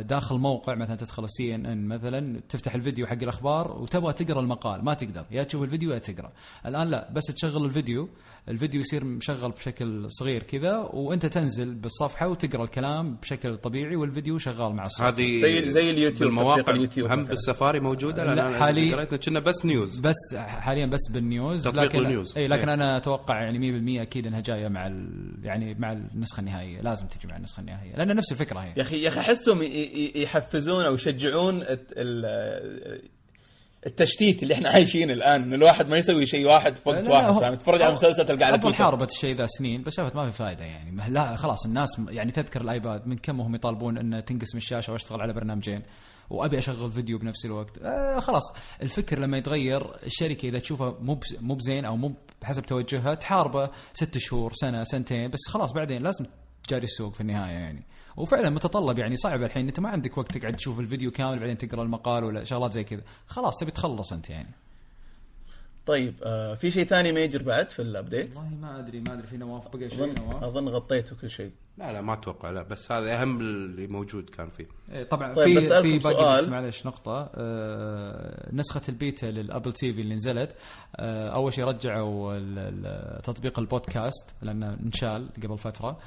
[0.00, 4.94] داخل موقع مثلا تدخل ال CNN مثلا تفتح الفيديو حق الأخبار وتبغى تقرأ المقال ما
[4.94, 6.32] تقدر يا تشوف الفيديو يا تقرأ.
[6.66, 8.08] الآن لا بس تشغل الفيديو
[8.48, 14.72] الفيديو يصير مشغل بشكل صغير كذا وأنت تنزل بالصفحة وتقرأ الكلام بشكل طبيعي والفيديو شغال
[14.74, 17.24] مع الصوت هذه زي- زي اليوتيوب، بالمواقع تطبيق اليوتيوب هم.
[17.24, 20.00] بالسفاري موجودة؟ لا، لأن حالي- قريتنا كنا بس نيوز.
[20.00, 21.45] بس حاليا بس بالنيوز.
[21.54, 22.36] تطبيق لكن النيوز.
[22.38, 22.74] اي لكن إيه.
[22.74, 23.58] أنا أتوقع يعني
[23.98, 25.08] 100% أكيد إنها جاية مع ال
[25.42, 26.80] يعني مع النسخة النهائية.
[26.80, 27.96] لازم تجي مع النسخة النهائية.
[27.96, 28.72] لأن نفس الفكرة هي.
[28.76, 29.62] يا أخي يا أخي أحسهم
[30.14, 33.00] يحفزون أو يشجعون الت- ال-
[33.86, 35.42] التشتيت اللي إحنا عايشين الآن.
[35.42, 38.58] إن الواحد ما يسوي شيء واحد في وقت واحد فاهم؟ تتفرج على مسلسل تلقى على
[38.58, 38.78] تويتر.
[38.78, 41.10] حاربت الشيء ذا سنين بس شافت ما في فائده يعني.
[41.12, 45.32] لا خلاص الناس يعني تذكر الآيباد من كم هم يطالبون إن تنقسم الشاشة واشتغل على
[45.32, 45.82] برنامجين؟
[46.30, 47.78] وأبي أشغل فيديو بنفس الوقت.
[47.78, 48.42] آه خلاص.
[48.82, 54.18] الفكر لما يتغير الشركة إذا تشوفه مو مو بزين أو مو بحسب توجهها تحاربه ست
[54.18, 56.26] شهور سنة سنتين بس خلاص بعدين لازم
[56.68, 57.86] تجاري السوق في النهاية يعني.
[58.16, 59.66] وفعلا متطلب يعني صعب الحين.
[59.66, 63.02] أنت ما عندك وقت تقعد تشوف الفيديو كامل بعدين تقرأ المقال ولا شغلات زي كذا.
[63.26, 64.54] خلاص تبي تخلص أنت يعني.
[65.86, 69.26] طيب آه في شيء ثاني major بعد في ال update والله ما أدري ما أدري
[69.26, 70.44] في نواف بقى شيء اظن نواف.
[70.44, 71.50] أظن غطيته كل شيء.
[71.78, 74.66] لا لا ما أتوقع لا بس هذا أهم اللي موجود كان فيه.
[74.92, 76.38] إيه، طبعا طيب، في في باقي.
[76.42, 77.30] بس معلش نقطة.
[77.34, 80.56] آه نسخة البيتا للأبل تي في اللي نزلت
[80.96, 82.38] آه أول شيء رجعوا
[83.20, 85.98] تطبيق البودكاست لأنه انشال قبل فترة.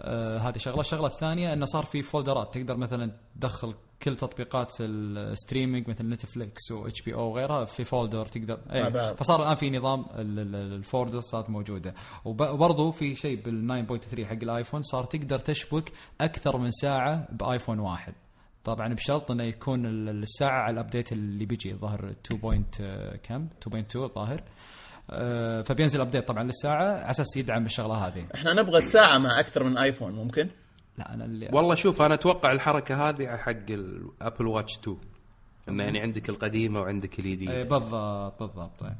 [0.00, 4.91] آه هذه شغلة، الشغلة الثانية إنه صار في folderات تقدر مثلا تدخل كل تطبيقات ال
[4.91, 8.58] streaming مثل نتفليكس و اتش بي أو وغيرها في folder تقدر.
[8.90, 9.14] بعض.
[9.16, 11.94] فصار الآن في نظام ال- ال- ال folder صارت موجودة.
[12.24, 17.78] وب- وبرضه في شيء بال 9.3 حق الآيفون صار تقدر تشبك أكثر من ساعة بآيفون
[17.78, 18.14] واحد.
[18.64, 22.40] طبعا بشرط إنه يكون ال- الساعة على ال update اللي بيجي الظاهر 2.
[22.40, 22.74] point
[23.22, 24.42] كم؟ 2.2 الظاهر.
[25.10, 28.26] آه، فبينزل update طبعا للساعة على أساس يدعم الشغلة هذه.
[28.34, 30.48] إحنا نبغى الساعة مع أكثر من ايفون ممكن؟
[30.98, 34.96] لا أنا اللي والله شوف أنا أتوقع الحركة هذه حق الابل واتش 2
[35.68, 37.52] انه يعني عندك القديمة وعندك إيه، الجديدة.
[37.64, 38.82] بالضبط بالضبط.
[38.82, 38.96] إيه.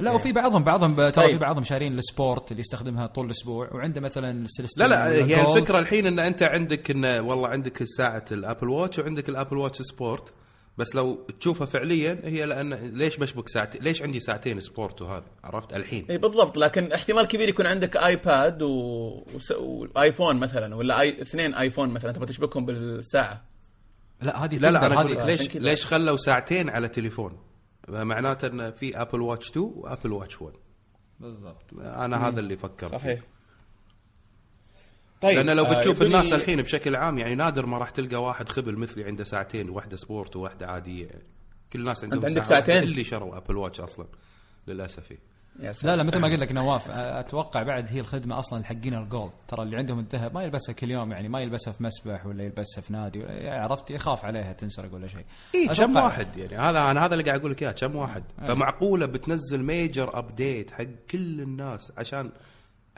[0.00, 1.30] لا وفي بعضهم بعضهم ترى طيب.
[1.30, 5.78] في بعضهم شارين السبورت اللي يستخدمها طول الأسبوع وعنده مثلا السلسله لا لا هي الفكرة
[5.78, 10.32] الحين إن أنت عندك إن والله عندك ساعة الابل واتش وعندك الابل واتش سبورت
[10.78, 15.72] بس لو تشوفها فعليا هي لأن ليش بشبك ساعتين ليش عندي ساعتين سبورت وهذا عرفت؟
[15.72, 16.06] الحين.
[16.10, 16.56] إي بالضبط.
[16.56, 18.68] لكن احتمال كبير يكون عندك آيباد و...
[19.34, 19.52] وس...
[19.52, 21.22] وآيفون مثلا ولا اي...
[21.22, 23.44] اثنين آيفون مثلا تبغى تشبكهم بالساعة.
[24.22, 25.56] لا هذه لا لا أنا أقول لك ليش.
[25.56, 27.38] ليش خلوا ساعتين على تليفون؟
[27.88, 30.54] معناته إن في ابل واتش 2 وابل واتش 1
[31.20, 31.74] بالضبط.
[31.74, 33.24] أنا هذا اللي فكرت فيه.
[35.20, 38.22] طيب لأن لو آه، بتشوف لي- الناس الحين بشكل عام يعني نادر ما راح تلقى
[38.22, 41.06] واحد خبل مثلي عنده ساعتين واحدة سبورت وواحدة عادية.
[41.06, 41.22] يعني.
[41.72, 44.06] كل الناس عندهم عندك ساعة ساعتين؟ اللي شروا ابل واتش أصلا
[44.66, 45.10] للأسف.
[45.12, 45.18] إيه.
[45.82, 49.32] لا لا مثل ما قلت لك نواف أتوقع بعد هي الخدمة أصلا حقين ال gold
[49.48, 52.80] ترى اللي عندهم الذهب ما يلبسها كل يوم يعني ما يلبسها في مسبح ولا يلبسها
[52.80, 55.24] في نادي يعني عرفت يخاف عليها تنسرق ولا شيء.
[55.54, 59.06] إيه كم واحد يعني؟ هذا أنا هذا اللي قاعد أقول لك إياه كم واحد؟ فمعقولة
[59.06, 62.30] بتنزل major update حق كل الناس عشان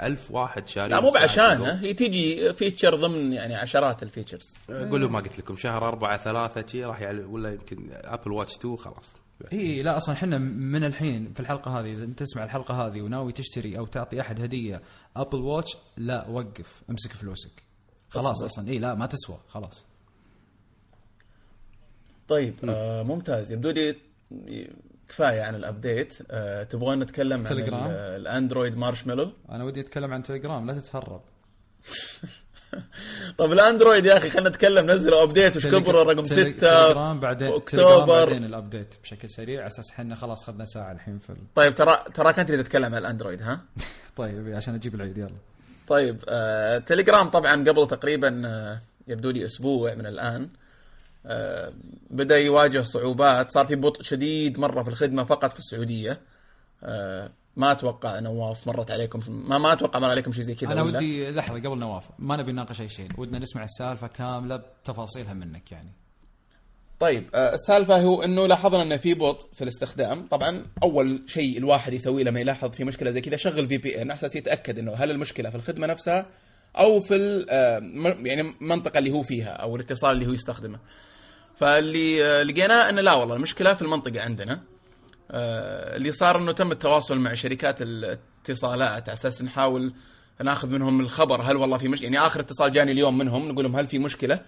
[0.02, 5.00] ألف واحد شاري لا مو بعشانها هي تيجي feature ضمن يعني عشرات ال features قول
[5.00, 7.24] له ما قلت لكم شهر أربعة ثلاثة شي راح يعل...
[7.24, 9.16] ولا يمكن ابل واتش 2 خلاص.
[9.52, 13.32] إي لا أصلا إحنا من الحين في الحلقة هذه إذا أنت تسمع الحلقة هذه وناوي
[13.32, 14.82] تشتري أو تعطي أحد هدية
[15.16, 17.62] ابل واتش لا وقف امسك فلوسك.
[18.10, 19.86] خلاص أصلا إي لا ما تسوى خلاص.
[22.28, 23.52] طيب آه ممتاز.
[23.52, 23.96] يبدو لي
[25.08, 30.14] كفاية عن ال update آه تبغون نتكلم عن تليجرام؟ ال- الأندرويد مارشميلو أنا ودي أتكلم
[30.14, 31.20] عن تليجرام لا تتهرب.
[33.38, 37.52] طب الأندرويد يا أخي خلينا نتكلم نزلوا update وش كبروا؟ رقم تلي- 6 تليجرام بعدين
[37.52, 38.24] أكتوبر.
[38.24, 41.34] بعدين ال update بشكل سريع على أساس إحنا خلاص اخذنا ساعة الحين في.
[41.54, 43.60] طيب ترى تراك انت اللي تتكلم عن الأندرويد ها؟
[44.16, 45.30] طيب عشان أجيب العيد يلا.
[45.88, 50.42] طيب آه تليجرام طبعا قبل تقريبا آه يبدو لي أسبوع من الآن.
[50.42, 50.48] آه
[52.10, 53.50] بدأ يواجه صعوبات.
[53.50, 56.20] صار في بطء شديد مرة في الخدمة فقط في السعودية.
[56.82, 60.82] آه ما أتوقع نواف مرت عليكم ما ما أتوقع مر عليكم شيء زي كذا أنا؟
[60.82, 65.72] ودي لحظة قبل نواف ما نبي نناقش أي شيء ودنا نسمع السالفة كاملة بتفاصيلها منك
[65.72, 65.92] يعني.
[67.00, 70.26] طيب آه، السالفة هو إنه لاحظنا انه في بطء في الاستخدام.
[70.26, 74.10] طبعا أول شيء الواحد يسويه لما يلاحظ في مشكلة زي كذا شغل في بي ان
[74.10, 76.26] أساس يتأكد إنه هل المشكلة في الخدمة نفسها
[76.78, 77.80] أو في آه،
[78.26, 80.78] يعني المنطقة اللي هو فيها أو الاتصال اللي هو يستخدمه.
[81.60, 84.60] فاللي آه، لقيناه إنه لا والله المشكلة في المنطقة عندنا
[85.30, 89.92] آه، اللي صار إنه تم التواصل مع شركات الاتصالات على أساس نحاول
[90.44, 91.42] ناخذ منهم الخبر.
[91.42, 94.40] هل والله في مش يعني آخر اتصال جاني اليوم منهم نقول لهم هل في مشكلة؟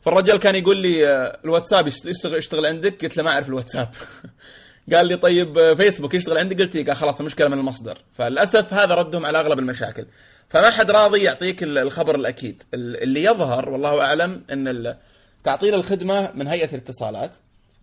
[0.00, 3.88] فالرجال كان يقول لي آه، الواتساب يشت- يشتغل يشتغل عندك؟ قلت له ما أعرف الواتساب.
[4.92, 7.98] قال لي طيب فيسبوك يشتغل عندك؟ قلت لي قال خلاص المشكلة من المصدر.
[8.12, 10.06] فللأسف هذا ردهم على أغلب المشاكل.
[10.48, 12.62] فما حد راضي يعطيك ال- الخبر الأكيد.
[12.74, 14.68] ال- اللي يظهر والله أعلم إن
[15.44, 17.36] تعطيل الخدمة من هيئة الاتصالات.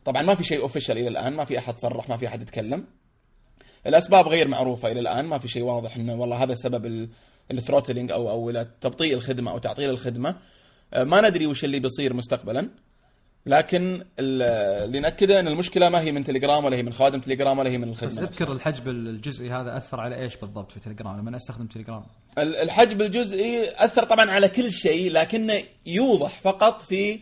[0.06, 2.86] طبعا ما في شيء official إلى الآن ما في أحد صرح ما في أحد يتكلم.
[3.88, 7.10] الأسباب غير معروفة إلى الآن ما في شيء واضح إنه والله هذا سبب
[7.52, 10.36] ال throttling أو أو تبطيء الخدمة أو تعطيل الخدمة.
[10.94, 12.70] آه، ما ندري وش اللي بيصير مستقبلا.
[13.46, 14.42] لكن ال-
[14.86, 17.78] اللي نأكده إن المشكلة ما هي من تليجرام ولا هي من خادم تليجرام ولا هي
[17.78, 18.24] من بس الخدمة.
[18.24, 18.30] نفسها.
[18.44, 22.04] اذكر الحجب الجزئي هذا أثر على إيش بالضبط في تليجرام لما أستخدم تليجرام
[22.38, 27.20] ال- الحجب الجزئي أثر طبعا على كل شيء لكنه يوضح فقط في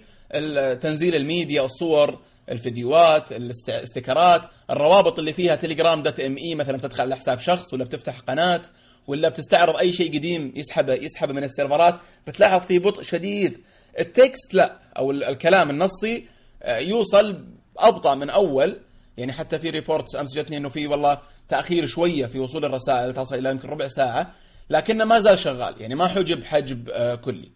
[0.81, 7.01] تنزيل الميديا الصور الفيديوهات الاست- ال stickerات الروابط اللي فيها تليجرام dot me مثلا بتدخل
[7.03, 8.61] على حساب شخص ولا بتفتح قناة
[9.07, 11.95] ولا بتستعرض أي شيء قديم يسحبه يسحبه من ال serverات
[12.27, 13.57] بتلاحظ في بطء شديد.
[13.99, 16.27] ال text لا أو ال- الكلام النصي
[16.63, 17.45] آه، يوصل
[17.77, 18.77] أبطأ من أول.
[19.17, 23.35] يعني حتى في reports أمس جتني إنه في والله تأخير شوية في وصول الرسائل تصل
[23.35, 24.33] إلى يمكن ربع ساعة
[24.69, 25.81] لكنه ما زال شغال.
[25.81, 27.51] يعني ما حجب حجب آه، كلي.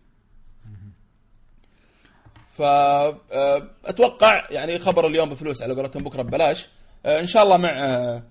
[2.62, 6.70] فاتوقع يعني خبر اليوم بفلوس على قولتهم بكرة ببلاش.
[7.06, 8.24] آه، إن شاء الله مع آه،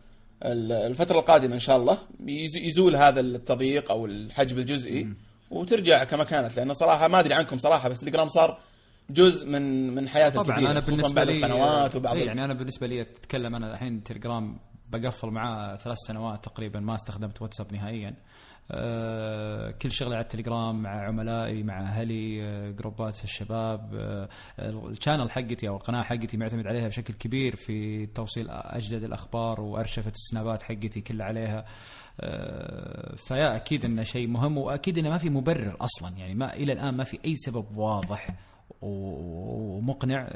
[0.44, 5.08] ال- الفترة القادمة إن شاء الله يز- يزول هذا التضييق أو الحجب الجزئي
[5.50, 6.56] وترجع كما كانت.
[6.56, 8.58] لأنه صراحة ما أدري عنكم صراحة بس تليجرام صار
[9.10, 12.54] جزء من من حياة طبعا الكثير أنا بالنسبة بعض لي القنوات وبعض إيه يعني أنا
[12.54, 14.58] بالنسبة لي أتكلم أنا الحين تليجرام
[14.90, 18.08] بقفل معاه ثلاث سنوات تقريبا ما استخدمت واتساب نهائيا.
[18.08, 18.14] آه،
[19.82, 24.28] كل شغلي على التليجرام مع عملائي مع أهلي آه، جروبات الشباب آه،
[24.58, 30.62] الشانل حقتي أو القناة حقتي معتمد عليها بشكل كبير في توصيل أجدد الأخبار وأرشفة السنابات
[30.62, 31.64] حقتي كلها عليها.
[32.20, 36.72] آه، فيا أكيد إنه شيء مهم وأكيد إنه ما في مبرر أصلا يعني ما إلى
[36.72, 38.28] الآن ما في أي سبب واضح
[38.82, 40.28] ومقنع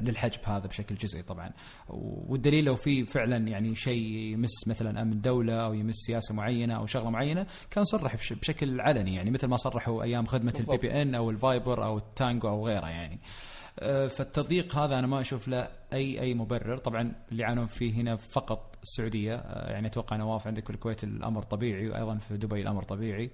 [0.00, 1.50] للحجب هذا بشكل جزئي طبعا.
[1.88, 6.86] والدليل لو في فعلا يعني شيء يمس مثلا أمن دوله أو يمس سياسة معينة أو
[6.86, 11.14] شغلة معينة كان صرح بش- بشكل علني يعني مثل ما صرحوا أيام خدمة ال VPN
[11.14, 13.18] أو الفايبر أو التانجو أو غيره يعني.
[13.78, 16.78] آه، فالتضييق هذا أنا ما أشوف له اي أي مبرر.
[16.78, 21.42] طبعا اللي يعانون فيه هنا فقط السعودية آه، يعني أتوقع نواف عندك في الكويت الأمر
[21.42, 23.30] طبيعي وأيضا في دبي الأمر طبيعي.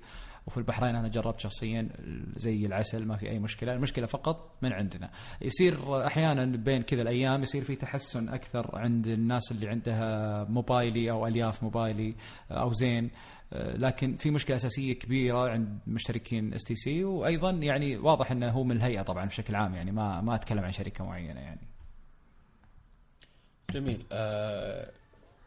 [0.47, 1.89] وفي البحرين أنا جربت شخصيا
[2.37, 5.11] زي العسل ما في أي مشكلة المشكلة فقط من عندنا.
[5.43, 11.27] يصير أحيانا بين كذا الأيام يصير في تحسن أكثر عند الناس اللي عندها موبايلي أو
[11.27, 12.15] ألياف موبايلي
[12.51, 13.11] أو زين.
[13.55, 18.65] لكن في مشكلة أساسية كبيرة عند مشتركين اس تي سي وأيضا يعني واضح إنه هو
[18.65, 21.61] من الهيئة طبعا بشكل عام يعني ما ما أتكلم عن شركة معينة يعني.
[23.71, 24.05] جميل.
[24.13, 24.91] آه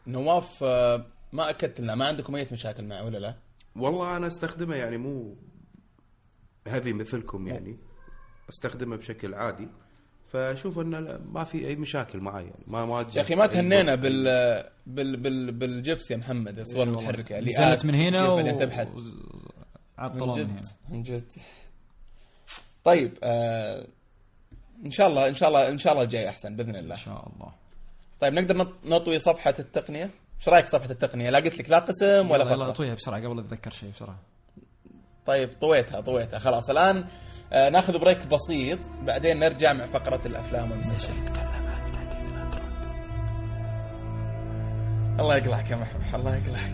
[0.06, 3.34] نواف آه ما أكدت لنا ما عندكم أي مشاكل معه ولا لا؟
[3.78, 5.36] والله أنا أستخدمه يعني مو
[6.68, 7.76] هذي مثلكم يعني.
[8.50, 9.68] أستخدمه بشكل عادي.
[10.26, 12.64] فاشوف إنه ما في أي مشاكل معي يعني.
[12.66, 14.24] ما ما يا أخي ما تهنينا بال
[14.86, 18.36] بال بال بالجيفس يا محمد الصور المتحركه اللي نزلت من هنا و...
[18.36, 19.12] بعدين تبحث؟ و- من
[19.98, 20.60] عطلوا من هنا.
[20.60, 21.32] جد من جد.
[22.84, 23.86] طيب آه
[24.84, 26.94] إن شاء الله إن شاء الله إن شاء الله الجاي أحسن بإذن الله.
[26.94, 27.52] إن شاء الله.
[28.20, 32.30] طيب نقدر نط- نطوي صفحة التقنية؟ إيش رأيك صفحة التقنية؟ لا قلت لك لا قسم
[32.30, 32.70] ولا فقرة.
[32.70, 34.18] اطويها بسرعة قبل اتذكر شيء بسرعة.
[35.26, 36.38] طيب طويتها طويتها.
[36.38, 37.04] خلاص الآن
[37.52, 41.36] آه ناخذ break بسيط بعدين نرجع مع فقرة الأفلام والمسلسلات.
[45.20, 46.72] الله يقلعك يا محمد الله يقلعك.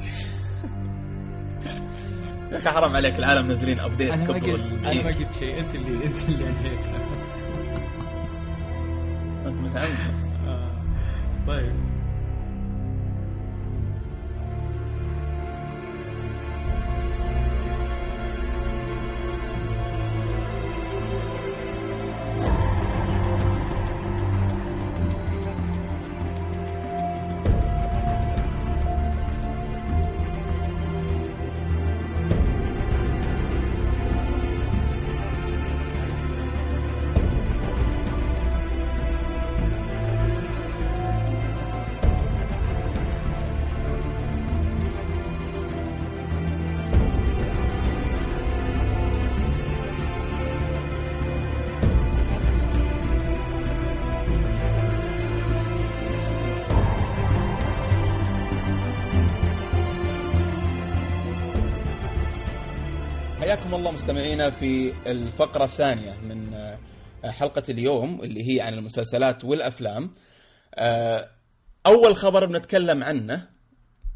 [2.52, 4.50] يا أخي حرام عليك العالم منزلين update قبل
[4.84, 5.10] أنا ما.
[5.10, 5.60] قلت شيء.
[5.60, 6.96] أنت اللي أنت اللي انهيتها
[9.46, 10.22] أنت متعمد.
[11.46, 11.91] طيب.
[63.92, 66.78] الله مستمعينا في الفقرة الثانية من آه،
[67.30, 70.10] حلقة اليوم اللي هي عن المسلسلات والأفلام.
[70.74, 71.28] آه،
[71.86, 73.48] أول خبر بنتكلم عنه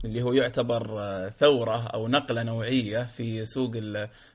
[0.05, 3.73] اللي هو يعتبر آه، ثورة أو نقلة نوعية في سوق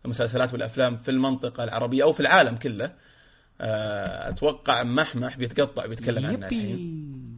[0.05, 2.93] المسلسلات والأفلام في المنطقة العربية أو في العالم كله.
[3.61, 7.30] أتوقع محمح بيتقطع بيتكلم عنه الحين.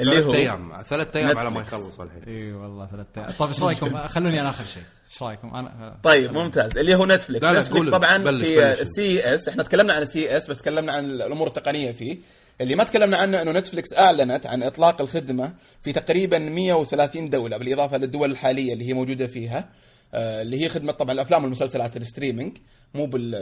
[0.00, 1.60] اللي ثلاث هو أيام ثلاث أيام على ما.
[1.60, 2.22] يخلص الحين.
[2.22, 3.30] إي والله ثلاث أيام.
[3.38, 4.82] طيب إيش رأيكم؟ خلوني أنا آخر شيء.
[5.10, 6.78] إيش رأيكم؟ أنا طيب ممتاز.
[6.78, 8.80] اللي هو نتفلكس نتفلكس طبعا بلش، في بلش.
[8.80, 12.18] ال CES إحنا تكلمنا عن ال CES بس تكلمنا عن الأمور التقنية فيه.
[12.60, 17.96] اللي ما تكلمنا عنه إنه نتفلكس أعلنت عن إطلاق الخدمة في تقريبا 130 دولة بالإضافة
[17.96, 19.68] للدول الحالية اللي هي موجودة فيها
[20.14, 22.56] آه، اللي هي خدمة طبعا الأفلام والمسلسلات ال streaming
[22.94, 23.34] مو بال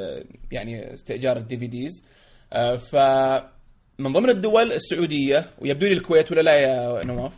[0.53, 2.05] يعني استئجار ال DVDs
[2.91, 2.97] ف
[3.99, 7.33] من ضمن الدول السعودية ويبدو لي الكويت ولا لا يا نواف؟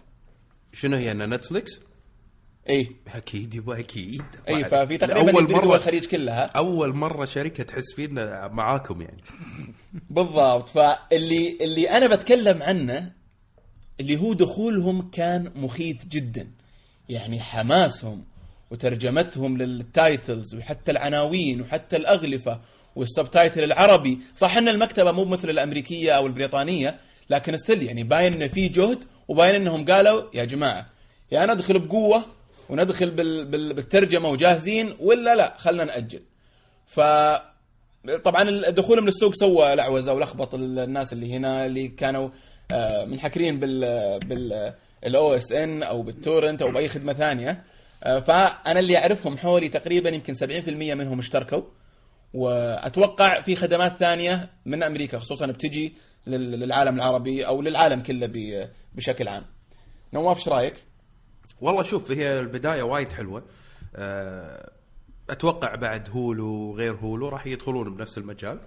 [0.72, 1.80] شنو هي أن نتفلكس؟
[2.68, 4.64] اي أكيد يبا أكيد اي.
[4.64, 9.22] ففي تقريبا اول مرة الخليج كلها أول مرة شركة تحس فينا معاكم يعني
[10.10, 13.12] بالضبط فاللي اللي أنا بتكلم عنه
[14.00, 16.50] اللي هو دخولهم كان مخيف جدا
[17.08, 18.24] يعني حماسهم
[18.70, 22.60] وترجمتهم لل titles وحتى العناوين وحتى الأغلفة
[22.98, 24.18] وال subtitle العربي.
[24.36, 26.98] صح إن المكتبة مو مثل الأمريكية أو البريطانية
[27.30, 30.86] لكن still يعني باين إنه في جهد وباين إنهم قالوا يا جماعة
[31.32, 32.22] يا ندخل بقوة
[32.68, 36.20] وندخل بال بال بالترجمة وجاهزين ولا لا؟ خلنا نأجل.
[36.86, 37.00] ف
[38.24, 42.28] طبعا دخولهم للسوق سوى لعوزه ولخبط الناس اللي هنا اللي كانوا
[42.72, 44.72] آه، منحكرين بال بال
[45.16, 47.62] OSN أو بال torrent أو بأي خدمة ثانية.
[48.04, 51.62] آه، فأنا اللي أعرفهم حولي تقريبا يمكن 70% منهم اشتركوا.
[52.34, 55.94] وأتوقع في خدمات ثانية من أمريكا خصوصا بتجي
[56.26, 58.26] لل- للعالم العربي أو للعالم كله
[58.94, 59.44] بشكل عام.
[60.12, 60.74] نواف إيش رأيك؟
[61.60, 63.42] والله شوف هي البداية وايد حلوة
[63.96, 64.70] أه،
[65.30, 68.60] أتوقع بعد هولو وغير هولو راح يدخلون بنفس المجال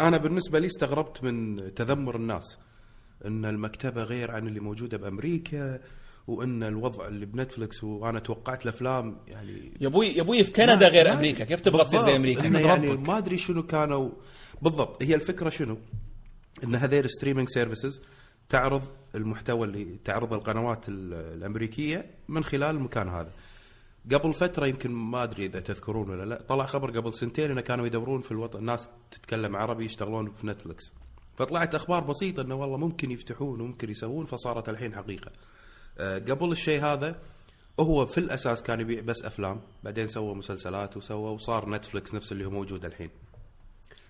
[0.00, 2.58] أنا بالنسبة لي استغربت من تذمر الناس
[3.24, 5.80] إن المكتبة غير عن اللي موجودة بأمريكا
[6.26, 11.12] وإن الوضع اللي بنتفلكس وأنا توقعت الأفلام يعني يا أبوي يا أبوي في كندا غير
[11.12, 12.16] أمريكا كيف تبغى تصير زي.
[12.16, 12.96] أمريكا؟ يعني.
[12.96, 14.10] ما أدري شنو كانوا
[14.62, 15.78] بالضبط هي الفكرة شنو؟
[16.64, 18.02] إن هذيل streaming services
[18.48, 18.82] تعرض
[19.14, 23.30] المحتوى اللي تعرض القنوات ال- الأمريكية من خلال المكان هذا.
[24.12, 27.86] قبل فترة يمكن ما أدري إذا تذكرون ولا لا طلع خبر قبل سنتين إنه كانوا
[27.86, 30.92] يدورون في الوطن ناس تتكلم عربي يشتغلون في نتفلكس.
[31.36, 35.30] فطلعت أخبار بسيطة إنه والله ممكن يفتحون وممكن يسوون فصارت الحين حقيقة.
[35.98, 37.20] آه، قبل الشيء هذا
[37.80, 42.44] هو في الأساس كان يبيع بس أفلام بعدين سوى مسلسلات وسوى وصار نتفلكس نفس اللي
[42.44, 43.10] هو موجود الحين.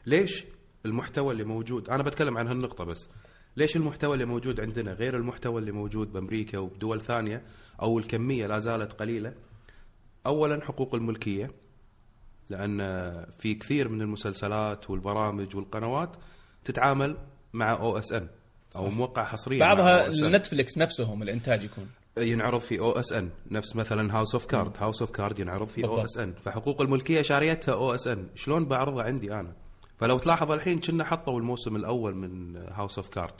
[0.07, 0.45] ليش
[0.85, 3.11] المحتوى اللي موجود؟ أنا بتكلم عن هالنقطة بس.
[3.57, 7.43] ليش المحتوى اللي موجود عندنا غير المحتوى اللي موجود بأمريكا وبدول ثانية
[7.83, 9.35] أو الكمية لا زالت قليلة؟
[10.27, 11.51] اولا حقوق الملكية
[12.51, 12.79] لأن
[13.39, 16.17] في كثير من المسلسلات والبرامج والقنوات
[16.65, 17.17] تتعامل
[17.53, 18.29] مع OSN.
[18.77, 20.09] أو موقع حصريا بعضها.
[20.29, 21.89] نتفلكس نفسهم الإنتاج يكون.
[22.19, 26.35] ينعرض في OSN نفس مثلا House of Cards House of Cards ينعرض في OSN.
[26.45, 28.29] فحقوق الملكية شاريتها OSN.
[28.35, 29.53] شلون بعرضها عندي أنا؟
[29.99, 33.35] فلو تلاحظ الحين كنا حطوا الموسم الأول من House of Cards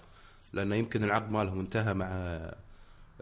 [0.53, 2.09] لأنه يمكن العقد مالهم انتهى مع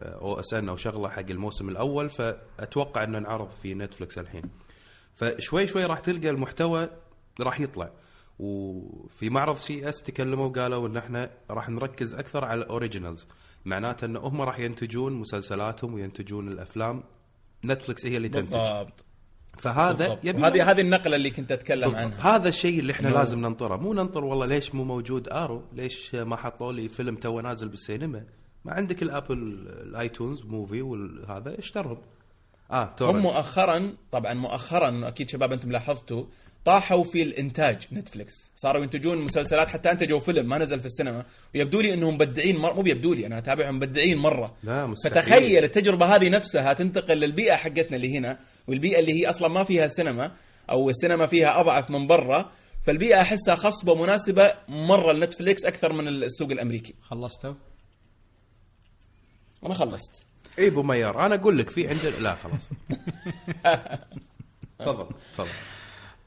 [0.03, 4.43] OSN أو شغلة حق الموسم الأول فأتوقع إنه انعرض في نتفلكس الحين.
[5.17, 6.89] فشوي شوي راح تلقى المحتوى
[7.41, 7.91] راح يطلع.
[8.39, 13.27] وفي معرض CES تكلموا وقالوا إن إحنا راح نركز أكثر على ال originals.
[13.65, 17.03] معناته إن هم راح ينتجون مسلسلاتهم وينتجون الأفلام.
[17.65, 18.57] نتفلكس هي اللي تنتج.
[18.57, 19.05] بالضبط.
[19.59, 20.25] فهذا بالضبط.
[20.25, 22.37] يبي وهذه هذه النقلة اللي كنت أتكلم عنها.
[22.37, 23.77] هذا الشيء اللي إحنا إنه- لازم ننطره.
[23.77, 28.25] مو ننطر والله ليش مو موجود آرو؟ ليش ما حطوا لي فيلم تو نازل بالسينما؟
[28.65, 29.39] ما عندك الأبل
[29.83, 31.99] الآيتونز موفي وهذا اشترهم
[32.71, 36.25] آه هم تورنت مؤخرا طبعا مؤخرا أكيد شباب أنتم لاحظتوا
[36.65, 41.25] طاحوا في الإنتاج نتفلكس صاروا ينتجون مسلسلات حتى أنتجوا فيلم ما نزل في السينما.
[41.55, 42.75] ويبدو لي إنهم مبدعين مر...
[42.75, 44.57] مو بيبدو لي أنا اتابعهم مبدعين مرة.
[44.63, 45.23] لا مستحيل.
[45.23, 49.89] فتخيل التجربة هذه نفسها تنتقل للبيئة حقتنا اللي هنا والبيئة اللي هي أصلا ما فيها
[49.89, 50.33] سينما
[50.71, 52.53] أو السينما فيها أضعف من برا.
[52.87, 56.95] فالبيئة أحسها خصبة مناسبة مرة لنتفليكس أكثر من السوق الأمريكي.
[57.03, 57.55] خلصتوا؟
[59.67, 60.27] أنا خلصت.
[60.59, 62.69] إي أبو ميار أنا أقول لك في عندنا لا خلاص.
[64.79, 65.49] تفضل تفضل.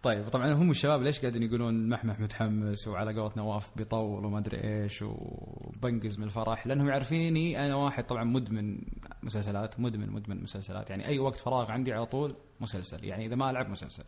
[0.07, 4.83] طيب طبعا هم الشباب ليش قاعدين يقولون محمح متحمس وعلى قولة نواف بيطول وما أدري
[4.83, 8.79] إيش وبنقز من الفرح؟ لأنهم يعرفيني أنا واحد طبعا مدمن
[9.23, 10.89] مسلسلات مدمن مدمن مسلسلات.
[10.89, 14.03] يعني أي وقت فراغ عندي على طول مسلسل يعني إذا ما ألعب مسلسل.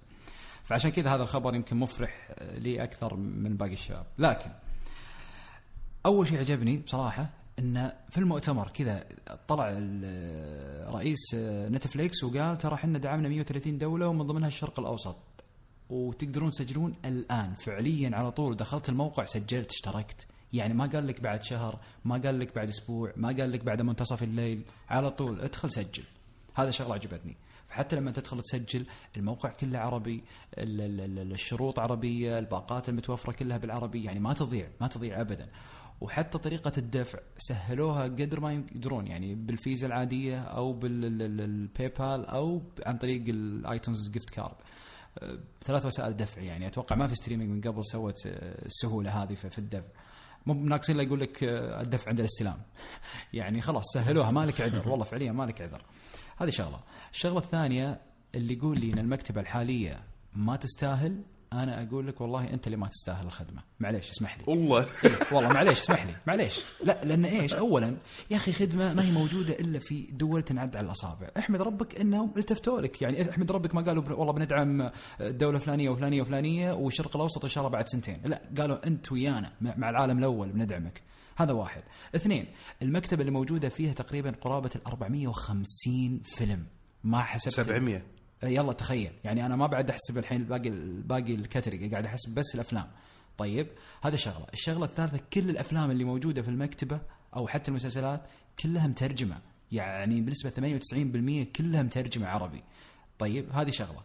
[0.63, 4.05] فعشان كذا هذا الخبر يمكن مفرح لي أكثر من باقي الشباب.
[4.17, 4.49] لكن
[6.05, 9.03] أول شيء عجبني بصراحة انه في المؤتمر كذا
[9.47, 9.69] طلع
[10.93, 11.35] رئيس
[11.71, 15.28] نتفليكس وقال ترى إحنا دعمنا 130 دولة ومن ضمنها الشرق الأوسط.
[15.90, 17.53] وتقدرون تسجلون الآن.
[17.53, 20.28] فعليا على طول دخلت الموقع سجلت اشتركت.
[20.53, 23.82] يعني ما قال لك بعد شهر ما قال لك بعد أسبوع ما قال لك بعد
[23.82, 24.61] منتصف الليل.
[24.90, 26.03] على طول ادخل سجل.
[26.56, 27.38] هذا شغلة عجبتني.
[27.68, 28.86] فحتى لما تدخل تسجل
[29.18, 30.24] الموقع كله عربي
[30.57, 35.49] ال- ال- ال- الشروط عربية الباقات المتوفرة كلها بالعربي يعني ما تضيع ما تضيع ابدا.
[36.02, 39.07] وحتى طريقة الدفع سهلوها قدر ما يقدرون.
[39.07, 44.56] يعني بالفيزا العادية أو بال PayPal أو عن طريق ال iTunes gift card
[45.64, 46.68] ثلاث وسائل دفع يعني.
[46.68, 49.88] أتوقع ما في streaming من قبل سوت آه، السهولة هذه في الدفع.
[50.46, 52.62] مو ناقصين لا يقول لك آه، الدفع عند الاستلام.
[53.34, 54.88] يعني خلاص سهلوها مالك عذر.
[54.90, 55.82] والله فعليا مالك عذر.
[56.38, 56.80] هذه شغلة.
[57.12, 58.02] الشغلة الثانية
[58.36, 60.04] اللي يقول لي إن المكتبة الحالية
[60.36, 63.61] ما تستاهل أنا أقول لك والله أنت اللي ما تستاهل الخدمة.
[63.80, 64.43] معليش اسمح لي.
[64.47, 64.85] والله.
[65.31, 66.15] والله معليش اسمح لي.
[66.27, 66.59] معليش.
[66.84, 67.97] لا لأن إيش؟ اولا
[68.31, 71.30] يا أخي خدمة ما هي موجودة إلا في دول تنعد على الأصابع.
[71.38, 73.01] احمد ربك إنهم التفتوا لك.
[73.01, 74.89] يعني احمد ربك ما قالوا والله بندعم
[75.19, 78.21] دوله فلانيه وفلانيه وفلانيه والشرق الأوسط إن شاء الله بعد سنتين.
[78.26, 81.01] لا قالوا أنت ويانا مع مع العالم الأول بندعمك.
[81.38, 81.84] هذا واحد.
[82.15, 82.45] اثنين
[82.81, 86.65] المكتبة اللي موجودة فيها تقريبا قرابة ال 450 فيلم.
[87.03, 88.03] ما حسبت 700
[88.44, 89.11] يلا تخيل.
[89.24, 90.70] يعني أنا ما بعد احسب الحين باقي
[91.06, 92.88] باقي الكاتيجوري قاعد احسب بس الأفلام.
[93.38, 93.68] طيب
[94.02, 94.45] هذا شغلة.
[94.53, 96.99] الشغلة الثالثة كل الأفلام اللي موجودة في المكتبة
[97.36, 98.22] أو حتى المسلسلات
[98.60, 99.40] كلها مترجمة.
[99.72, 102.64] يعني بنسبة 98% كلها مترجمة عربي.
[103.20, 104.03] طيب هذه شغلة.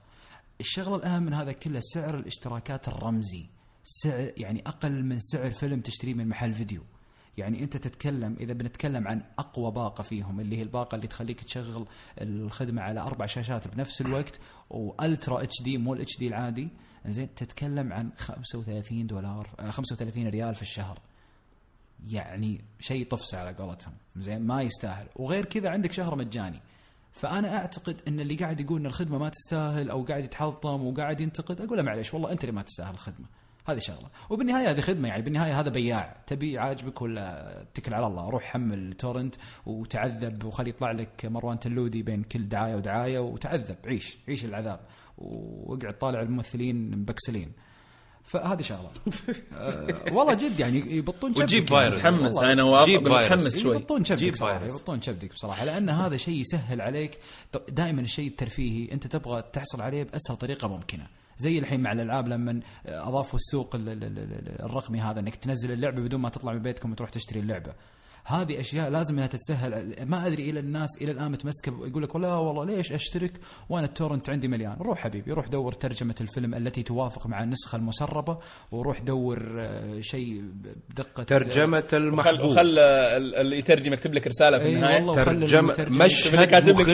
[0.61, 3.47] الشغلة الأهم من هذا كله سعر الاشتراكات الرمزي.
[3.85, 6.83] سعر يعني أقل من سعر فيلم تشتريه من محل فيديو.
[7.39, 11.87] يعني أنت تتكلم إذا بنتكلم عن أقوى باقة فيهم اللي هي الباقة اللي تخليك تشغل
[12.21, 14.41] الخدمة على أربع شاشات بنفس الوقت
[14.71, 16.69] و Ultra HD مو ال HD العادي
[17.07, 20.99] زين تتكلم عن 35 دولار آه، 35 ريال في الشهر.
[22.09, 25.07] يعني شيء طفسه على قولتهم زين ما يستاهل.
[25.17, 26.61] وغير كذا عندك شهر مجاني.
[27.13, 31.61] فأنا أعتقد إن اللي قاعد يقول إن الخدمة ما تستاهل أو قاعد يتحلطم وقاعد ينتقد
[31.61, 33.27] أقول له معليش والله أنت اللي ما تستاهل الخدمة.
[33.67, 34.09] هذه شغلة.
[34.31, 36.17] وبالنهاية هذه خدمة يعني بالنهاية هذا بياع.
[36.27, 39.35] تبي عاجبك ولا اتكل على الله؟ روح حمل تورنت
[39.67, 43.77] وتعذب وخلي يطلع لك مروان تلودي بين كل دعاية ودعاية وتعذب.
[43.87, 44.81] عيش عيش العذاب.
[45.19, 47.53] واقعد طالع الممثلين مبكسلين.
[48.25, 48.91] فهذه شغلة.
[49.53, 51.91] أه والله جد يعني يبطون وتجيب شبك يعني.
[51.91, 52.17] فايروس.
[52.17, 52.43] متحمس.
[52.43, 52.89] أنا واقف.
[52.89, 53.77] متحمس شوي.
[53.77, 54.65] يبطون شبدك صراحة.
[54.65, 57.19] يبطون شبدك بصراحه لأن هذا شيء يسهل عليك.
[57.69, 61.07] دائما الشيء الترفيهي أنت تبغى تحصل عليه بأسهل طريقة ممكنة.
[61.39, 65.73] زي الحين مع الألعاب لما أضافوا السوق ال- ال- ال- ال- الرقمي هذا إنك تنزل
[65.73, 67.75] اللعبة بدون ما تطلع من بيتكم وتروح تشتري اللعبة.
[68.27, 69.95] هذه أشياء لازم إنها تتسهل.
[70.07, 73.33] ما أدري إلى الناس إلى الآن متمسكة يقول لك لا والله ليش أشترك
[73.69, 78.39] وأنا التورنت عندي مليان؟ روح حبيبي روح دور ترجمة الفيلم التي توافق مع النسخة المسربة
[78.73, 80.43] وروح دور آه، شيء
[80.91, 82.41] بدقة ترجمة وخل, المحبوب.
[82.51, 84.95] وخل ال- اللي يترجم يكتب لك رسالة في اي النهاية.
[84.97, 86.89] والله وخلي ترجمة المترجم مش- اللي كاتب لك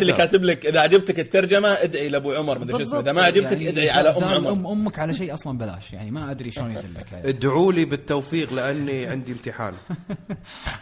[0.00, 0.12] اللي.
[0.12, 3.00] كاتب لك إذا عجبتك الترجمة ادعي لأبو عمر مدري شو اسمه.
[3.00, 3.22] إذا ما.
[3.22, 4.52] عجبتك يعني ادعي على أم عمر.
[4.52, 5.92] ام أمك على شيء أصلا بلاش.
[5.92, 9.74] يعني ما أدري شلون يدلك ادعوا لي بالتوفيق لأني عندي امتحان.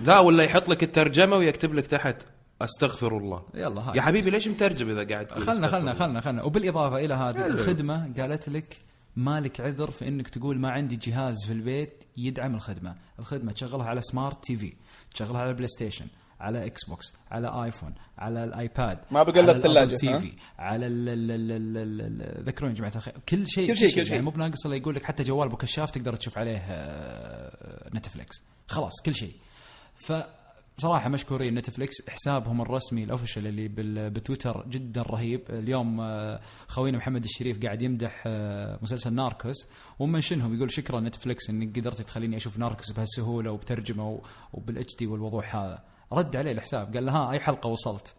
[0.01, 2.17] لا ولا يحط لك الترجمة ويكتب لك تحت
[2.63, 6.97] أستغفر الله يلا هاي يا حبيبي ليش مترجم إذا قاعد خلنا خلنا؟ خلنا خلنا وبالإضافة
[6.97, 7.47] إلى هذه حلو.
[7.55, 8.79] الخدمة قالت لك
[9.17, 14.01] مالك عذر في إنك تقول ما عندي جهاز في البيت يدعم الخدمة، الخدمة تشغلها على
[14.03, 14.73] smart TV،
[15.15, 16.07] تشغلها على PlayStation،
[16.41, 21.09] على Xbox، على iPhone، على ال iPad ما على الثلاجة، ال Apple TV، على ال-
[21.09, 24.13] ال- ال- ال- ال- ال- ذكروني يا جماعة الخير كل شيء كل شيء- كل شيء.
[24.13, 28.37] يعني مو بناقص إلا يقول لك حتى جوال أبو كشاف تقدر تشوف عليه آه، نتفلكس،
[28.69, 29.33] خلاص كل شيء.
[30.05, 30.13] ف
[30.79, 33.69] بصراحه مشكورين نتفلكس حسابهم الرسمي ال official اللي
[34.11, 35.41] بتويتر جدا رهيب.
[35.51, 39.57] اليوم آه، خوينا محمد الشريف قاعد يمدح آه، مسلسل Narcos
[39.99, 44.21] ومنشنهم يقول شكرا نتفلكس انك قدرت تخليني أشوف Narcos بهالسهولة وبترجمة
[44.53, 45.83] وبال HD والوضوح هذا.
[46.13, 48.15] رد عليه الحساب قال له ها أي حلقة وصلت؟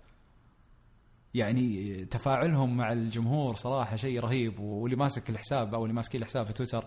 [1.33, 6.53] يعني تفاعلهم مع الجمهور صراحة شيء رهيب واللي ماسك الحساب أو اللي ماسكين الحساب في
[6.53, 6.85] تويتر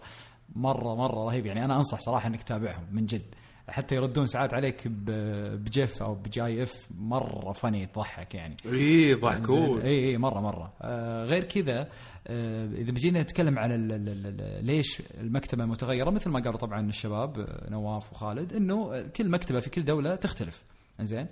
[0.57, 1.47] مرة مرة رهيب.
[1.47, 3.35] يعني أنا أنصح صراحة إنك تتابعهم من جد.
[3.69, 8.57] حتى يردون ساعات عليك ب- ب GIF أو ب GIF مرة فني تضحك يعني.
[8.67, 9.81] إي ضحكون.
[9.81, 10.73] إي إي مرة مرة.
[10.83, 11.89] آه غير كذا
[12.27, 16.89] آه إذا بجينا نتكلم على ال ال ال ليش المكتبة متغيرة مثل ما قالوا طبعا
[16.89, 20.63] الشباب آه، نواف وخالد إنه كل مكتبة في كل دولة تختلف.
[21.01, 21.27] زين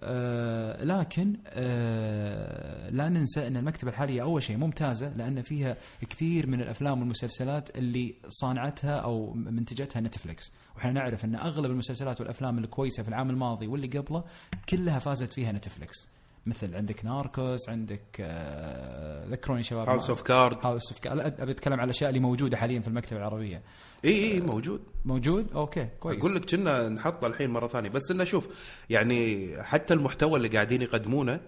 [0.00, 5.76] آه لكن آه لا ننسى أن المكتبة الحالية أول شيء ممتازة لأن فيها
[6.10, 12.58] كثير من الأفلام والمسلسلات اللي صانعتها أو منتجتها نتفلكس وإحنا نعرف أن أغلب المسلسلات والأفلام
[12.58, 14.24] الكويسة في العام الماضي واللي قبله
[14.68, 16.08] كلها فازت فيها نتفلكس
[16.46, 21.72] مثل عندك ناركوس عندك آه ذكروني شباب هاوس اوف كارد هاوس اوف لا أبي أتكلم
[21.74, 23.62] على الاشياء اللي موجودة حاليا في المكتبة العربية.
[24.04, 24.80] إي إي موجود.
[25.04, 26.18] موجود؟ أوكي كويس.
[26.18, 27.90] أقول لك كنا نحطه الحين مرة ثانية.
[27.90, 28.48] بس إنه شوف
[28.90, 31.40] يعني حتى المحتوى اللي قاعدين يقدمونه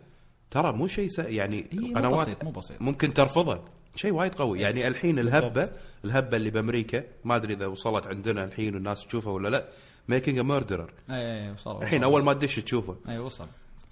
[0.51, 1.09] ترى مو شيء.
[1.19, 2.83] يعني إيه، مو القنوات بسيط، مو بسيط.
[2.83, 3.65] ممكن ترفضه.
[3.97, 4.61] شيء وايد قوي.
[4.61, 5.71] يعني الحين الهبة
[6.05, 9.69] الهبة اللي بأمريكا ما أدري إذا وصلت عندنا الحين والناس تشوفها ولا لا.
[10.09, 12.13] Making a Murderer اي وصل الحين وصل.
[12.13, 12.97] أول ما تدش تشوفه.
[13.09, 13.47] اي وصل.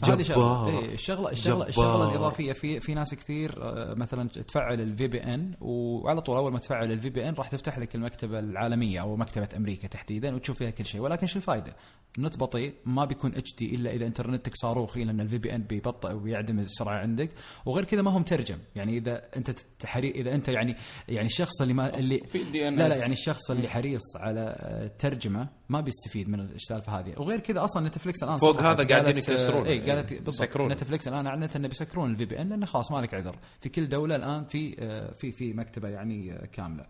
[0.09, 0.69] فهذه شغلة.
[0.69, 1.69] إيه الشغله الشغله جبار.
[1.69, 6.59] الشغلة الإضافية في في ناس كثير آه، مثلا تفعل ال VPN وعلى طول أول ما
[6.59, 10.85] تفعل ال VPN راح تفتح لك المكتبة العالمية أو مكتبة أمريكا تحديدا وتشوف فيها كل
[10.85, 11.77] شيء ولكن شو الفائده؟
[12.19, 16.99] النت بطيء ما بيكون HD إلا إذا إنترنتك صاروخي لأن ال VPN بيبطئ وبيعدم السرعه
[16.99, 17.31] عندك
[17.67, 20.77] وغير كذا ما هو مترجم يعني إذا أنت تحري إذا أنت يعني
[21.09, 22.23] يعني الشخص اللي ما اللي.
[22.55, 27.41] لا لا يعني الشخص اللي حريص على آه، الترجمه ما بيستفيد من السالفة هذه وغير
[27.41, 29.67] كذا أصلا نتفلكس الآن فوق هذا قاعدين يسكرون.
[29.67, 30.73] اي قالت بالضبط يسكرون.
[30.73, 34.45] نتفلكس الآن أعلنت إنه بيسكرون ال VPN لأنه خلاص مالك عذر في كل دولة الآن
[34.45, 36.85] في آه، في في مكتبة يعني آه، كاملة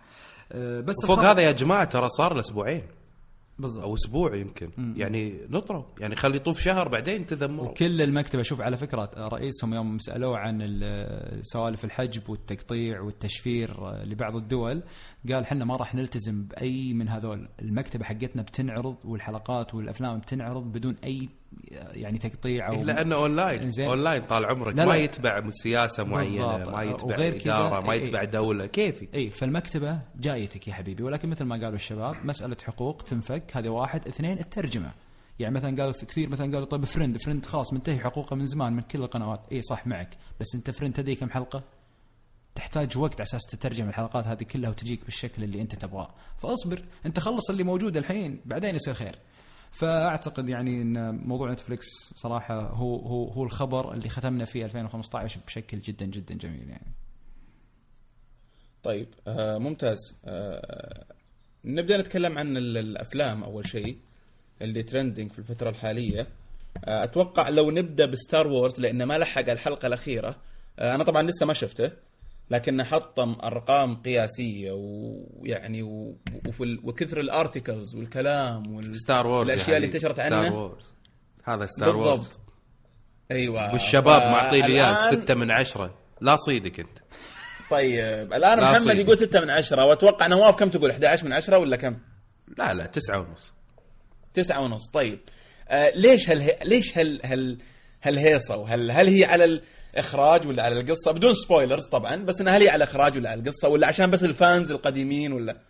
[0.53, 2.83] آه، بس فوق هذا يا جماعة ترى صار له أسبوعين
[3.61, 3.85] بالضبط.
[3.85, 4.71] أو أسبوع يمكن.
[4.97, 7.69] يعني نطروا يعني خلي يطوف شهر بعدين تذمروا.
[7.71, 14.37] وكل المكتبة شوف على فكرة رئيسهم يوم سألوه عن ال- سوالف الحجب والتقطيع والتشفير لبعض
[14.37, 14.83] الدول
[15.33, 17.49] قال حنا ما راح نلتزم بأي من هذول.
[17.63, 21.29] المكتبة حقتنا بتنعرض والحلقات والأفلام بتنعرض بدون أي
[21.71, 23.71] يعني تقطيع أو إيه لأنه online.
[23.81, 24.77] online طال عمرك.
[24.77, 24.97] لا، ما لا.
[24.97, 26.75] يتبع سياسة معينة بالضبط.
[26.75, 28.03] ما يتبع إدارة ما إيه.
[28.03, 28.67] يتبع دولة.
[28.67, 31.03] كيفي؟ اي فالمكتبة جايتك يا حبيبي.
[31.03, 33.57] ولكن مثل ما قالوا الشباب مسألة حقوق تنفك.
[33.57, 34.09] هذه واحد.
[34.09, 34.93] اثنين الترجمة.
[35.39, 38.83] يعني مثلا قالوا كثير مثلا قالوا طيب Friends Friends خلاص منتهي حقوقه من زمان من
[38.83, 39.41] كل القنوات.
[39.53, 40.11] اي صح معك.
[40.41, 41.63] بس أنت Friends تدري كم حلقة؟
[42.55, 46.15] تحتاج وقت على أساس تترجم الحلقات هذه كلها وتجيك بالشكل اللي أنت تبغاه.
[46.39, 46.83] فأصبر.
[47.07, 49.19] أنت خلص اللي موجود الحين بعدين يصير خير.
[49.71, 55.81] فأعتقد يعني إن موضوع نتفلكس صراحة هو هو هو الخبر اللي ختمنا فيه 2015 بشكل
[55.81, 56.93] جدا جدا جميل يعني.
[58.83, 59.99] طيب آه ممتاز.
[60.25, 61.05] آه
[61.65, 63.99] نبدأ نتكلم عن ال- الأفلام أول شيء
[64.63, 66.27] اللي trending في الفترة الحالية.
[66.85, 70.37] آه أتوقع لو نبدأ ب Star Wars لأنه ما لحق الحلقة الأخيرة
[70.79, 71.91] آه أنا طبعا لسه ما شفته.
[72.51, 76.17] لكنه حطم أرقام قياسية ويعني و-
[76.49, 78.97] وفي ال- وكثر ال articles والكلام وال...
[78.97, 80.07] Star Wars يا الاشياء اللي حبيبي.
[80.07, 80.55] انتشرت Star عنه.
[80.59, 80.95] Wars
[81.45, 82.41] هذا Star Wars بالضبط
[83.31, 83.73] أيوه.
[83.73, 85.95] والشباب معطي لي إياه فالآن- ستة من عشرة.
[86.21, 86.99] لا صيدك أنت.
[87.71, 88.97] طيب الآن لا محمد.
[88.99, 91.97] يقول 6 من 10 وأتوقع نواف كم تقول 11 من 10 ولا كم؟
[92.59, 93.55] لا لا تسعة ونص.
[94.35, 94.91] تسعة ونص.
[94.91, 95.19] طيب.
[95.69, 97.59] آه ليش هال ليش هال هال
[98.03, 99.61] هالهيصه وهل هل هي على
[99.95, 103.41] الاخراج ولا على القصة بدون spoilers طبعا بس إنها هل هي على الاخراج ولا على
[103.41, 105.61] القصة ولا عشان بس ال fans القديمين ولا؟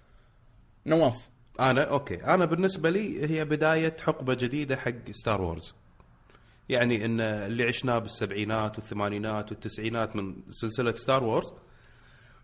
[0.87, 1.29] نواف
[1.61, 2.25] أنا أوكي.
[2.25, 5.75] أنا بالنسبة لي هي بداية حقبة جديدة حق Star Wars
[6.69, 11.53] يعني إن اللي عشناه بالسبعينات والثمانينات والتسعينات من سلسلة Star Wars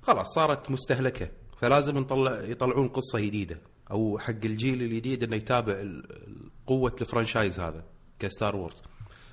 [0.02, 1.28] خلاص صارت مستهلكة.
[1.60, 3.58] فلازم نطلع يطلعون قصة جديدة
[3.90, 5.84] أو حق الجيل الجديد إنه يتابع
[6.66, 7.84] قوة ال franchise هذا
[8.18, 8.82] ك Star Wars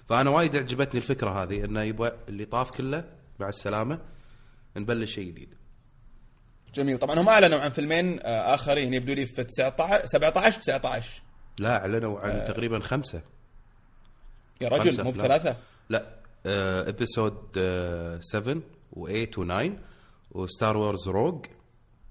[0.10, 3.04] فأنا وايد عجبتني الفكرة هذه إنه يبغى اللي طاف كله
[3.40, 4.00] مع السلامة
[4.78, 5.54] نبلش شيء جديد.
[6.74, 6.98] جميل.
[6.98, 11.22] طبعا هم أعلنوا عن فيلمين آه، آخرين يبدو لي في 19 17 19
[11.60, 13.22] لا أعلنوا عن تقريبا خمسة.
[14.62, 15.12] يا رجل مو.
[15.12, 15.58] بثلاثة.
[15.90, 16.06] لا
[16.90, 17.60] Episode
[18.22, 18.62] 7
[18.96, 19.72] و8 و9
[20.32, 21.46] و Star Wars Rogue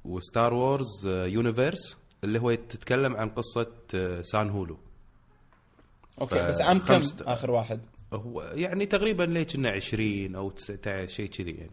[0.04, 4.78] و Star Wars Universe اللي هو تتكلم عن قصة آه، هان سولو
[6.22, 7.00] أوكي ف- بس عام كم.
[7.20, 7.80] آخر واحد
[8.12, 11.70] هو يعني تقريبا ليه كنا 20 أو 19 شيء كذي يعني.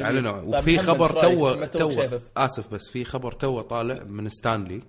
[0.00, 2.18] اعلنوا طيب وفي خبر؟ تو تو.
[2.36, 4.82] آسف بس في خبر تو طالع من ستانلي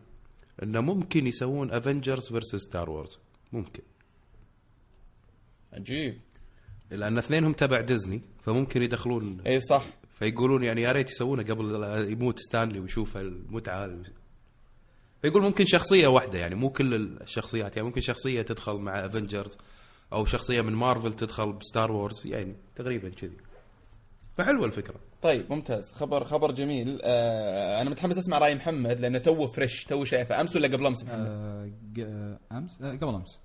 [0.63, 3.19] إنه ممكن يسوون Avengers versus Star Wars
[3.53, 3.83] ممكن
[5.73, 6.19] عجيب
[6.91, 9.85] لأن اثنينهم تبع ديزني فممكن يدخلون إي صح
[10.19, 14.03] فيقولون يعني يا ريت يسوونه قبل يموت ستانلي ويشوف المتعة هذه
[15.21, 19.57] فيقول ممكن شخصية واحدة يعني مو كل الشخصيات يعني ممكن شخصية تدخل مع Avengers
[20.13, 23.37] أو شخصية من مارفل تدخل ب Star Wars يعني تقريبا كذي.
[24.33, 24.95] فحلوة الفكرة.
[25.21, 25.91] طيب ممتاز.
[25.93, 26.99] خبر خبر جميل.
[27.03, 30.41] آه أنا متحمس أسمع رأي محمد لأنه تو fresh تو شايفه.
[30.41, 33.39] أمس ولا قبل أمس محمد؟ آه، ج- أمس؟ آه، قبل أمس.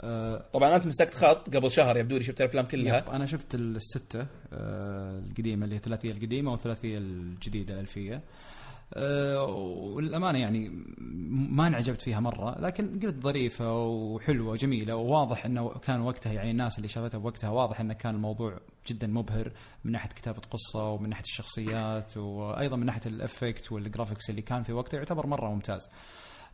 [0.00, 3.54] آه، طبعا أنت مسكت خط قبل شهر يبدو لي شفت الأفلام yep كلها أنا شفت
[3.54, 8.14] الستة آه، القديمة اللي هي الثلاثية القديمة والثلاثية الجديدة الألفية.
[8.14, 8.22] آه،
[8.96, 10.68] والأمانة يعني
[11.30, 16.76] ما انعجبت فيها مرة لكن قلت ظريفة وحلوة وجميلة وواضح إنه كان وقتها يعني الناس
[16.76, 19.52] اللي شافتها بوقتها واضح إنه كان الموضوع جدا مبهر
[19.84, 24.42] من ناحية كتابة قصة ومن ناحية الشخصيات وأيضا من ناحية ال effects وال graphics اللي
[24.42, 25.90] كان في وقته يعتبر مرة ممتاز.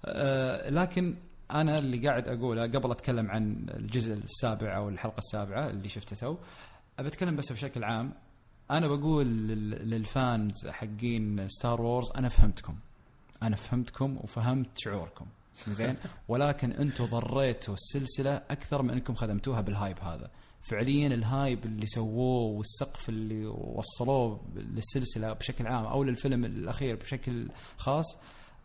[0.05, 1.15] آه، لكن
[1.51, 6.36] أنا اللي قاعد أقوله قبل أتكلم عن الجزء السابع أو الحلقة السابعة اللي شفته تو
[6.98, 8.12] ابى أتكلم بس بشكل عام
[8.70, 12.77] أنا بقول لل- للفانز حقين ستار وورز أنا فهمتكم.
[13.43, 15.27] أنا فهمتكم وفهمت شعوركم.
[15.69, 15.97] زين؟
[16.28, 20.31] ولكن أنتم ضريتوا السلسلة أكثر من أنكم خدمتوها بال hype هذا.
[20.62, 27.49] فعليا ال hype اللي سووه والسقف اللي وصلوه للسلسلة بشكل عام أو للفيلم الأخير بشكل
[27.77, 28.16] خاص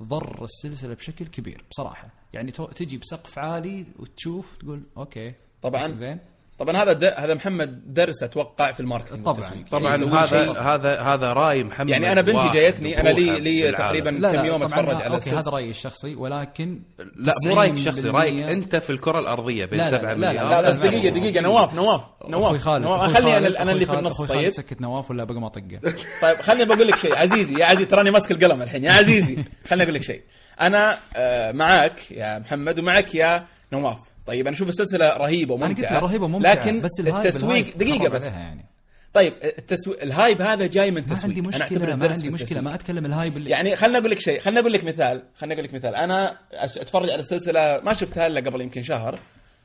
[0.03, 2.09] ضر السلسلة بشكل كبير بصراحة.
[2.33, 5.93] يعني تجي بسقف عالي وتشوف تقول okay طبعا.
[5.95, 6.19] زين؟
[6.59, 7.03] طبعا هذا د...
[7.03, 9.37] هذا محمد درس أتوقع في ال marketing طبعاً.
[9.37, 9.65] والتسويق.
[9.71, 13.71] طبعا يعني هذا هذا هذا رأي محمد يعني أنا بنتي جايتني أنا لي لي.
[13.71, 15.49] تقريبا لا كم يوم لا طبعاً أتفرج على okay هذا.
[15.51, 16.79] رأيي الشخصي ولكن
[17.15, 20.19] لا مو رأيك الشخصي 90% رأيك أنت في الكرة الأرضية بين لا، لا، 7 لا،
[20.19, 21.19] لا، مليار لا بس لا، لا، دقيقة لا.
[21.19, 24.49] دقيقة نواف نواف أخوي نواف خالد نواف خلني أنا أنا اللي في النص أخوي طيب
[24.49, 25.79] سكت نواف ولا بقى ما طقه
[26.21, 29.83] طيب خليني بقول لك شيء عزيزي يا عزيزي تراني ماسك القلم الحين يا عزيزي خليني
[29.83, 30.21] أقول لك شيء
[30.61, 33.97] أنا آه، معك يا محمد ومعك يا نواف
[34.29, 38.09] طيب أنا أشوف السلسلة رهيبة أنا قلت وممتعه له رهيبة وممتعة لكن بس التسويق دقيقة
[38.09, 38.23] بس.
[38.23, 38.65] يعني.
[39.13, 41.37] طيب التسويق ال hype هذا جاي من ما تسويق.
[41.37, 42.63] عندي أنا أعتبره مشكله ما درس عندي مشكلة التسويق.
[42.63, 45.53] ما أتكلم ال hype اللي يعني خليني أقول لك شيء خليني أقول لك مثال خليني
[45.53, 45.95] أقول لك مثال.
[45.95, 49.19] أنا أتفرج على السلسلة ما شفتها إلا قبل يمكن شهر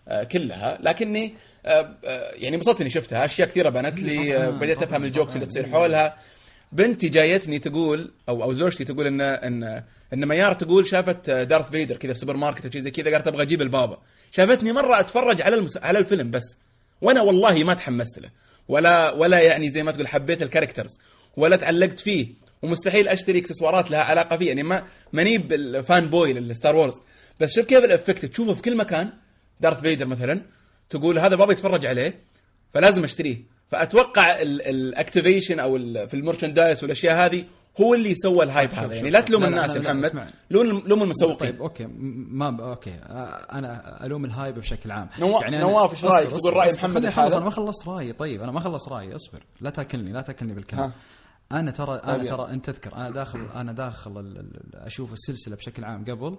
[0.09, 1.35] آه، كلها لكني
[1.67, 3.25] آه، آه، يعني انبسطت إني شفتها.
[3.25, 5.47] أشياء كثيرة بنت لي بديت أفهم ال jokes اللي.
[5.47, 6.17] تصير حولها.
[6.73, 9.83] بنتي جايتني تقول أو أو زوجتي تقول إن إن
[10.13, 13.43] إن ميار تقول شافت دارث فيدر كذا في سوبر ماركت وشي زي كذا قالت أبغى
[13.43, 13.99] أجيب البابا.
[14.37, 15.77] شافتني مرة أتفرج على المس...
[15.77, 16.43] على الفيلم بس.
[17.01, 18.31] وأنا والله ما تحمست له.
[18.69, 20.91] ولا ولا يعني زي ما تقول حبيت ال characters
[21.37, 22.27] ولا تعلقت فيه.
[22.63, 24.49] ومستحيل أشتري إكسسوارات لها علاقة فيه.
[24.49, 26.95] يعني ما ماني بال fanboy للستار وورز
[27.41, 28.25] بس شوف كيف ال effect.
[28.25, 29.13] تشوفه في كل مكان.
[29.61, 30.43] دارث فيدر مثلا.
[30.91, 32.21] تقول هذا بابا يتفرج عليه.
[32.75, 33.37] فلازم أشتريه.
[33.71, 37.45] فأتوقع ال activation أو في ال merchandise والأشياء هذه
[37.81, 39.29] هو اللي سوى ال hype هذا يعني لا شوف.
[39.29, 40.31] تلوم لا- الناس يا محمد.
[40.51, 42.91] لوم لوم المسوقين طيب okay ما okay
[43.53, 46.75] أنا ألوم ال hype بشكل عام نوا- أنا- نواف، رأيك؟ أصبر- تقول أصبر.
[46.75, 50.21] محمد الحالة؟ أنا ما خلصت رأيي طيب أنا ما خلص رأيي أصبر لا تاكلني لا
[50.21, 50.93] تاكلني بالكلام.
[51.53, 52.31] أنا ترى طيب أنا.
[52.31, 54.45] ترى أنت تذكر أنا داخل أنا داخل
[54.75, 56.39] أشوف السلسلة بشكل عام قبل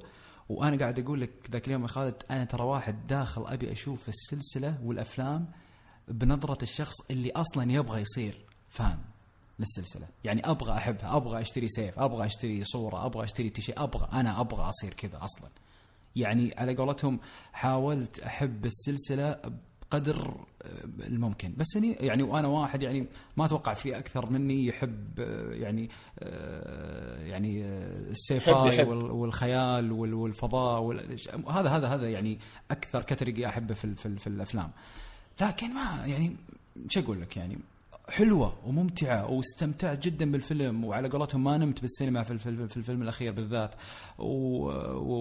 [0.50, 4.78] وأنا قاعد أقول لك ذاك اليوم يا خالد أنا ترى واحد داخل أبي أشوف السلسلة
[4.84, 5.48] والأفلام
[6.08, 8.38] بنظرة الشخص اللي أصلا يبغى يصير
[8.70, 8.98] fan
[9.60, 10.08] للسلسلة.
[10.24, 14.70] يعني أبغى أحبها أبغى أشتري سيف أبغى أشتري صورة أبغى أشتري تيشيرت أبغى أنا أبغى
[14.70, 15.50] أصير كذا أصلا.
[16.16, 17.20] يعني على قولتهم
[17.54, 19.40] حاولت أحب السلسلة
[19.92, 20.46] بقدر
[21.00, 21.54] الممكن.
[21.58, 23.08] بس اني يعني وأنا واحد يعني
[23.38, 25.20] ما أتوقع في أكثر مني يحب
[25.52, 25.90] يعني
[27.30, 27.66] يعني
[28.12, 28.88] ال sci يحب- fi يحب.
[28.88, 31.18] وال- والخيال وال- والفضاء وال-
[31.50, 32.40] هذا هذا هذا يعني
[32.72, 34.72] أكثر category أحبه في في, في الأفلام.
[35.42, 36.36] لكن ما يعني
[36.90, 37.58] شو أقول لك يعني؟
[38.10, 43.32] حلوة وممتعة واستمتعت جدا بالفيلم وعلى قولتهم ما نمت بالسينما في الفيلم, في الفيلم الأخير
[43.32, 43.76] بالذات.
[44.18, 44.26] و...
[44.26, 45.14] و...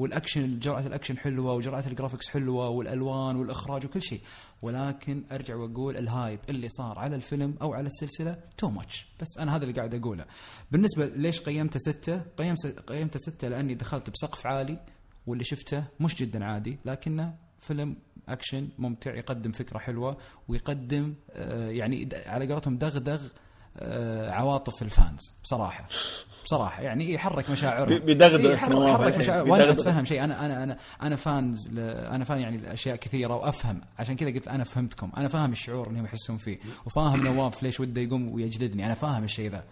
[0.00, 4.20] والاكشن جرعة الأكشن حلوة وجرعة ال graphics حلوة والألوان والإخراج وكل شيء.
[4.62, 9.38] ولكن أرجع وأقول ال hype اللي صار على الفيلم أو على السلسلة too much بس
[9.38, 10.24] أنا هذا اللي قاعد أقوله.
[10.72, 14.78] بالنسبة ليش قيمته ستة؟ قيمته قيمته ستة لأني دخلت بسقف عالي
[15.26, 17.96] واللي شفته مش جدا عادي لكنه فيلم
[18.32, 20.16] اكشن ممتع يقدم فكرة حلوة
[20.48, 23.22] ويقدم آه، يعني على قولتهم دغدغ
[23.76, 25.20] آه، عواطف ال fans.
[25.44, 25.86] بصراحة
[26.44, 27.92] بصراحة يعني يحرك مشاعرهم.
[28.08, 29.48] إيه، يحرك, مشاعر.
[29.50, 29.70] وأنا.
[29.70, 30.24] أتفهم شيء.
[30.24, 31.78] أنا أنا أنا أنا fans ل...
[31.80, 33.80] أنا fan يعني لأشياء كثيرة وأفهم.
[33.98, 35.12] عشان كذا قلت أنا فهمتكم.
[35.16, 38.86] أنا فاهم الشعور اللي هم يحسون فيه وفاهم نواف ليش وده يقوم ويجلدني.
[38.86, 39.64] أنا فاهم الشيء ذا.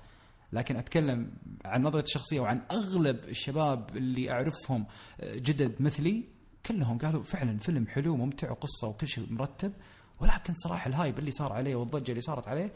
[0.52, 1.30] لكن أتكلم
[1.64, 4.86] عن نظرتي الشخصية وعن أغلب الشباب اللي أعرفهم
[5.20, 6.24] آه، جدد مثلي
[6.66, 9.72] كلهم قالوا فعلا فيلم حلو وممتع وقصة وكل شيء مرتب
[10.20, 12.70] ولكن صراحة ال hype اللي صار عليه والضجة اللي صارت عليه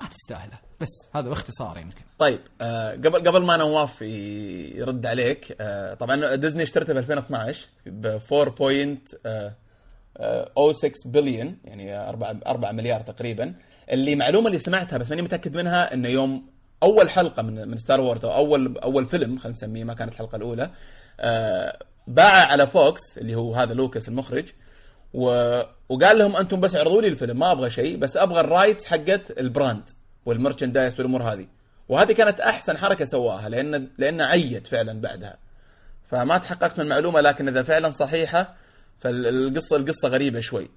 [0.00, 0.58] ما تستاهله.
[0.80, 2.02] بس هذا باختصار يمكن.
[2.18, 8.18] طيب آه قبل قبل ما نواف يرد عليك آه طبعا ديزني اشترته ب 2012 ب
[8.18, 13.54] 4.06 بليون يعني 4 4 مليار تقريبا.
[13.90, 16.46] اللي معلومة اللي سمعتها بس ماني متأكد منها إنه يوم
[16.82, 20.36] أول حلقة من من ستار وورز أو اول أول فيلم خلينا نسميه ما كانت الحلقة
[20.36, 20.70] الأولى
[21.20, 24.44] آه باع على فوكس اللي هو هذا لوكاس المخرج
[25.14, 25.26] و...
[25.88, 29.30] وقال لهم أنتم بس اعرضوا لي الفيلم ما أبغى شيء بس أبغى ال rights حقت
[29.38, 29.90] ال brand
[30.26, 31.46] وال merchandise والأمور هذه.
[31.88, 35.36] وهذه كانت أحسن حركة سواها لأن لأن لعبت فعلا بعدها.
[36.04, 38.54] فما تحققت من المعلومه لكن إذا فعلا صحيحة
[38.98, 40.70] فالقصة القصة غريبة شوي.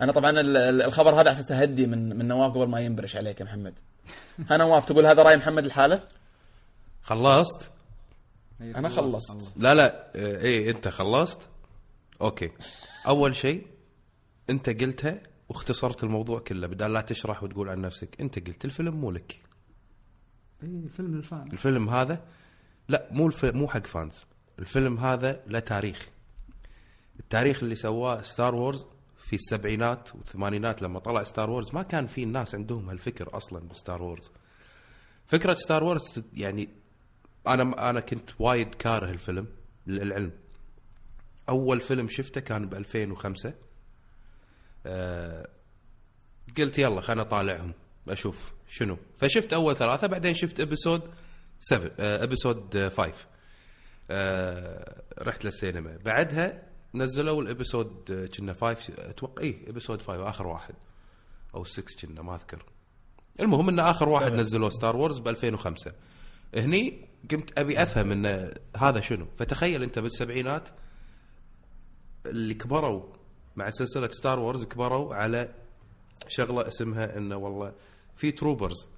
[0.00, 3.16] أنا طبعا ال- ال- الخبر هذا على أساس أهدي من من نواف قبل ما ينبرش
[3.16, 3.78] عليك يا محمد.
[4.50, 6.00] ها نواف تقول هذا رأي محمد الحالة؟
[7.02, 7.70] خلصت.
[8.60, 11.48] أنا خلصت لا لا آه، إيه أنت خلصت؟
[12.20, 12.50] okay.
[13.06, 13.66] أول شيء
[14.50, 15.18] أنت قلتها
[15.48, 18.20] واختصرت الموضوع كله بدال لا تشرح وتقول عن نفسك.
[18.20, 19.40] أنت قلت الفيلم مو لك.
[20.62, 22.24] اي فيلم ال fan الفيلم هذا
[22.88, 23.44] لا مو الف...
[23.44, 24.24] مو حق fans.
[24.58, 26.08] الفيلم هذا له تاريخ
[27.20, 28.86] التاريخ اللي سواه ستار وورز
[29.18, 34.02] في السبعينات والثمانينات لما طلع ستار وورز ما كان في الناس عندهم هالفكر أصلا بستار
[34.02, 34.30] وورز
[35.26, 36.68] فكرة ستار وورز يعني
[37.46, 39.46] أنا أنا كنت وايد كاره الفيلم
[39.86, 40.32] للعلم
[41.48, 43.54] أول فيلم شفته كان ب 2005
[44.86, 45.48] آه
[46.58, 47.72] قلت يلا خلنا أطالعهم
[48.08, 48.96] أشوف شنو.
[49.18, 51.02] فشفت أول ثلاثة بعدين شفت episode
[51.60, 53.12] 7 episode 5
[54.10, 55.96] آه رحت للسينما.
[56.04, 56.62] بعدها
[56.94, 60.74] نزلوا ال episode آه، كنا 5 أتوقع اي episode 5 آخر واحد.
[61.54, 62.64] أو 6 كنا ما أذكر.
[63.40, 65.92] المهم إن آخر واحد نزلوه ستار وورز ب 2005
[66.54, 69.26] هني قمت أبي أفهم إن هذا شنو.
[69.38, 70.68] فتخيل أنت بالسبعينات
[72.26, 73.02] اللي كبروا
[73.56, 75.54] مع سلسلة ستار وورز كبروا على
[76.28, 77.72] شغلة اسمها إنه والله
[78.16, 78.88] في troopers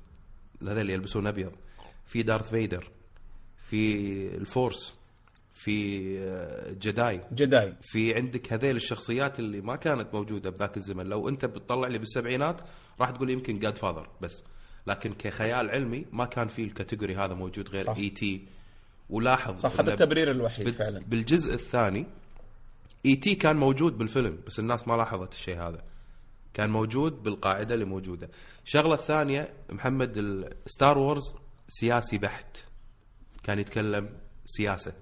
[0.63, 1.53] هذول اللي يلبسون أبيض.
[2.07, 2.91] في دارث فيدر
[3.71, 3.97] في
[4.37, 4.97] ال Force
[5.53, 11.07] في آه، Jedi Jedi في عندك هذيل الشخصيات اللي ما كانت موجودة بذاك الزمن.
[11.07, 12.61] لو أنت بتطلع لي بالسبعينات
[13.01, 14.45] راح تقول يمكن جاد فاذر بس.
[14.87, 17.97] لكن كخيال علمي ما كان في ال category هذا موجود غير.
[17.97, 18.47] اي تي
[19.11, 21.01] ولاحظ صح هذا التبرير الوحيد بال- فعلا.
[21.01, 22.07] بالجزء الثاني
[23.07, 25.83] اي تي كان موجود بالفيلم بس الناس ما لاحظت الشيء هذا.
[26.55, 28.31] كان موجود بالقاعدة اللي موجودة.
[28.65, 31.35] الشغلة الثانية محمد ستار وورز
[31.69, 32.57] سياسي بحت.
[33.43, 34.11] كان يتكلم
[34.45, 34.93] سياسة.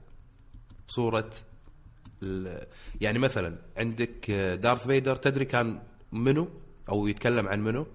[0.88, 1.30] صوره
[3.00, 4.30] يعني مثلا عندك
[4.62, 5.82] دارث فيدر تدري كان
[6.12, 6.48] منو؟
[6.88, 7.86] أو يتكلم عن منو؟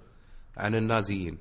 [0.57, 1.33] عن النازيين.
[1.33, 1.37] آه،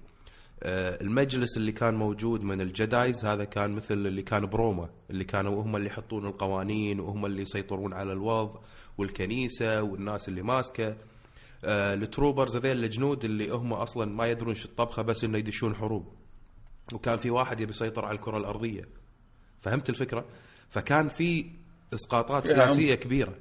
[0.66, 5.62] المجلس اللي كان موجود من ال Jedis هذا كان مثل اللي كان بروما اللي كانوا
[5.62, 8.60] هم اللي يحطون القوانين وهم اللي يسيطرون على الوضع
[8.98, 10.96] والكنيسة والناس اللي ماسكة.
[11.64, 15.74] آه، ال troopers هذيل الجنود اللي هم أصلا ما يدرون شو الطبخة بس إنه يدشون
[15.74, 16.12] حروب.
[16.92, 18.88] وكان في واحد يبي يسيطر على الكرة الأرضية.
[19.60, 20.24] فهمت الفكرة؟
[20.70, 21.46] فكان في
[21.94, 23.34] إسقاطات سياسية كبيرة.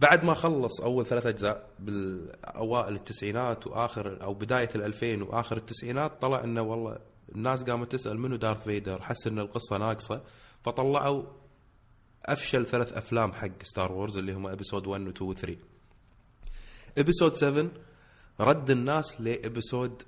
[0.00, 6.44] بعد ما خلص أول ثلاث أجزاء بالأوائل التسعينات وآخر أو بداية الألفين وآخر التسعينات طلع
[6.44, 6.98] إنه والله
[7.34, 10.22] الناس قامت تسأل منو دارث فيدر؟ حس إن القصة ناقصة.
[10.64, 11.22] فطلعوا
[12.26, 15.56] أفشل ثلاث أفلام حق ستار وورز اللي هم episode 1 و 2 و 3
[16.98, 17.68] episode 7
[18.40, 20.02] رد الناس ل episode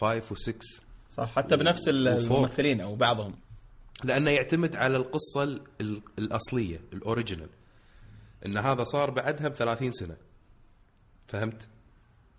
[0.00, 0.80] 5 و6
[1.10, 2.36] صح حتى بنفس ال- وفوق.
[2.36, 3.34] الممثلين أو بعضهم.
[4.04, 7.48] لأنه يعتمد على القصة ال- ال- الأصلية ال original
[8.46, 10.16] إن هذا صار بعدها ب 30 سنة
[11.26, 11.68] فهمت؟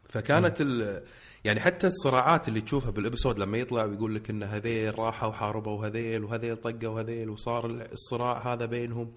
[0.09, 1.03] فكانت ال
[1.45, 5.87] يعني حتى الصراعات اللي تشوفها بال episode لما يطلع ويقول لك إن هذيل راحوا وحاربوا
[5.87, 9.11] هذيل وهذيل طقوا هذيل وصار الصراع هذا بينهم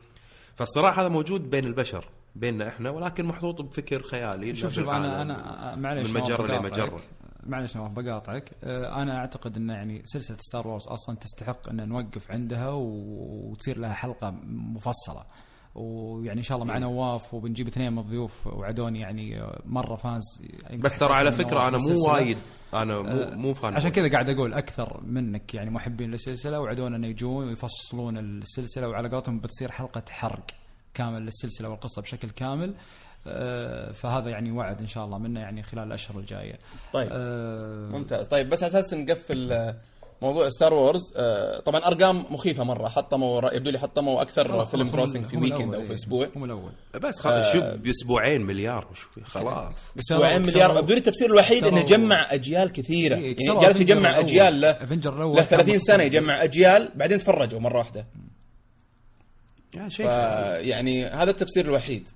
[0.56, 5.22] فالصراع هذا موجود بين البشر بيننا إحنا ولكن محطوط بفكر خيالي شوف شوف أنا.
[5.22, 6.50] أنا معلش من بقاطعك.
[6.50, 7.00] لمجرة.
[7.46, 12.68] معلش نواف بقاطعك أنا أعتقد إن يعني سلسلة ستار وورز أصلا تستحق إن نوقف عندها
[12.70, 15.24] وتصير لها حلقة مفصلة
[15.74, 20.22] ويعني إن شاء الله مع نواف وبنجيب اثنين من الضيوف وعدوني يعني مرة fans
[20.78, 22.12] بس ترى على فكرة أنا مو.
[22.12, 22.38] وايد
[22.74, 26.96] أنا مو آه، مو fan عشان كذا قاعد أقول أكثر منك يعني محبين للسلسلة وعدونا
[26.96, 30.50] إنه يجون ويفصلون السلسلة وعلى قولتهم بتصير حلقة حرق
[30.94, 32.74] كامل للسلسلة والقصة بشكل كامل.
[33.26, 36.58] آه، فهذا يعني وعد إن شاء الله منه يعني خلال الأشهر الجاية.
[36.92, 37.08] طيب.
[37.12, 38.26] آه، ممتاز.
[38.26, 39.76] طيب بس على أساس نقفل آه،
[40.22, 45.26] موضوع ستار وورز آه، طبعا أرقام مخيفة مرة حطموا يبدو لي حطموا أكثر فيلم grossing
[45.26, 45.94] في weekend أو في إيه.
[45.94, 46.28] أسبوع.
[46.36, 46.72] هم الأول.
[46.94, 49.92] بس خلاص شوف بأسبوعين مليار وش في خلاص.
[49.98, 50.78] أسبوعين مليار.
[50.78, 53.16] يبدو لي التفسير الوحيد إنه جمع أجيال كثيرة.
[53.16, 54.18] إيه، يعني جالس يجمع.
[54.18, 54.72] أجيال له
[55.34, 56.02] له كان 30 سنة.
[56.02, 58.06] يجمع أجيال بعدين تفرجوا مرة واحدة.
[60.58, 62.08] يعني هذا التفسير الوحيد.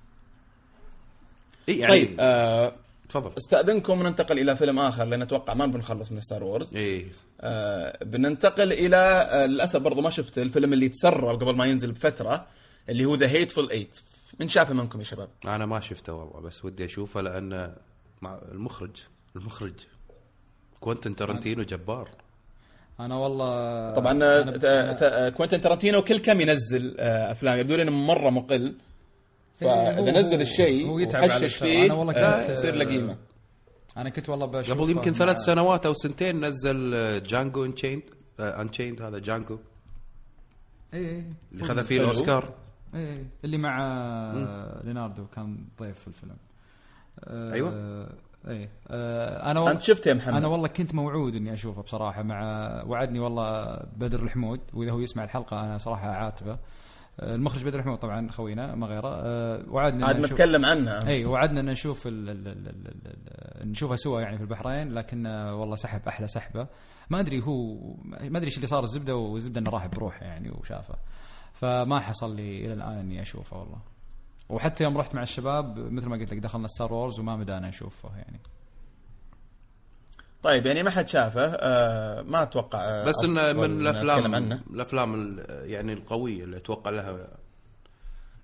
[1.69, 2.73] إيه يعني طيب آه
[3.09, 3.31] تفضل.
[3.37, 7.05] استأذنكم ننتقل إلى فيلم آخر لأن أتوقع ما بنخلص من ستار وورز إيه.
[7.41, 12.47] آه بننتقل إلى آه للأسف برضو ما شفت الفيلم اللي تسرب قبل ما ينزل بفترة
[12.89, 13.95] اللي هو The Hateful Eight
[14.39, 17.73] من شافه منكم يا شباب؟ أنا ما شفته والله بس ودي أشوفه لأن
[18.21, 18.97] مع المخرج
[19.35, 19.73] المخرج.
[20.79, 22.09] كوينتن ترنتينو جبار.
[22.99, 28.29] أنا والله طبعا أنا- كوينتن ترنتينو كل كم ينزل آه أفلام يبدو لي إنه مرة
[28.29, 28.75] مقل.
[29.57, 31.55] فإذا هو- نزل الشيء وحشش.
[31.55, 33.17] فيه أنا والله آه، كنت- يصير له قيمة.
[33.97, 38.01] أنا كنت والله بشوف قبل يمكن ثلاث سنوات أو سنتين نزل آه، Django Unchained
[38.39, 39.59] Unchained هذا Django
[40.93, 42.01] اي اللي خذ فيه.
[42.01, 42.53] الأوسكار.
[42.95, 43.77] اي اللي مع
[44.83, 46.35] ليناردو كان ضيف في الفيلم.
[47.23, 47.69] آه، أيوة.
[48.47, 52.23] اي آه، أنا والله أنت شفته يا محمد؟ أنا والله كنت موعود إني أشوفه بصراحة
[52.23, 52.41] مع
[52.87, 56.57] وعدني والله بدر الحمود واذا هو يسمع الحلقة أنا صراحة عاتبه آه،
[57.19, 59.07] المخرج بدر الحمود طبعا خوينا ما غيره.
[59.07, 62.87] آه، وعدني عاد نتكلم عنها إي وعدنا إن نشوف ال ال ال ال
[63.61, 66.67] ال نشوفها سوا يعني في البحرين لكن والله سحب أحلى سحبة.
[67.09, 70.95] ما أدري هو ما أدري إيش اللي صار الزبدة والزبدة إنه راح بروحه يعني وشافه.
[71.53, 73.79] فما حصل لي إلى الآن إني أشوفه والله.
[74.49, 78.09] وحتى يوم رحت مع الشباب مثل ما قلت لك دخلنا ستار وورز وما مدانا نشوفه
[78.17, 78.39] يعني.
[80.43, 84.35] طيب يعني ما حد شافه آه ما أتوقع آه، بس انه من الأفلام
[84.73, 87.27] الأفلام ال- يعني القوية اللي أتوقع لها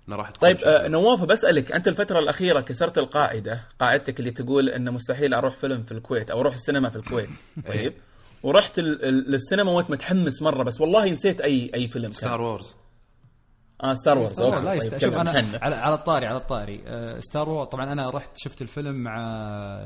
[0.08, 0.58] انها راح تكون طيب.
[0.64, 5.82] آه نواف بسألك أنت الفترة الأخيرة كسرت القاعدة قاعدتك اللي تقول انه مستحيل أروح فيلم
[5.82, 7.28] في الكويت أو أروح السينما في الكويت.
[7.68, 7.92] طيب
[8.42, 12.74] ورحت للسينما وأنت متحمس مرة بس والله نسيت اي أي فيلم ستار وورز.
[13.84, 14.98] آه ستار وورز okay لا طيب يست...
[14.98, 15.30] شوف أنا.
[15.62, 16.82] على, على الطاري على الطاري.
[16.86, 19.16] آه ستار وور طبعا أنا رحت شفت الفيلم مع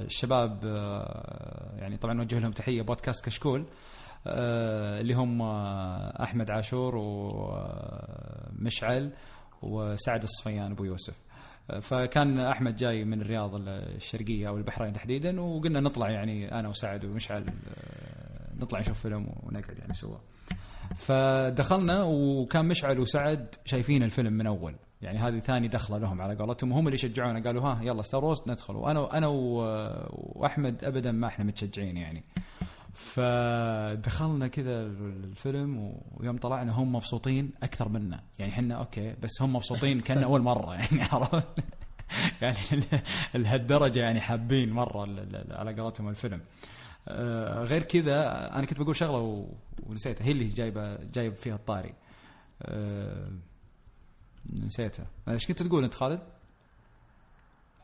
[0.01, 3.65] الشباب آه يعني طبعا نوجه لهم تحية بودكاست كشكول
[4.27, 6.97] آه اللي هم آه أحمد عاشور
[8.59, 9.11] ومشعل
[9.63, 11.15] وسعد الصفيان أبو يوسف.
[11.71, 17.05] آه، فكان أحمد جاي من الرياض الشرقية أو البحرين تحديدا وقلنا نطلع يعني أنا وسعد
[17.05, 20.17] ومشعل آه، نطلع نشوف فيلم ونقعد يعني سوا.
[20.99, 24.75] فدخلنا وكان مشعل وسعد شايفين الفيلم من أول.
[25.03, 26.73] يعني هذه ثاني دخلة لهم على قولتهم.
[26.73, 28.77] وهم اللي شجعونا قالوا ها يلا Star Wars ندخل.
[28.77, 32.25] وأنا أنا وأحمد ابدا ما إحنا متشجعين يعني.
[32.95, 38.21] فدخلنا كذا الفيلم ويوم طلعنا هم مبسوطين أكثر منا.
[38.39, 41.65] يعني إحنا okay بس هم مبسوطين كان أول مرة يعني عرفت؟
[42.43, 42.57] يعني
[43.35, 45.01] لهالدرجه يعني حابين مرة
[45.51, 46.41] على قولتهم الفيلم.
[47.65, 49.49] غير كذا أنا كنت بقول شغلة
[49.83, 50.25] ونسيتها.
[50.25, 51.95] هي اللي جايبه جايب فيها الطاري.
[52.63, 53.31] آه،
[54.53, 55.07] نسيتها.
[55.29, 56.21] إيش كنت تقول أنت خالد؟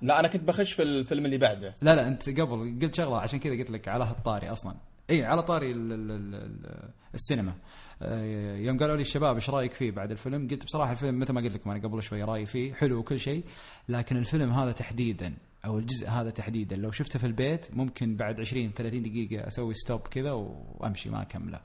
[0.00, 1.74] لا أنا كنت بخش في الفيلم اللي بعده.
[1.82, 4.76] لا لا أنت قبل قلت شغلة عشان كذا قلت لك على هالطاري أصلا.
[5.10, 7.54] إي على طاري ال ال ال ال السينما.
[8.02, 11.40] آه، يوم قالوا لي الشباب إيش رأيك فيه بعد الفيلم قلت بصراحة الفيلم مثل ما
[11.40, 13.44] قلت لكم أنا قبل شوي رأيي فيه حلو وكل شيء
[13.88, 15.34] لكن الفيلم هذا تحديدا.
[15.64, 20.00] أو الجزء هذا تحديدا لو شفته في البيت ممكن بعد 20 30 دقيقة أسوي stop
[20.00, 21.60] كذا وأمشي ما أكمله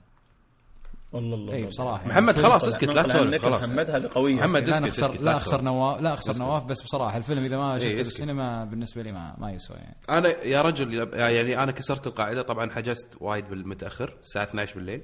[1.11, 1.63] والله الله اي.
[1.65, 2.09] بصراحة يعني.
[2.13, 5.23] محمد خلاص طلع- اسكت لا تسولف خلاص محمد هذه قويه محمد لا اسكت اسكت لا
[5.25, 5.61] لا اخسر.
[5.61, 6.37] نواف لا اخسر.
[6.37, 8.01] نواف بس بصراحة الفيلم إذا ما إيه، شفته في.
[8.01, 12.69] السينما بالنسبة لي ما ما يسوى يعني أنا يا رجل يعني أنا كسرت القاعدة طبعا
[12.71, 15.01] حجزت وايد بالمتأخر الساعة 12 بالليل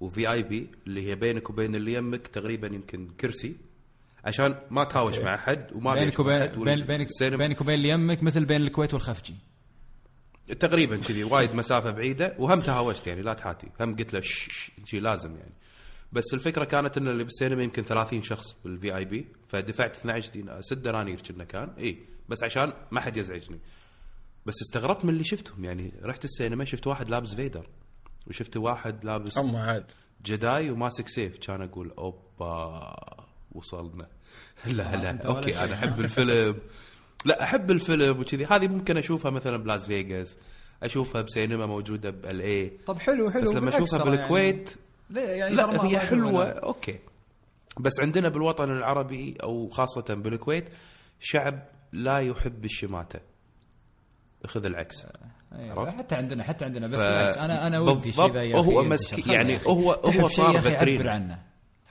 [0.00, 3.56] و VIP اللي هي بينك وبين اللي يمك تقريبا يمكن كرسي
[4.26, 6.40] عشان ما تهاوش مع أحد وما بينك وبين
[6.84, 9.34] بينك بينك وبين اللي يمك مثل بين الكويت والخفجي.
[10.60, 13.68] تقريبا كذي وايد مسافة بعيدة وهم تهاوشت يعني لا تحاتي.
[13.80, 15.54] هم قلت له شي لازم يعني.
[16.12, 20.76] بس الفكرة كانت إن اللي بالسينما يمكن 30 شخص بال VIP فدفعت 12 دينار 6
[20.76, 21.70] دنانير كنا كان.
[21.78, 21.98] اي
[22.28, 23.58] بس عشان ما حد يزعجني.
[24.46, 25.92] بس استغربت من اللي شفتهم يعني.
[26.02, 27.68] رحت السينما شفت واحد لابس Vader
[28.26, 29.92] وشفت واحد لابس اما عاد.
[30.24, 31.38] جداي وماسك سيف.
[31.38, 32.96] كان أقول أوبا
[33.52, 34.08] وصلنا.
[34.66, 35.58] لا لا okay.
[35.64, 36.56] أنا أحب الفيلم
[37.24, 40.38] لا أحب الفيلم وكذي هذه ممكن أشوفها مثلا بلاس فيغاس
[40.82, 44.68] أشوفها بسينما موجودة بالاي طب حلو حلو بس لما أشوفها ترى بالكويت
[45.10, 46.44] يعني ليه يعني لا هي حلوة.
[46.48, 46.98] أوكي
[47.80, 50.68] بس عندنا بالوطن العربي أو خاصة بالكويت
[51.20, 53.20] شعب لا يحب الشماتة
[54.46, 54.94] خذ العكس
[55.52, 59.34] أيوة،؟ حتى عندنا حتى عندنا بس ف- بالعكس أنا أنا ودي شيء ذا هو مسكين-
[59.34, 59.58] يعني.
[59.66, 60.56] هو- هو صار.
[60.56, 61.38] عبر عنه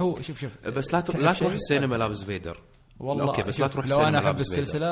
[0.02, 0.68] هو شوف شوف.
[0.68, 2.60] بس لا تروح لا؟ تروح السينما لابس Vader.
[3.00, 4.40] والله okay بس لا تروح لو أنا أحب.
[4.40, 4.88] السلسلة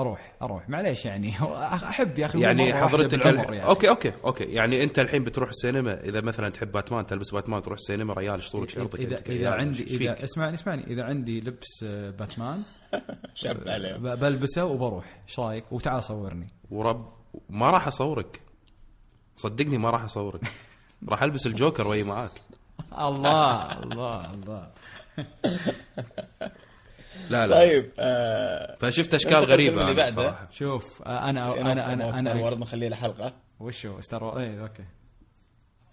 [0.00, 0.68] أروح أروح.
[0.68, 1.32] معليش يعني
[1.90, 3.60] أحب يا أخي يعني حضرتك أخي.
[3.62, 4.44] okay okay okay.
[4.44, 8.70] يعني أنت الحين بتروح السينما إذا مثلا تحب باتمان تلبس باتمان تروح السينما ريال اشطرك
[8.70, 10.86] شرطك إذا إذا كريال، عندي؟ إذا اسمعني اسمعني.
[10.86, 12.62] إذا عندي لبس آه، باتمان
[13.34, 15.22] شاب عليه ب- بلبسه وبروح.
[15.28, 16.48] إيش رأيك؟ وتعال صورني.
[16.70, 17.08] ورب
[17.50, 18.40] ما راح أصورك.
[19.36, 20.40] صدقني ما راح أصورك.
[21.08, 22.40] راح ألبس الجوكر وهي معاك.
[22.98, 24.70] الله الله الله.
[27.30, 27.56] لا لا.
[27.58, 30.14] طيب آه فشفت أشكال غريبة اللي أنا بعده.
[30.14, 30.48] صراحة.
[30.50, 34.60] شوف آه، أنا أنا أنا ستار أنا وورد بنخليه له حلقه وشو ستار وورز؟ اي
[34.60, 34.84] أوكي.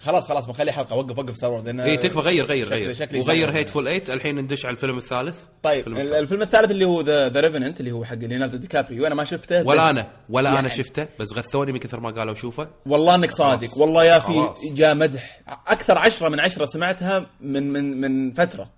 [0.01, 0.95] خلاص خلاص بنخليه حلقة.
[0.95, 2.93] وقف وقف ستار وورز اي تكفى غير غير غير.
[2.93, 3.51] شكلي وغير.
[3.51, 5.43] هيت فول 8 الحين ندش على الفيلم الثالث.
[5.63, 6.19] طيب الفيلم ال- الثالث.
[6.19, 9.07] الفيلم الثالث اللي هو ذا ريفننت اللي هو حق ليوناردو دي كابريو.
[9.07, 10.69] أنا ما شفته ولا أنا ولا أنا يعني.
[10.69, 13.67] شفته بس غثوني من كثر ما قالوا شوفه والله إنك صادق.
[13.67, 13.77] خلاص.
[13.77, 14.33] والله يا أخي.
[14.73, 15.41] جاء مدح.
[15.67, 18.69] أكثر عشرة من عشرة سمعتها من من من فترة.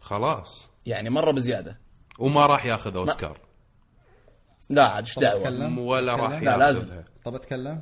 [0.00, 0.70] خلاص.
[0.86, 1.78] يعني مرة بزيادة.
[2.18, 3.38] وما راح ياخذ أوسكار.
[4.70, 6.80] لا عاد إيش دعوة؟ ولا راح؟ لا، لازم.
[6.82, 7.04] ياخذها.
[7.24, 7.80] طب أتكلم؟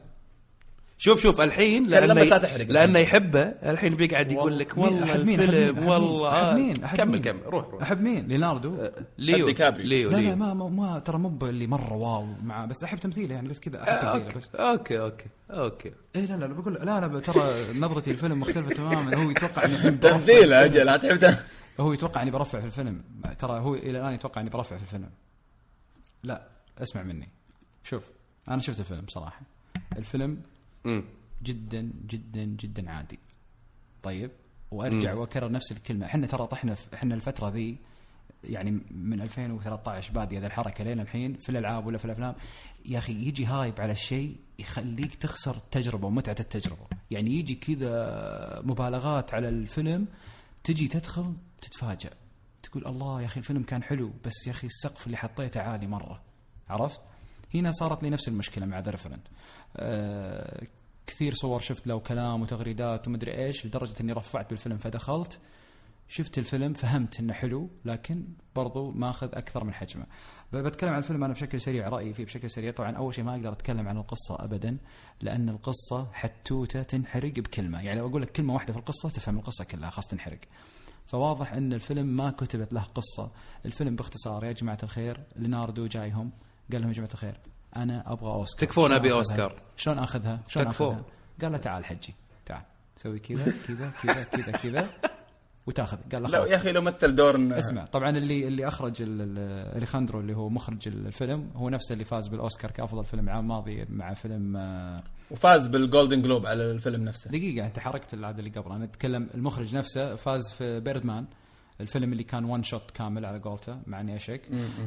[0.99, 2.67] شوف شوف الحين لأنه لا تحرق.
[2.67, 6.85] لأنه يحبه الحين بيقعد يقول لك والله أحب مين؟ أحب الفيلم والله مين؟ آه.
[6.85, 9.87] أحب مين؟ أحب كمل مين؟ كمل روح روح أحب مين ليناردو ليو ديكابريو.
[9.87, 12.99] ليو لا لا ليو ما ما, ما ترى مو اللي مرة wow معاه بس أحب
[12.99, 16.55] تمثيله يعني بس كذا أحب تمثيله okay بس okay okay okay اي لا لا لا
[16.55, 20.55] بقول لا لا ترى نظرتي للفيلم مختلفة تماما هو يتوقع إني الحين برفع تمثيل في
[20.55, 20.87] أجل.
[20.87, 21.39] لا تحب
[21.81, 23.03] هو يتوقع إني برفع في الفيلم
[23.39, 25.11] ترى هو إلى الآن يتوقع إني برفع في الفيلم
[26.23, 26.49] لا
[26.83, 27.29] اسمع مني
[27.85, 28.05] شوف
[28.49, 29.41] أنا شفت الفيلم صراحة
[29.97, 30.41] الفيلم
[31.43, 33.19] جدا جدا جدا عادي.
[34.03, 34.31] طيب
[34.71, 36.07] وأرجع وأكرر نفس الكلمة.
[36.07, 37.79] إحنا ترى طحنا إحنا الفترة ذي
[38.45, 42.35] يعني من 2013 باديه ذا الحركة لين الحين في الألعاب ولا في الأفلام
[42.87, 46.87] يا أخي يجي hype على الشيء يخليك تخسر التجربة ومتعة التجربة.
[47.11, 50.07] يعني يجي كذا مبالغات على الفيلم
[50.65, 52.11] تجي تدخل تتفاجأ.
[52.63, 56.23] تقول الله يا أخي الفيلم كان حلو بس يا أخي السقف اللي حطيته عالي مرة.
[56.69, 57.01] عرفت؟
[57.55, 59.27] هنا صارت لي نفس المشكلة مع The Revenant.
[59.77, 60.67] آه
[61.07, 65.39] كثير صور شفت له وكلام وتغريدات ومدري إيش لدرجة إني رفعت بالفيلم فدخلت
[66.09, 68.25] شفت الفيلم فهمت إنه حلو لكن
[68.55, 70.07] برضو ماخذ أكثر من حجمه.
[70.53, 73.53] بتكلم عن الفيلم أنا بشكل سريع رأيي فيه بشكل سريع طبعا أول شيء ما أقدر
[73.53, 74.79] أتكلم عن القصة ابدا
[75.23, 79.65] لأن القصة حتوتة تنحرق بكلمة، يعني لو أقول لك كلمة واحدة في القصة تفهم القصة
[79.65, 80.39] كلها خلاص تنحرق.
[81.07, 83.31] فواضح إن الفيلم ما كتبت له قصة،
[83.65, 86.31] الفيلم باختصار يا جماعة الخير ليناردو جايهم
[86.73, 87.41] قال لهم يا جماعة الخير
[87.83, 89.55] أنا أبغى أوسكار تكفون آخذها؟ أوسكار.
[89.77, 90.89] شلون آخذها؟ شلون تكفون.
[90.95, 91.05] آخذها؟
[91.43, 92.15] قال له تعال حجي
[92.47, 92.63] تعال
[92.97, 94.89] سوي كذا كذا كذا كذا كذا
[95.67, 98.69] وتاخذ قال له لا خلاص يا أخي لو مثل دور إن- اسمع طبعا اللي اللي
[98.69, 103.29] أخرج ال- ال- أليخاندرو اللي هو مخرج الفيلم هو نفسه اللي فاز بالأوسكار كأفضل فيلم
[103.31, 108.15] عام ماضي مع فيلم آه، وفاز بال Golden Globe على الفيلم نفسه دقيقة أنت حركت
[108.15, 111.27] العادة اللي قبل أنا أتكلم المخرج نفسه فاز في Birdman
[111.81, 114.43] الفيلم اللي كان one shot كامل على قولته مع إني أشك.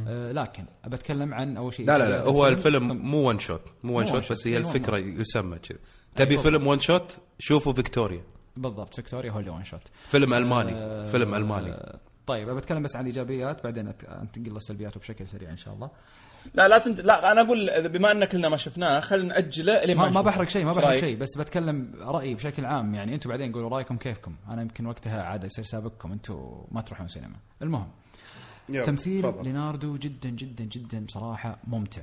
[0.08, 4.04] آه لكن بتكلم عن أول شيء لا لا لا هو الفيلم مو one shot مو
[4.04, 4.32] one shot.
[4.32, 5.80] بس هي أيوة، الفكرة يسمى كذا.
[6.16, 6.44] تبي أيوة.
[6.44, 8.24] فيلم one shot شوفوا فيكتوريا.
[8.58, 11.72] بالضبط فيكتوريا هو اللي one shot فيلم ألماني آه، فيلم ألماني.
[11.72, 13.88] آه، طيب بتكلم بس عن الإيجابيات بعدين
[14.22, 15.90] أنتقل للسلبيات بشكل سريع إن شاء الله.
[16.54, 17.00] لا لا تنت...
[17.00, 20.26] لا أنا أقول بما أن كلنا ما شفناه خلينا نأجله لين ما, ما نشوفه.
[20.26, 22.96] بحرق شيء ما بحرق؟ شيء بس بتكلم رأيي بشكل عام.
[22.96, 24.36] يعني أنتم بعدين قولوا رأيكم كيفكم.
[24.50, 26.12] أنا يمكن وقتها عاد يصير سابقكم.
[26.12, 27.36] أنتم ما تروحون سينما.
[27.62, 27.88] المهم
[28.70, 32.02] تمثيل ليناردو جدا جدا جدا بصراحه ممتع.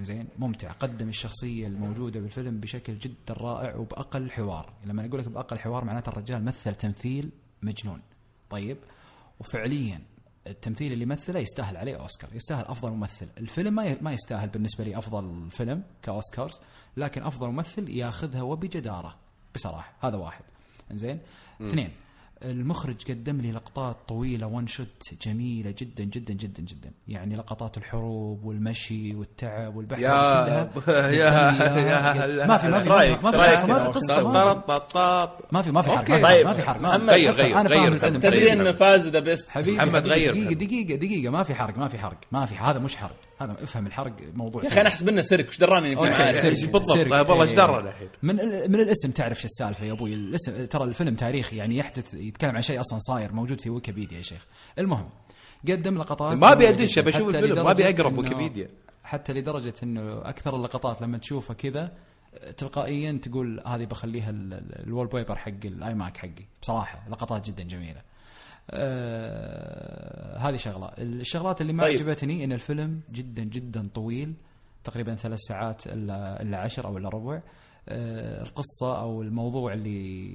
[0.00, 0.72] زين ممتع.
[0.72, 4.72] قدم الشخصية الموجودة بالفيلم بشكل جدا رائع وبأقل حوار.
[4.84, 7.30] لما أقول لك بأقل حوار معناته الرجال مثل تمثيل
[7.62, 8.00] مجنون.
[8.50, 8.76] طيب؟
[9.40, 10.00] وفعليا
[10.46, 13.28] التمثيل اللي مثله يستاهل عليه أوسكار يستاهل أفضل ممثل.
[13.38, 16.60] الفيلم ما ما يستاهل بالنسبة لي أفضل فيلم كأوسكارز
[16.96, 19.16] لكن أفضل ممثل ياخذها وبجدارة
[19.54, 19.92] بصراحة.
[20.00, 20.44] هذا واحد.
[20.92, 21.20] زين
[21.60, 21.92] اثنين
[22.44, 28.44] المخرج قدم لي لقطات طويلة ون شوت جميلة جدا جدا جدا جدا يعني لقطات الحروب
[28.44, 32.46] والمشي والتعب والبحث يا كلها يا يا.
[32.46, 33.86] ما في ما في ما في ما في.
[33.88, 34.72] قصة ما في-.
[35.52, 36.10] ما في ما في حرق.
[36.44, 37.32] ما في حرق، غير-.
[37.34, 40.52] غير- أنا غير تدري انه فاز ذا بيست حبيبي محمد غير.
[40.54, 43.86] دقيقة دقيقة ما في حرق ما في حرق ما في هذا مش حرق هذا افهم
[43.86, 45.46] الحرق موضوع يا أخي أنا احسب انه سيرك.
[45.48, 47.12] إيش دراني بالضبط.
[47.12, 47.56] آه، والله إيش إيه.
[47.56, 48.36] درنا الحين؟ من
[48.68, 52.62] من الاسم تعرف شو السالفة يا أبوي؟ الاسم ترى الفيلم تاريخي يعني يحدث يتكلم عن
[52.62, 54.46] شيء أصلا صاير موجود في ويكيبيديا يا شيخ.
[54.78, 55.08] المهم
[55.68, 58.68] قدم لقطات ما أبي أدش حتى الفيلم ما أبي اقرب ويكيبيديا.
[59.04, 61.92] حتى لدرجة إنه أكثر اللقطات لما تشوفه كذا
[62.56, 66.44] تلقائيا تقول هذه بخليها ال wallpaper حق ال iMac حقي.
[66.62, 68.11] بصراحة لقطات جدا جميلة.
[68.70, 70.90] آه هذه شغلة.
[70.98, 71.96] الشغلات اللي ما طيب.
[71.96, 74.34] عجبتني إن الفيلم جدا جدا طويل
[74.84, 77.42] تقريبا ثلاث ساعات إلا إلا عشر أو إلا ربع.
[77.88, 80.32] آه القصة أو الموضوع اللي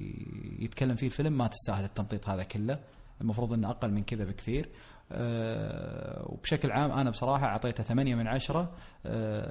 [0.64, 2.78] يتكلم فيه الفيلم ما تستاهل التمطيط هذا كله.
[3.20, 4.68] المفروض إنه أقل من كذا بكثير.
[5.12, 8.70] آه وبشكل عام أنا بصراحة أعطيته ثمانية من عشرة.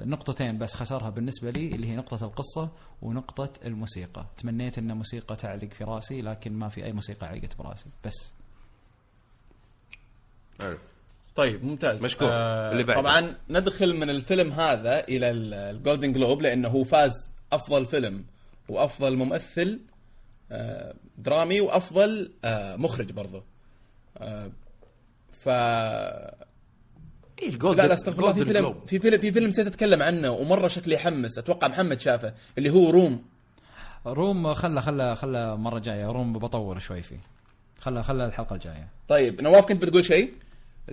[0.06, 2.70] نقطتين بس خسرها بالنسبة لي اللي هي نقطة القصة
[3.02, 4.26] ونقطة الموسيقى.
[4.36, 7.86] تمنيت إن موسيقى تعلق في راسي لكن ما في أي موسيقى علقت براسي.
[8.04, 8.34] بس.
[11.36, 12.28] طيب ممتاز مشكور.
[12.30, 13.00] اللي بعده.
[13.00, 17.12] طبعا ندخل من الفيلم هذا إلى ال Golden Globe لأنه هو فاز
[17.52, 18.24] أفضل فيلم
[18.68, 19.80] وأفضل ممثل
[20.52, 23.44] آه، درامي وأفضل آه، مخرج برضه
[24.18, 24.50] آه،
[25.32, 25.48] ف
[27.42, 28.74] إيش لا Golden لا استغفر الله في فيلم.
[28.86, 32.90] في فيلم في فيلم نسيت أتكلم عنه ومرة شكلي يحمس أتوقع محمد شافه اللي هو
[32.90, 33.24] Room
[34.06, 37.20] Room خله خله خله مرة جاية Room بطور شوي فيه
[37.80, 40.32] خله خله الحلقة الجاية طيب نواف كنت بتقول شيء؟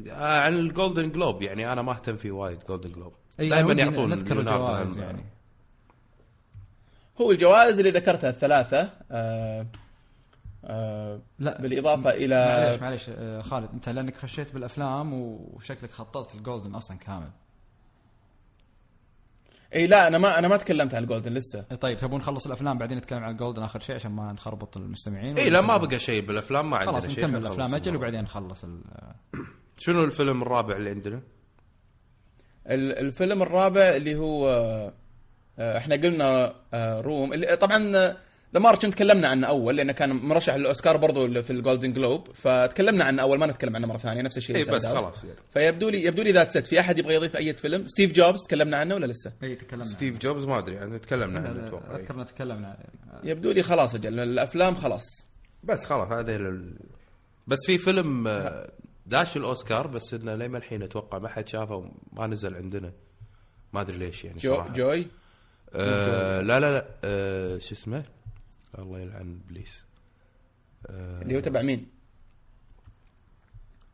[0.09, 4.09] آه، عن ال Golden Globe يعني أنا ما أهتم فيه وايد Golden Globe دائما يعطون
[4.09, 5.23] نذكر الجوائز يعني.
[7.21, 9.65] هو الجوائز اللي ذكرتها الثلاثة آه
[10.65, 11.61] آه لا.
[11.61, 16.97] بالإضافة إلى معليش معليش آه، خالد أنت لأنك خشيت بالأفلام وشكلك خططت ال Golden أصلا
[16.97, 17.29] كامل.
[19.75, 21.65] إي لا أنا ما أنا ما تكلمت عن الجولدن لسه.
[21.71, 24.77] إيه طيب تبون نخلص الأفلام بعدين نتكلم عن ال Golden آخر شيء عشان ما نخربط
[24.77, 27.75] المستمعين؟ إي لا ما نكمل؟ بقى شيء بالأفلام ما عندنا خلاص شيء نكمل خلينا الأفلام
[27.75, 27.95] أجل.
[27.95, 28.81] وبعدين نخلص ال-
[29.77, 31.21] شنو الفيلم الرابع اللي عندنا؟
[32.67, 34.49] ال- الفيلم الرابع اللي هو
[35.59, 37.91] آه، إحنا قلنا آه، Room اللي طبعا
[38.53, 43.03] The Martian تكلمنا عنه أول لأنه كان مرشح للأوسكار برضو في ال Golden Globe فتكلمنا
[43.03, 44.85] عنه أول ما نتكلم عنه مرة ثانية نفس الشيء اي بس.
[44.85, 45.35] خلاص يعني.
[45.53, 48.77] فيبدو لي يبدو لي that's it في أحد يبغى يضيف أي فيلم Steve Jobs تكلمنا
[48.77, 51.49] عنه ولا لسه اي تكلمنا Steve Jobs ما أدري يعني تكلمنا عنه.
[51.49, 52.01] عنه أتوقع لا، إي.
[52.01, 52.77] اذكر إن تكلمنا
[53.23, 55.05] يبدو لي خلاص أجل الأفلام خلاص
[55.63, 56.75] بس خلاص هذا ال...
[57.47, 58.71] بس في فيلم آه،
[59.05, 62.93] داش الأوسكار بس إنه لما الحين أتوقع ما حد شافه وما نزل عندنا.
[63.73, 64.73] ما أدري ليش يعني Joy صراحة.
[64.73, 65.07] Joy؟
[65.73, 66.87] آه لا لا لا.
[67.03, 68.03] آه شو اسمه؟
[68.79, 69.83] الله يلعن إبليس.
[70.89, 71.87] اللي هو تبع مين؟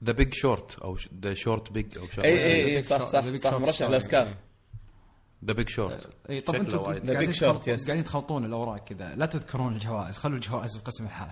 [0.03, 3.06] The Big Short أو The Short Big أو شغله اي اي The اي Big صح
[3.06, 3.22] صح.
[3.22, 3.90] The Big صح Short مرشح Story.
[3.90, 4.36] للأوسكار.
[5.46, 7.86] ذا بيج شورت اي طب أنتم قاعدين Big تخلط- Short, yes.
[7.88, 9.16] قاعدين تخلطون الأوراق كذا.
[9.16, 11.30] لا تذكرون الجوائز خلوا الجوائز بقسم الحال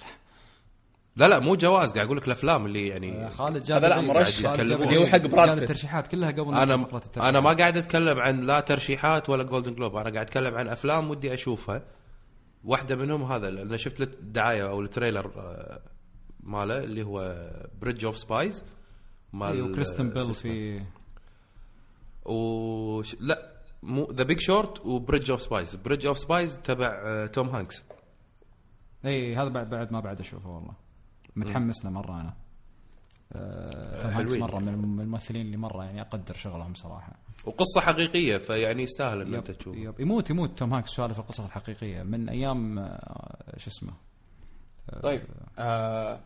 [1.20, 4.08] لا لا مو جواز قاعد أقول لك الأفلام اللي يعني خالد جاب هذا لا، لي-
[4.08, 4.50] مرشح.
[4.52, 5.58] اللي لي- هو حق براد.
[5.58, 6.88] الترشيحات كلها قبل أنا.
[7.18, 11.10] أنا ما قاعد أتكلم عن لا ترشيحات ولا جولدن جلوب أنا قاعد أتكلم عن أفلام
[11.10, 11.82] ودي أشوفها
[12.64, 15.82] واحدة منهم هذا لأن شفت الدعاية أو التريلر آه،
[16.44, 17.50] ماله اللي هو
[17.82, 18.64] Bridge of Spies
[19.34, 20.34] مال إيه، وكريستن شو بيل اسمه.
[20.34, 20.82] في
[22.26, 23.52] وش لا
[23.84, 27.84] مو The Big Short و Bridge of Spies Bridge of Spies تبع آه، توم هانكس
[29.06, 30.89] اي هذا بعد بعد ما بعد أشوفه والله
[31.36, 32.34] متحمس له مره أنا.
[33.34, 34.40] آه، توم هانكس حلوين.
[34.42, 37.14] مرة من الممثلين اللي مرة يعني أقدر شغلهم صراحة.
[37.46, 40.00] وقصة حقيقية فيعني يستاهل إن أنت تشوفه yep.
[40.00, 42.04] يموت يموت توم هانكس سوالف القصص الحقيقية.
[42.04, 43.94] من أيام آه، شو اسمه؟
[45.04, 45.22] طيب
[45.60, 46.20] آه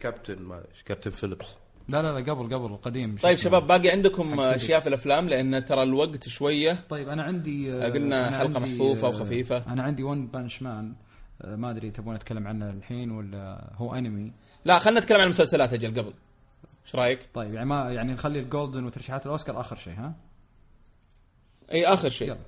[0.00, 1.46] كابتن ما Captain Phillips.
[1.88, 3.16] لا لا لا قبل قبل القديم.
[3.16, 4.80] شو طيب؟ شباب باقي عندكم أشياء.
[4.80, 6.84] في الأفلام؟ لأن ترى الوقت شوية.
[6.88, 9.72] طيب أنا عندي آه، قلنا أنا حلقة عندي، مخفوفة آه، وخفيفة.
[9.72, 10.94] أنا عندي One Punch Man
[11.44, 14.32] ما أدري تبون اتكلم عنه الحين ولا هو أنمي؟
[14.64, 16.12] لا خلينا نتكلم عن المسلسلات أجل قبل.
[16.86, 20.14] إيش رأيك؟ طيب يعني ما يعني نخلي ال Golden وترشيحات الأوسكار آخر شيء ها؟
[21.72, 22.28] إي آخر شيء.
[22.28, 22.38] يلا.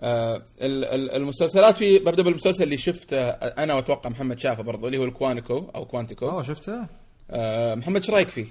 [0.00, 4.98] آه ال- ال- المسلسلات في ببدا بالمسلسل اللي شفته أنا وأتوقع محمد شافه برضو اللي
[4.98, 6.28] هو ال Quantico أو Quantico.
[6.28, 6.86] أوه شفته؟
[7.30, 8.46] آه محمد إيش رأيك فيه؟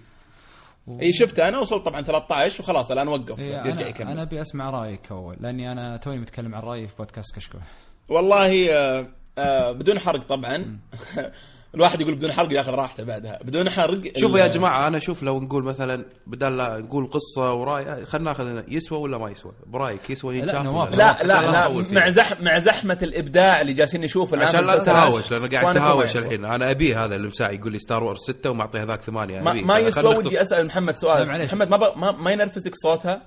[1.01, 3.39] إي شفته أنا وصلت طبعا 13 وخلاص الآن وقف.
[3.39, 4.07] إيه يرجع يكمل.
[4.11, 7.61] أنا أبي أسمع رأيك أول لأني أنا توني متكلم عن رأيي في بودكاست كشكول
[8.09, 9.07] والله آه
[9.37, 10.77] آه بدون حرق طبعا.
[11.75, 13.39] الواحد يقول بدون حرق ياخذ راحته بعدها.
[13.43, 18.05] بدون حرق شوفوا يا جماعة أنا أشوف لو نقول مثلا بدل لا نقول قصة وراي
[18.05, 21.95] خلينا ناخذ يسوى ولا ما يسوى؟ برأيك يسوى لا، ينشاف لا لا؟ لا نطول فيه.
[21.95, 26.17] مع زح مع زحمة الإبداع اللي جالسين نشوفه الآن عشان لا تهاوش لأن قاعد تهاوش.
[26.17, 26.45] الحين.
[26.45, 29.77] أنا أبيه هذا اللي مساعي يقول لي Star Wars 6 ومعطي هذاك 8 ما, ما
[29.79, 31.43] يسوى ودي أسأل محمد لا، سؤال.
[31.45, 31.97] محمد ما, ب...
[31.97, 33.21] ما ما ينرفزك صوتها؟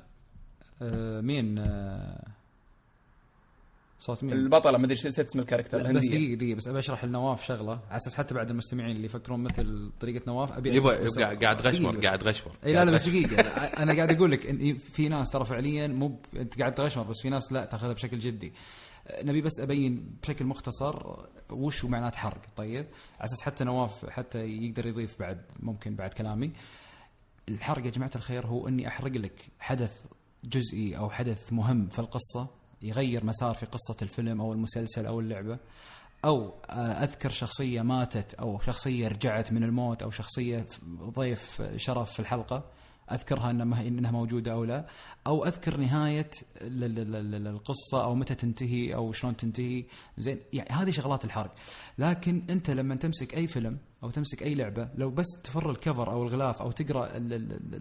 [0.82, 2.33] آه مين؟ آه
[4.06, 6.68] صوت مين؟ البطلة ما أدري إيش نسيت اسم ال character بس الهندية دقيقة دقيقة بس
[6.68, 10.70] أبي أشرح لنواف شغلة على أساس حتى بعد المستمعين اللي يفكرون مثل طريقة نواف أبي
[10.70, 12.04] بس- يبغى قاعد غشمر بس.
[12.04, 13.08] قاعد غشمر إي لا لا بس.
[13.08, 13.40] دقيقة
[13.82, 16.18] أنا قاعد أقول لك إن في ناس ترى فعليا مو ب...
[16.36, 18.52] أنت قاعد تغشمر بس في ناس لا تاخذها بشكل جدي
[19.22, 21.16] نبي بس أبين بشكل مختصر
[21.50, 22.86] وش معنات حرق طيب
[23.20, 26.52] على أساس حتى نواف حتى يقدر يضيف بعد ممكن بعد كلامي
[27.48, 30.04] الحرق يا جماعة الخير هو إني أحرق لك حدث
[30.44, 32.46] جزئي أو حدث مهم في القصة
[32.84, 35.58] يغير مسار في قصة الفيلم أو المسلسل أو اللعبة.
[36.24, 40.66] أو آه، أذكر شخصية ماتت أو شخصية رجعت من الموت أو شخصية
[41.00, 42.64] ضيف شرف في الحلقة.
[43.12, 44.86] أذكرها انها إنها موجودة أو لا
[45.26, 49.84] أو أذكر نهاية ال- ال- ال- ال- القصة أو متى تنتهي أو شلون تنتهي.
[50.18, 51.54] زين يعني هذه شغلات الحرق.
[51.98, 56.10] لكن أنت لما تمسك أي فيلم أو تمسك أي لعبة لو بس تفر ال cover
[56.12, 57.74] أو الغلاف أو تقرأ ال- ال- ال-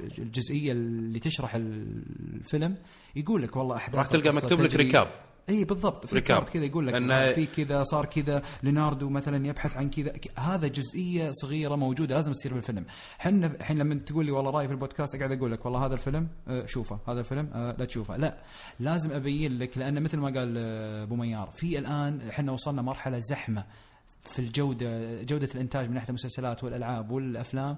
[0.00, 2.76] ال- الجزئية اللي تشرح الفيلم
[3.16, 5.06] يقول لك والله أحداث راح تلقى مكتوب لك recap
[5.48, 6.06] اي بالضبط.
[6.06, 6.20] في.
[6.20, 10.12] كارت كذا يقول لك أن- إنه في كذا صار كذا ليناردو مثلا يبحث عن كذا.
[10.38, 12.84] هذا جزئية صغيرة موجودة لازم تصير بالفيلم
[13.20, 16.28] إحنا الحين لما تقول لي والله رأيي في البودكاست أقعد أقول لك والله هذا الفيلم
[16.48, 16.98] آه، شوفه.
[17.08, 18.16] هذا الفيلم آه، لا تشوفه.
[18.16, 18.36] لا
[18.80, 23.18] لازم أبين لك لأن مثل ما قال آه، أبو ميار في الآن إحنا وصلنا مرحلة
[23.18, 23.64] زحمة.
[24.26, 27.76] في الجودة جودة الإنتاج من ناحية المسلسلات والألعاب والأفلام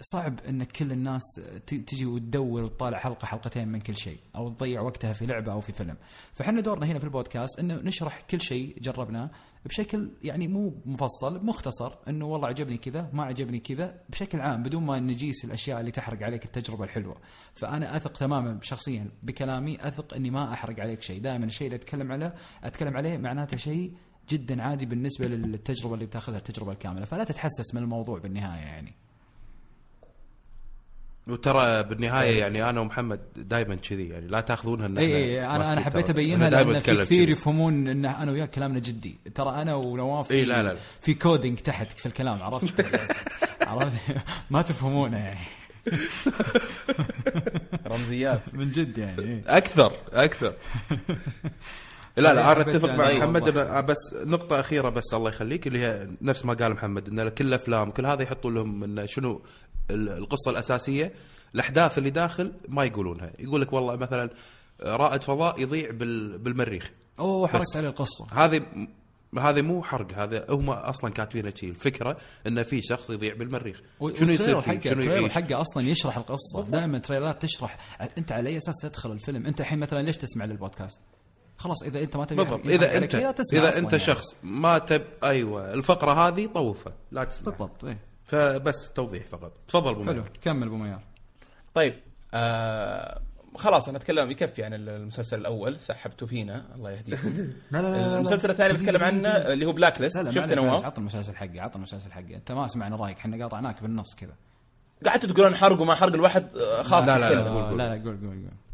[0.00, 1.22] صعب أن كل الناس
[1.66, 5.72] تجي وتدور وتطالع حلقة حلقتين من كل شيء أو تضيع وقتها في لعبة أو في
[5.72, 5.96] فيلم.
[6.32, 9.30] فحنا دورنا هنا في البودكاست أنه نشرح كل شيء جربناه
[9.64, 14.84] بشكل يعني مو مفصل مختصر أنه والله عجبني كذا ما عجبني كذا بشكل عام بدون
[14.86, 17.16] ما نجيس الأشياء اللي تحرق عليك التجربة الحلوة.
[17.54, 21.20] فأنا أثق تماما شخصيا بكلامي أثق أني ما أحرق عليك شيء.
[21.20, 23.92] دائما الشيء اللي أتكلم عليه أتكلم عليه معناته شيء
[24.28, 28.92] جدا عادي بالنسبة للتجربة اللي بتاخذها التجربة الكاملة فلا تتحسس من الموضوع بالنهاية يعني
[31.26, 35.80] وترى بالنهاية يعني أنا ومحمد دائما كذي يعني لا تاخذونها إن اي اي أنا أنا
[35.80, 36.10] حبيت.
[36.10, 37.32] أبينها لأن في كثير كذي.
[37.32, 40.76] يفهمون إن أنا وياك كلامنا جدي ترى أنا ونواف لا لا لا.
[41.00, 42.86] في كودينج تحت في الكلام عرفت
[43.68, 43.98] عرفت
[44.50, 45.40] ما تفهمونه يعني
[47.88, 49.42] رمزيات من جد يعني إيه.
[49.46, 50.54] أكثر أكثر
[52.20, 53.48] لا لا أنا أتفق مع محمد
[53.86, 57.90] بس نقطة أخيرة بس الله يخليك اللي هي نفس ما قال محمد إن كل الأفلام
[57.90, 59.42] كل هذا يحطوا لهم إن شنو
[59.90, 61.12] ال- القصة الأساسية
[61.54, 63.30] الأحداث اللي داخل ما يقولونها.
[63.38, 64.30] يقول لك والله مثلا
[64.82, 66.90] رائد فضاء يضيع بال- بالمريخ.
[67.18, 67.76] اوه حركت.
[67.76, 68.26] عليه القصة.
[68.32, 68.62] هذه
[69.38, 72.16] هذه مو حرق هذا هم أصلا كاتبينها شيء الفكرة
[72.46, 73.80] إن في شخص يضيع بالمريخ.
[74.18, 76.62] شنو يصير فيه؟ حقه شنو التريلر حقه أصلا يشرح القصة.
[76.68, 77.78] دائما تريلرات تشرح
[78.18, 81.00] أنت على أي أساس تدخل الفيلم؟ أنت الحين مثلا ليش تسمع للبودكاست؟
[81.60, 84.04] خلاص إذا أنت ما تبي بالضبط إذا انت لا إذا أنت يعني.
[84.04, 87.98] شخص ما تب أيوه الفقرة هذه طوفها لا تسمع بالضبط إيه.
[88.24, 90.22] فبس توضيح فقط تفضل أبو حلو.
[90.42, 91.02] كمل أبو ميار
[91.74, 91.94] طيب
[92.34, 93.20] آه
[93.56, 97.28] خلاص أنا أتكلم يكفي عن المسلسل الأول سحبتوا فينا الله يهديكم
[97.70, 100.60] لا لا المسلسل الثاني بتكلم عنه اللي هو بلاك لا ليست لا شفت معليش، أنا
[100.60, 104.14] معليش، نواف عط المسلسل حقي عط المسلسل حقي أنت ما سمعنا رايك إحنا قاطعناك بالنص
[104.14, 104.34] كذا
[105.06, 107.50] قعدتوا تقولون حرق وما حرق الواحد آه، خاف لا، لا، لا،.
[107.50, 107.78] قول، قول.
[107.78, 108.69] لا لا قول قول قول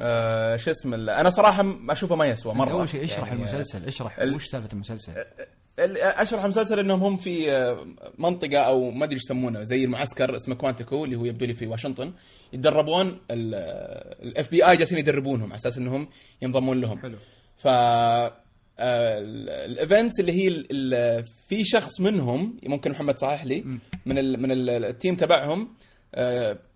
[0.00, 2.72] آه شو اسم ال- أنا صراحة أشوفه ما يسوى مرة.
[2.72, 5.12] أول شيء اشرح يعني، المسلسل اشرح ال- وش سالفة المسلسل؟
[5.78, 7.86] ال- أشرح المسلسل إنهم هم في آه،
[8.18, 11.66] منطقة أو ما أدري إيش يسمونه زي المعسكر اسمه Quantico اللي هو يبدو لي في
[11.66, 12.12] واشنطن.
[12.52, 16.08] يتدربون ال FBI جالسين يدربونهم على أساس إنهم
[16.42, 16.98] ينضمون لهم.
[16.98, 17.16] حلو.
[17.56, 17.68] ف
[18.80, 23.64] ال events اللي هي ال- في شخص منهم ممكن محمد صحح لي
[24.06, 25.68] من ال من ال- ال team تبعهم آه،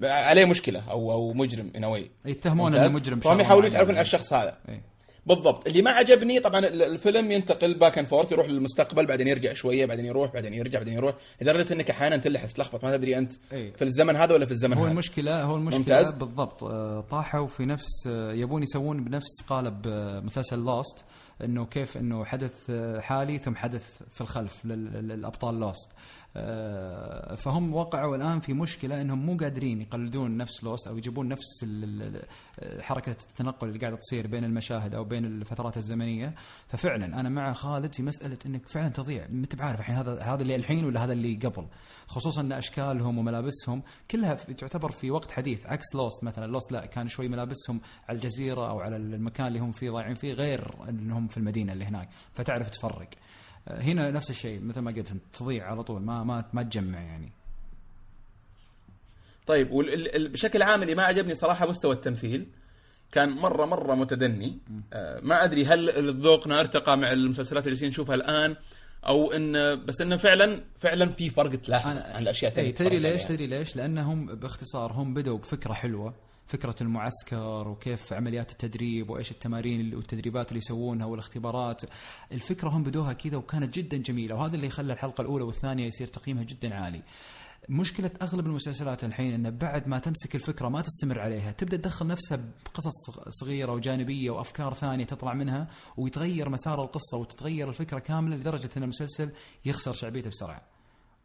[0.03, 3.67] عليه مشكلة أو أو مجرم anyway يتهمون إنه مجرم فهم معينة.
[3.67, 4.95] يتعرفون على الشخص هذا إيه.
[5.27, 9.53] بالضبط اللي ما عجبني طبعا ال- الفيلم ينتقل back and forth يروح للمستقبل بعدين يرجع
[9.53, 13.33] شوية بعدين يروح بعدين يرجع بعدين يروح لدرجة إنك أحيانا تلحس تلخبط ما تدري أنت
[13.53, 13.73] إيه.
[13.73, 16.11] في الزمن هذا ولا في الزمن هو هذا المشكلة هو المشكلة ممتاز.
[16.13, 21.05] بالضبط آه، طاحوا في نفس آه، يبون يسوون بنفس قالب آه، مسلسل لوست
[21.45, 23.85] إنه كيف إنه حدث آه، حالي ثم حدث
[24.15, 26.24] في الخلف لل- للأبطال لوست آه،
[27.37, 31.65] فهم وقعوا الآن في مشكلة إنهم مو قادرين يقلدون نفس لوست أو يجيبون نفس
[32.81, 36.35] حركة التنقل اللي قاعدة تصير بين المشاهد أو بين الفترات الزمنية.
[36.69, 39.27] ففعلا أنا مع خالد في مسألة إنك فعلا تضيع.
[39.31, 41.67] ما أنت بعارف الحين هذا هذا اللي الحين ولا هذا اللي قبل؟
[42.07, 45.67] خصوصا إن أشكالهم وملابسهم كلها تعتبر في وقت حديث.
[45.67, 46.47] عكس لوست مثلا.
[46.47, 50.33] لوست لا كان شوي ملابسهم على الجزيرة أو على المكان اللي هم فيه ضايعين فيه
[50.33, 52.09] غير إنهم في المدينة اللي هناك.
[52.33, 52.95] فتعرف تفرق.
[52.95, 57.33] آه، هنا نفس الشيء مثل ما قلت تضيع على طول ما ما ما تجمع يعني.
[59.47, 59.69] طيب
[60.33, 62.47] بشكل عام اللي ما عجبني صراحة مستوى التمثيل
[63.13, 64.59] كان مره مرة متدني.
[64.93, 68.57] آه، ما أدري هل ذوقنا ارتقى مع المسلسلات اللي نشوفها الآن
[69.07, 72.71] أو إن بس انه فعلا فعلا في فرق تلاحظ عن الأشياء الثانية.
[72.71, 76.15] تدري ليش؟ تتفرج تدري ليش؟ لأنهم باختصار هم بدأوا بفكرة حلوة.
[76.47, 81.83] فكرة المعسكر وكيف عمليات التدريب وإيش التمارين والتدريبات اللي يسوونها والاختبارات.
[82.33, 86.43] الفكرة هم بدوها كذا وكانت جدا جميلة وهذا اللي خلى الحلقة الأولى والثانية يصير تقييمها
[86.43, 87.03] جدا عالي.
[87.69, 92.39] مشكلة أغلب المسلسلات الحين أن بعد ما تمسك الفكرة ما تستمر عليها تبدأ تدخل نفسها
[92.65, 98.83] بقصص صغيرة وجانبية وأفكار ثانية تطلع منها ويتغير مسار القصة وتتغير الفكرة كاملة لدرجة أن
[98.83, 99.31] المسلسل
[99.65, 100.74] يخسر شعبيته بسرعة.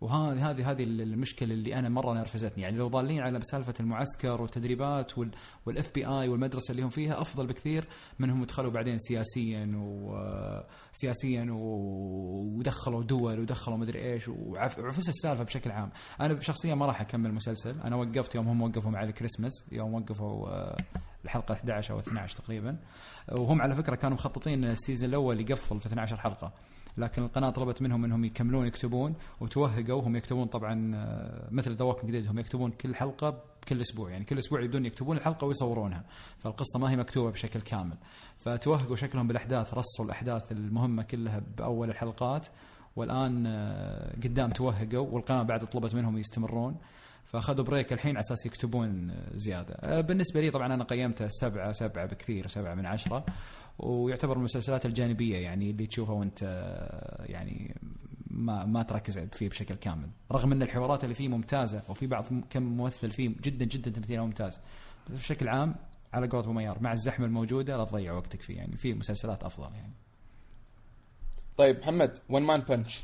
[0.01, 2.63] وهذه هذه هذه المشكلة اللي أنا مرة نرفزتني.
[2.63, 5.11] يعني لو ضالين على سالفة المعسكر والتدريبات
[5.65, 7.87] والاف بي اي والمدرسة اللي هم فيها أفضل بكثير
[8.19, 15.89] منهم يدخلوا بعدين سياسيا وسياسيا ودخلوا دول ودخلوا مدري إيش وعفس السالفة بشكل عام.
[16.21, 20.49] أنا شخصيا ما راح أكمل المسلسل أنا وقفت يوم هم وقفوا مع الكريسماس يوم وقفوا
[20.49, 20.77] آه،
[21.25, 22.77] الحلقة 11 أو 12 تقريبا.
[23.31, 26.53] وهم على فكرة كانوا مخططين ال season الأول يقفل في 12 حلقة.
[26.99, 30.01] لكن القناة طلبت منهم إنهم يكملون يكتبون وتوهقوا.
[30.01, 34.11] هم يكتبون طبعا آه، مثل ذا جديد هم يكتبون كل حلقة كل أسبوع.
[34.11, 36.03] يعني كل أسبوع يبدون يكتبون الحلقة ويصورونها.
[36.39, 37.97] فالقصة ما هي مكتوبة بشكل كامل.
[38.37, 42.47] فتوهقوا شكلهم بالأحداث رصوا الأحداث المهمة كلها بأول الحلقات.
[42.95, 46.77] والآن آه، قدام توهقوا والقناة بعد طلبت منهم يستمرون.
[47.25, 49.73] فأخذوا بريك الحين على أساس يكتبون زيادة.
[49.73, 53.25] آه، بالنسبة لي طبعا أنا قيمته سبعة سبعة بكثير سبعة من عشرة.
[53.79, 57.75] ويعتبر من المسلسلات الجانبية يعني اللي تشوفها وانت آه، يعني
[58.27, 60.09] ما ما تركز فيه بشكل كامل.
[60.31, 64.59] رغم إن الحوارات اللي فيه ممتازة وفي بعض كم ممثل فيه جدا جدا تمثيله ممتاز.
[65.09, 65.75] بس بشكل عام
[66.13, 68.57] على قولة أبو ميار مع الزحمة الموجودة لا تضيع وقتك فيه.
[68.57, 69.93] يعني في مسلسلات أفضل يعني.
[71.57, 73.01] طيب محمد One Man Punch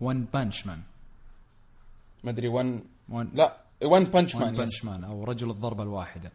[0.00, 0.82] One Punch Man
[2.24, 2.82] ما أدري One
[3.34, 6.32] لا One Punch Man One Punch Man أو رجل الضربة الواحدة.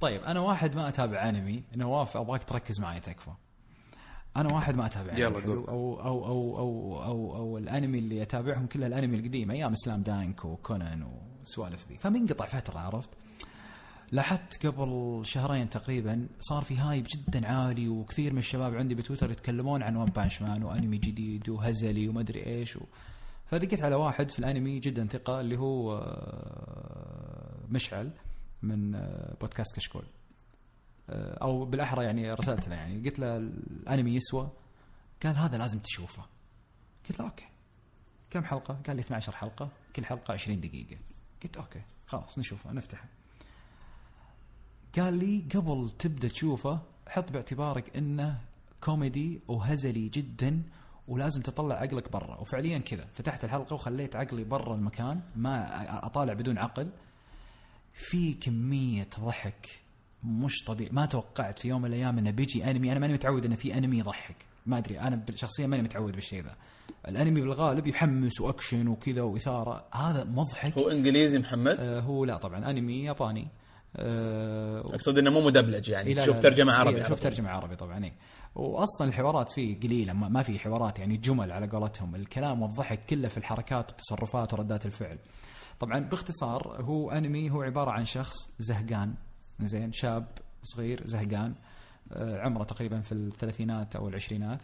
[0.00, 1.62] طيب أنا واحد ما أتابع أنمي.
[1.76, 3.30] نواف أبغاك تركز معي تكفى.
[4.36, 5.66] أنا واحد ما أتابع يلا قول.
[5.68, 10.44] أو, أو, أو, أو, أو, أو الأنمي اللي أتابعهم كلها الأنمي القديم أيام سلام دانك
[10.44, 11.06] وكونان
[11.42, 11.98] وسوالف ذي.
[11.98, 13.10] فمنقطع فترة عرفت؟
[14.12, 19.82] لاحظت قبل شهرين تقريبا صار في hype جدا عالي وكثير من الشباب عندي بتويتر يتكلمون
[19.82, 22.80] عن One Punch Man وأنمي جديد وهزلي ومدري إيش و...
[23.46, 28.10] فدقيت على واحد في الأنمي جدا ثقة اللي هو آه، مشعل.
[28.62, 30.04] من آه، بودكاست كشكول.
[31.10, 33.08] آه، أو بالأحرى يعني رسلت له يعني.
[33.08, 34.50] قلت له الأنمي يسوى.
[35.22, 36.24] قال هذا لازم تشوفه.
[37.08, 37.46] قلت له أوكي.
[38.30, 39.68] كم حلقة؟ قال لي 12 حلقة.
[39.96, 40.96] كل حلقة 20 دقيقة.
[41.42, 41.82] قلت أوكي.
[42.06, 43.04] خلاص نشوفه نفتحه.
[44.96, 48.40] قال لي قبل تبدأ تشوفه حط باعتبارك إنه
[48.80, 50.62] كوميدي وهزلي جدا
[51.08, 52.36] ولازم تطلع عقلك برا.
[52.36, 53.06] وفعليا كذا.
[53.14, 55.20] فتحت الحلقة وخليت عقلي برا المكان.
[55.36, 56.90] ما أطالع بدون عقل.
[57.96, 59.68] في كمية ضحك
[60.24, 60.90] مش طبيعي.
[60.92, 62.92] ما توقعت في يوم من الأيام إنه بيجي أنمي.
[62.92, 64.36] أنا ماني متعود إنه في أنمي يضحك.
[64.66, 65.00] ما أدري.
[65.00, 66.56] أنا شخصيا ماني متعود بالشيء ذا.
[67.08, 69.84] الأنمي بالغالب يحمس وأكشن وكذا وإثارة.
[69.94, 70.78] هذا مضحك.
[70.78, 72.70] هو إنجليزي محمد؟ آه هو لا طبعا.
[72.70, 73.48] أنمي ياباني.
[73.96, 76.14] آه أقصد إنه مو مدبلج يعني.
[76.14, 78.04] تشوف ترجمة عربي شوف ترجمة عربي طبعا.
[78.04, 78.12] اي
[78.54, 80.12] واصلا الحوارات فيه قليلة.
[80.12, 82.14] ما في حوارات يعني جمل على قولتهم.
[82.14, 85.18] الكلام والضحك كله في الحركات والتصرفات وردات الفعل.
[85.80, 89.14] طبعا باختصار هو أنمي هو عبارة عن شخص زهقان.
[89.60, 90.26] زين شاب
[90.62, 91.54] صغير زهقان.
[92.12, 94.60] آه، عمره تقريبا في الثلاثينات أو العشرينات.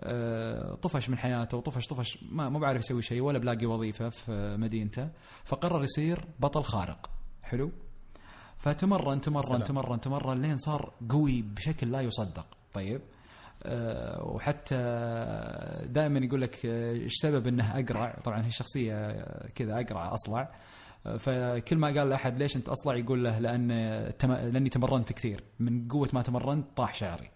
[0.00, 4.56] آه، طفش من حياته وطفش طفش ما مو بعرف يسوي شيء ولا بلاقي وظيفة في
[4.56, 5.08] مدينته.
[5.44, 7.10] فقرر يصير بطل خارق.
[7.42, 7.70] حلو؟
[8.56, 12.46] فتمرن تمرن تمرن تمرن لين صار قوي بشكل لا يصدق.
[12.74, 13.00] طيب؟
[14.22, 14.76] وحتى
[15.86, 19.22] دائما يقول لك آه، إيش سبب إنه أقرع طبعا هي شخصية
[19.54, 20.50] كذا أقرع أصلع
[21.18, 23.68] فكل ما قال لأحد ليش أنت أصلع يقول له لأن.
[24.26, 27.30] لأني تمرنت كثير من قوة ما تمرنت طاح شعري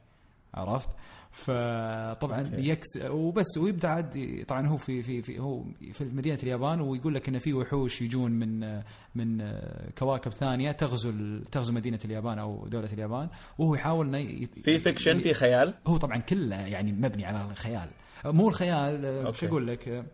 [0.54, 0.88] عرفت؟
[1.32, 7.14] فطبعا يكس وبس ويبدأ عاد طبعا هو في في في هو في مدينة اليابان ويقول
[7.14, 8.82] لك إن في وحوش يجون من
[9.14, 9.52] من
[9.98, 13.28] كواكب ثانية تغزو تغزو مدينة اليابان أو دولة اليابان
[13.58, 14.46] وهو يحاول إنه.
[14.62, 17.88] في fiction في خيال؟ هو طبعا كله يعني مبني على الخيال.
[18.24, 20.04] مو الخيال إيش أقول لك؟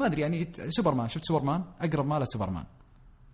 [0.00, 2.64] ما أدري يعني سوبرمان شفت سوبرمان؟ أقرب ماله سوبرمان.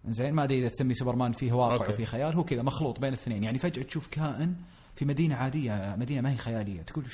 [0.04, 3.44] زين ما أدري إذا تسمي سوبرمان فيه واقع وفيه خيال هو كذا مخلوط بين الاثنين.
[3.44, 4.54] يعني فجأة تشوف كائن
[4.94, 6.82] في مدينة عادية مدينة ما هي خيالية.
[6.82, 7.04] تقول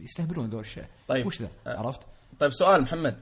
[0.00, 0.84] يستهبلون ذول الشيء.
[1.08, 2.00] طيب وش ذا؟ أه عرفت؟
[2.40, 3.20] طيب سؤال محمد.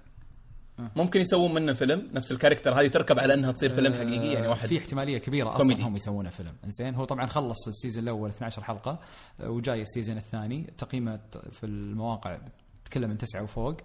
[0.78, 0.90] أه.
[0.96, 4.48] ممكن يسوون منه فيلم؟ نفس ال character هذه تركب على أنها تصير فيلم حقيقي؟ يعني
[4.48, 6.52] واحد في احتمالية كبيرة أصلا هم يسوونه فيلم.
[6.66, 8.98] زين هو طبعا خلص ال season الأول 12 حلقة
[9.40, 10.72] وجاي ال season الثاني.
[10.78, 11.20] تقييمه
[11.50, 12.38] في المواقع
[12.84, 13.76] تكلم من تسعة وفوق.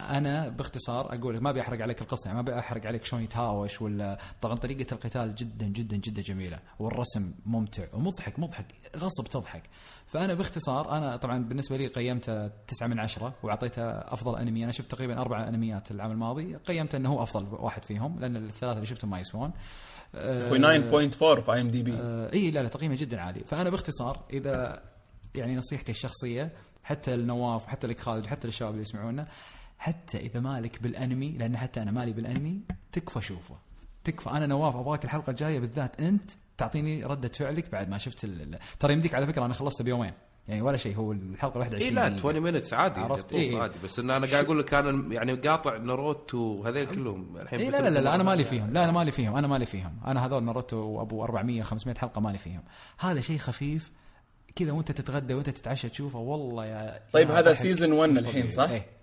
[0.00, 4.54] أنا باختصار أقول ما بيحرق عليك القصة يعني ما بيحرق عليك شلون يتهاوش ولا طبعا
[4.54, 8.66] طريقة القتال جدا جدا جدا جميلة والرسم ممتع ومضحك مضحك
[8.96, 9.62] غصب تضحك.
[10.06, 14.64] فأنا باختصار أنا طبعا بالنسبة لي قيمته تسعة من عشرة وأعطيته أفضل أنمي.
[14.64, 18.76] أنا شفت تقريبا أربع أنميات العام الماضي قيمته إنه هو أفضل واحد فيهم لأن الثلاثة
[18.76, 19.52] اللي شفتهم ما يسوون.
[20.14, 21.92] هو 9.4 في IMDb
[22.32, 23.40] إي لا لا تقييمه جدا عالي.
[23.44, 24.82] فأنا باختصار إذا
[25.34, 26.52] يعني نصيحتي الشخصية
[26.84, 29.26] حتى لنواف وحتى لك خالد وحتى للشباب اللي يسمعونا
[29.78, 32.60] حتى إذا مالك بالأنمي لأن حتى أنا مالي بالأنمي
[32.92, 33.56] تكفى شوفه.
[34.04, 34.30] تكفى.
[34.30, 38.26] أنا نواف أبغاك الحلقة الجاية بالذات أنت تعطيني ردة فعلك بعد ما شفت
[38.80, 40.12] ترى يمديك على فكرة أنا خلصته بيومين.
[40.48, 42.28] يعني ولا شيء هو الحلقة الواحدة 20 اي لا دقيقة.
[42.28, 43.58] 20 minutes عادي عرفت؟ إيه.
[43.58, 43.74] عادي.
[43.84, 47.80] بس إن أنا قاعد أقول لك أنا يعني قاطع ناروتو وهذيل كلهم الحين اي لا
[47.82, 48.72] لا لا, لا أنا مالي فيهم.
[48.72, 50.00] لا أنا مالي فيهم أنا مالي فيهم.
[50.06, 52.62] أنا هذول ناروتو وأبو 400 500 حلقة مالي فيهم.
[52.98, 53.92] هذا شيء خفيف.
[54.56, 58.50] كذا وأنت تتغدى وأنت تتعشى تشوفه والله يا طيب يا هذا one مش الحين، طبيعي.
[58.50, 58.95] صح؟ إيه.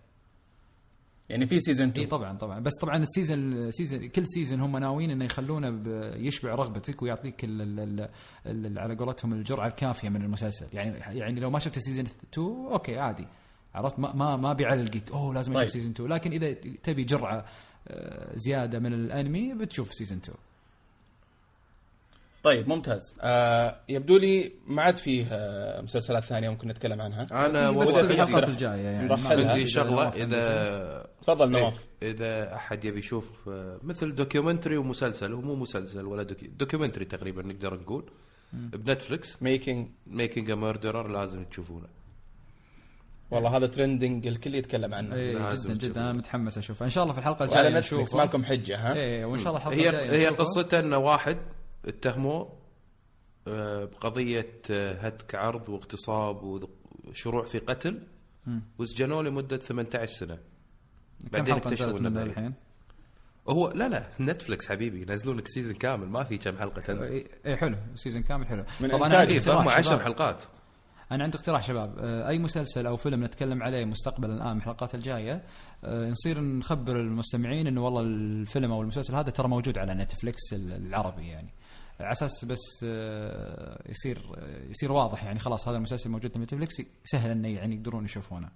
[1.29, 2.59] يعني في season اي 2 طبعا طبعا.
[2.59, 5.81] بس طبعا ال season season كل season هم ناويين إنه يخلونه
[6.15, 10.67] يشبع رغبتك ويعطيك ال ال ال ال على قولتهم الجرعة الكافية من المسلسل.
[10.73, 13.27] يعني يعني لو ما شفت season 2 أوكي عادي.
[13.75, 15.11] عرفت؟ ما ما, ما بيعلقك.
[15.11, 15.69] أوه لازم أشوف طيب.
[15.71, 16.51] season 2 لكن إذا
[16.83, 17.45] تبي جرعة
[17.87, 20.37] آه، زيادة من الأنمي بتشوف season 2
[22.43, 23.01] طيب ممتاز.
[23.21, 27.27] آه يبدو لي ما عاد فيه آه مسلسلات ثانية ممكن نتكلم عنها.
[27.45, 29.13] أنا في الحلقات الجاية يعني.
[29.27, 31.87] عندي شغلة إذا تفضل إيه، نواف.
[32.03, 37.41] إذا أحد يبي يشوف آه، مثل documentary ومسلسل هو مو مسلسل ولا docu documentary تقريبا
[37.41, 38.03] نقدر نقول
[38.53, 41.87] بنتفلكس Making Making a Murderer لازم تشوفونه.
[43.31, 45.15] والله هذا trending الكل يتكلم عنه.
[45.15, 46.01] لازم جدا جدا.
[46.01, 46.85] أنا متحمس أشوفه.
[46.85, 48.17] إن شاء الله في الحلقة الجاية نتفلكس نشوفه.
[48.17, 50.35] ما لكم حجة ها؟ إيه وإن شاء الله الحلقة هي الجاية هي.
[50.35, 51.37] قصته ان واحد
[51.85, 52.53] اتهموه
[53.47, 56.67] آه، بقضية آه، هتك عرض واغتصاب
[57.07, 57.99] وشروع في قتل
[58.79, 60.52] وسجنوه لمدة 18 سنة.
[61.31, 62.23] بعدين حلقة اكتشفوا إنه.
[62.23, 62.53] الحين؟
[63.49, 67.27] هو لا لا نتفلكس حبيبي ينزلون لك season كامل ما في كم حلقة تنزل إي
[67.45, 70.01] إيه، حلو season كامل حلو من طبعا أنا عندي إقتراح 10 شباب.
[70.01, 70.43] حلقات
[71.11, 74.95] أنا عندي اقتراح شباب آه، أي مسلسل أو فيلم نتكلم عليه مستقبلا الآن من الحلقات
[74.95, 75.43] الجاية
[75.83, 80.87] آه، نصير نخبر المستمعين إنه والله الفيلم أو المسلسل هذا ترى موجود على نتفلكس ال-
[80.87, 81.49] العربي يعني
[81.99, 84.21] على أساس بس آه، يصير
[84.69, 88.49] يصير واضح يعني خلاص هذا المسلسل موجود في نتفلكس سهل إنه يعني يقدرون يشوفونه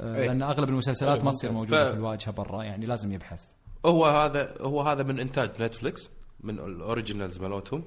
[0.00, 0.26] إيه.
[0.26, 1.64] لأن أغلب المسلسلات ما تصير ممتاز.
[1.70, 3.50] موجودة ف- في الواجهة برا يعني لازم يبحث.
[3.86, 6.10] هو هذا هو هذا من إنتاج نتفلكس
[6.40, 7.84] من ال originals مالتهم.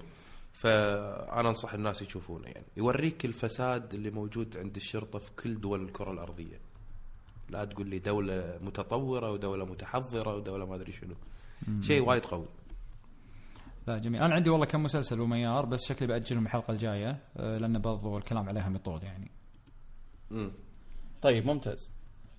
[0.54, 2.66] فأنا أنصح الناس يشوفونه يعني.
[2.78, 6.60] يوريك الفساد اللي موجود عند الشرطة في كل دول الكرة الأرضية.
[7.50, 11.16] لا تقول لي دولة متطورة ودولة متحضرة ودولة ما أدري شنو.
[11.82, 12.46] شيء وايد قوي.
[13.88, 14.22] لا جميل.
[14.22, 18.50] أنا عندي والله كم مسلسل وميار بس شكلي بأجلهم الحلقة الجاية آه، لأن برضو الكلام
[18.50, 19.32] عليهم يطول يعني.
[20.32, 20.52] مم.
[21.22, 21.92] طيب ممتاز.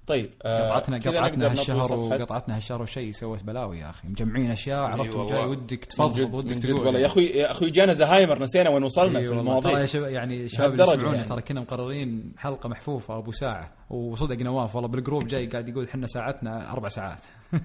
[0.09, 1.93] طيب آه قطعتنا قطعتنا هالشهر.
[1.93, 5.23] وقطعتنا هالشهر وشيء سوت بلاوي يا أخي مجمعين أشياء عرفت والله.
[5.25, 9.19] وجاي ودك تفضفض ودك تقول والله يا أخوي يا أخوي جانا زهايمر نسينا وين وصلنا
[9.19, 9.33] إي في.
[9.35, 11.29] المواضيع ترى يا شباب يعني الشباب اللي لهالدرجة يسمعون يعني.
[11.29, 16.07] ترى كنا مقررين حلقة محفوفة أبو ساعة وصدق نواف والله بالجروب جاي قاعد يقول إحنا
[16.07, 17.21] ساعتنا أربع ساعات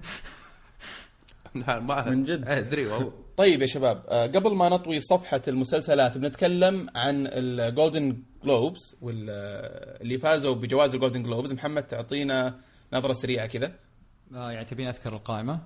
[1.55, 2.47] لا، ما من جد.
[2.47, 8.95] أدري والله طيب يا شباب آه، قبل ما نطوي صفحة المسلسلات بنتكلم عن الجولدن جلوبز
[9.01, 12.59] واللي فازوا بجوائز الجولدن جلوبز محمد تعطينا
[12.93, 13.71] نظرة سريعة كذا.
[14.35, 15.59] آه يعني تبين أذكر القائمة؟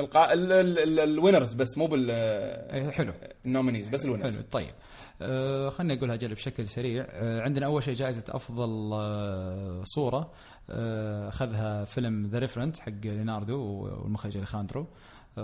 [0.00, 0.32] القا...
[0.32, 0.52] ال...
[0.52, 0.78] ال...
[0.78, 1.00] ال...
[1.00, 3.12] ال winners بس مو بال إيه، حلو.
[3.46, 4.74] ال nominees بس ال winners حلو طيب.
[5.22, 7.06] آه خليني أقولها جل بشكل سريع.
[7.10, 10.32] آه عندنا أول شيء جائزة أفضل آه صورة.
[10.70, 14.80] آه أخذها فيلم The Revenant حق ليوناردو والمخرج أليخاندرو.
[14.80, 14.86] آه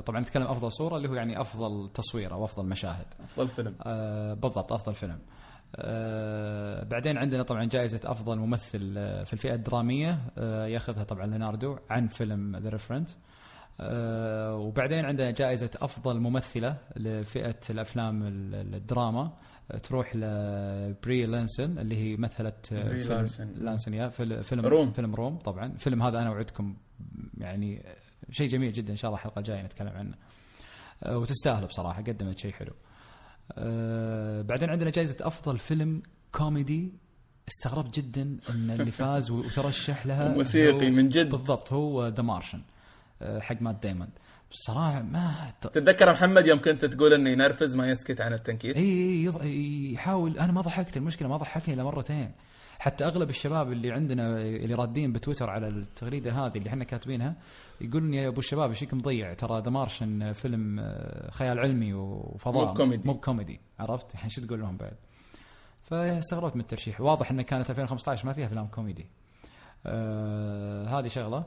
[0.06, 3.06] طبعا نتكلم أفضل صورة اللي هو يعني أفضل تصوير أو أفضل مشاهد.
[3.24, 3.74] أفضل فيلم.
[3.82, 5.18] آه بالضبط أفضل فيلم.
[5.76, 11.76] آه بعدين عندنا طبعا جائزة أفضل ممثل آه في الفئة الدرامية آه يأخذها طبعا ليوناردو
[11.90, 13.10] عن فيلم The Revenant
[13.80, 19.32] آه وبعدين عندنا جائزة أفضل ممثلة لفئة الأفلام ال- الدراما
[19.70, 23.52] آه تروح لبري لارسون اللي هي مثلت آه، بري فيلم.
[23.56, 23.94] لارسون.
[23.94, 24.92] يا فيلم فيلم Room.
[24.92, 25.66] فيلم Room طبعا.
[25.66, 26.76] الفيلم هذا أنا وعدكم
[27.38, 27.82] يعني
[28.30, 30.14] شيء جميل جدا إن شاء الله الحلقة الجاية نتكلم عنه.
[31.02, 32.72] آه، وتستاهل بصراحة قدمت شيء حلو.
[33.52, 36.02] آه، بعدين عندنا جائزة أفضل فيلم
[36.32, 36.92] كوميدي.
[37.48, 41.30] استغربت جدا إن اللي فاز وترشح لها هو- من جد.
[41.30, 42.62] بالضبط هو The Martian
[43.22, 44.10] حق مات ديمون.
[44.50, 49.24] بصراحه ما تتذكر محمد يوم كنت تقول انه ينرفز ما يسكت عن التنكيت إي إي
[49.32, 49.44] يض-
[49.94, 50.38] يحاول.
[50.38, 52.32] أنا ما ضحكت المشكلة ما ضحكني إلا مرتين.
[52.78, 57.36] حتى أغلب الشباب اللي عندنا اللي رادين بتويتر على التغريدة هذه اللي إحنا كاتبينها
[57.80, 62.66] يقولون يا أبو الشباب إيش مضيع؟ ترى The Martian فيلم آه، خيال علمي وفضاء.
[62.66, 63.08] مو بكوميدي.
[63.08, 64.96] مو بكوميدي عرفت؟ الحين شو تقول لهم بعد؟
[65.82, 67.00] فاستغربت من الترشيح.
[67.00, 69.06] واضح انه كانت 2015 ما فيها افلام كوميدي.
[69.86, 71.44] آه هذه شغلة.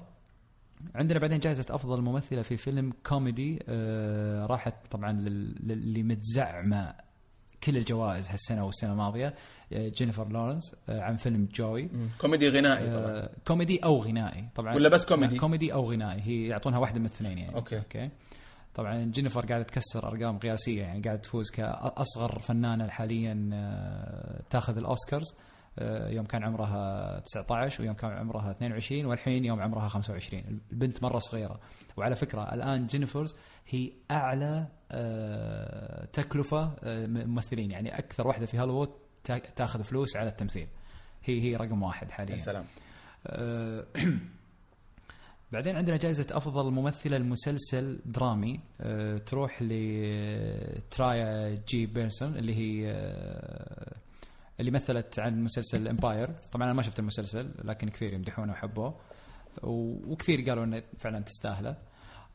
[0.95, 3.59] عندنا بعدين جائزة أفضل ممثلة في فيلم كوميدي.
[3.69, 6.95] آه راحت طبعا لل- للي متزعمة.
[7.65, 9.33] كل الجوائز هالسنة والسنة الماضية.
[9.73, 11.89] آه جينيفر لورنس آه عن فيلم Joy.
[12.21, 13.11] كوميدي غنائي طبعا.
[13.11, 14.75] آه كوميدي أو غنائي طبعا.
[14.75, 16.21] ولا بس كوميدي؟ كوميدي أو غنائي.
[16.21, 17.55] هي يعطونها واحدة من الاثنين يعني.
[17.55, 17.77] Okay.
[17.77, 18.09] Okay.
[18.75, 25.25] طبعا جينيفر قاعدة تكسر أرقام قياسية يعني قاعدة تفوز كأصغر فنانة حاليا آه تاخذ الأوسكارز.
[25.39, 25.52] آه،
[26.09, 31.59] يوم كان عمرها 19 ويوم كان عمرها 22 والحين يوم عمرها 25 البنت مرة صغيرة.
[31.97, 33.35] وعلى فكرة الآن جينيفر
[33.67, 37.71] هي أعلى آه، تكلفة آه، ممثلين.
[37.71, 38.89] يعني أكثر واحدة في هوليوود
[39.23, 40.67] تا- تاخذ فلوس على التمثيل.
[41.23, 42.65] هي هي رقم واحد يا حاليا سلام.
[43.27, 43.85] آه،
[45.51, 53.93] بعدين عندنا جائزة أفضل ممثلة لمسلسل درامي آه، تروح لتراجي بي هنسون اللي هي آه،
[54.59, 58.95] اللي مثلت عن مسلسل Empire طبعا أنا ما شفت المسلسل لكن كثير يمدحونه وحبوه
[59.63, 61.77] وكثير قالوا إنه فعلا تستاهله.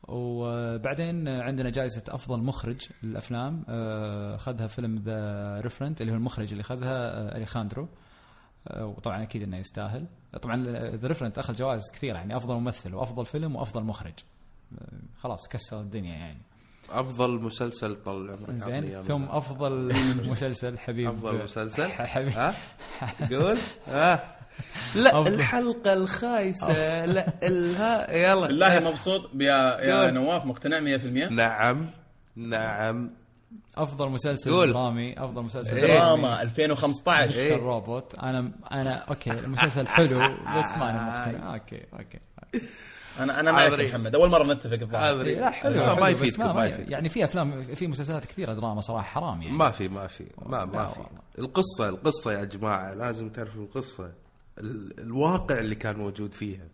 [0.07, 3.65] وبعدين عندنا جائزة أفضل مخرج للأفلام.
[3.69, 7.87] آه، أخذها فيلم The Revenant اللي هو المخرج اللي أخذها آه، أليخاندرو.
[8.67, 10.07] آه، وطبعا أكيد إنه يستاهل.
[10.41, 10.65] طبعا
[10.95, 14.13] The Revenant أخذ جوائز كثيرة يعني أفضل ممثل وأفضل فيلم وأفضل مخرج.
[15.17, 16.41] خلاص كسر الدنيا يعني.
[16.91, 19.93] أفضل مسلسل طال عمرك زين ثم أفضل
[20.31, 21.07] مسلسل حبيب.
[21.09, 22.29] أفضل مسلسل؟ حبيب.
[22.29, 22.53] ها؟
[23.31, 23.57] قول
[23.87, 24.35] ها؟
[24.95, 25.33] لا أفضل.
[25.33, 28.47] الحلقة الخايسة لا الها يلا.
[28.47, 30.11] بالله مبسوط يا يا.
[30.11, 31.89] نواف مقتنع 100% نعم
[32.35, 33.09] نعم.
[33.77, 34.73] أفضل مسلسل قول.
[34.73, 35.87] درامي أفضل مسلسل إيه.
[35.99, 37.55] دراما 2015 إيه.
[37.55, 41.53] الروبوت أنا أنا أوكي المسلسل حلو بس ما أنا مقتنع.
[41.53, 42.19] أوكي أوكي.
[43.19, 43.79] أنا أنا معك.
[43.79, 44.15] محمد.
[44.15, 47.87] أول مرة نتفق الظاهر لا حلو, ما بس يفيدكم ما يفيدكم يعني في افلام في
[47.87, 49.57] مسلسلات كثيرة دراما صراحة حرام يعني.
[49.57, 50.25] ما في ما في.
[50.45, 50.99] ما ما في.
[51.39, 54.11] القصة القصة يا جماعة لازم تعرفوا القصة.
[54.57, 56.67] ال- الواقع اللي كان موجود فيها.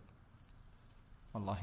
[1.34, 1.58] والله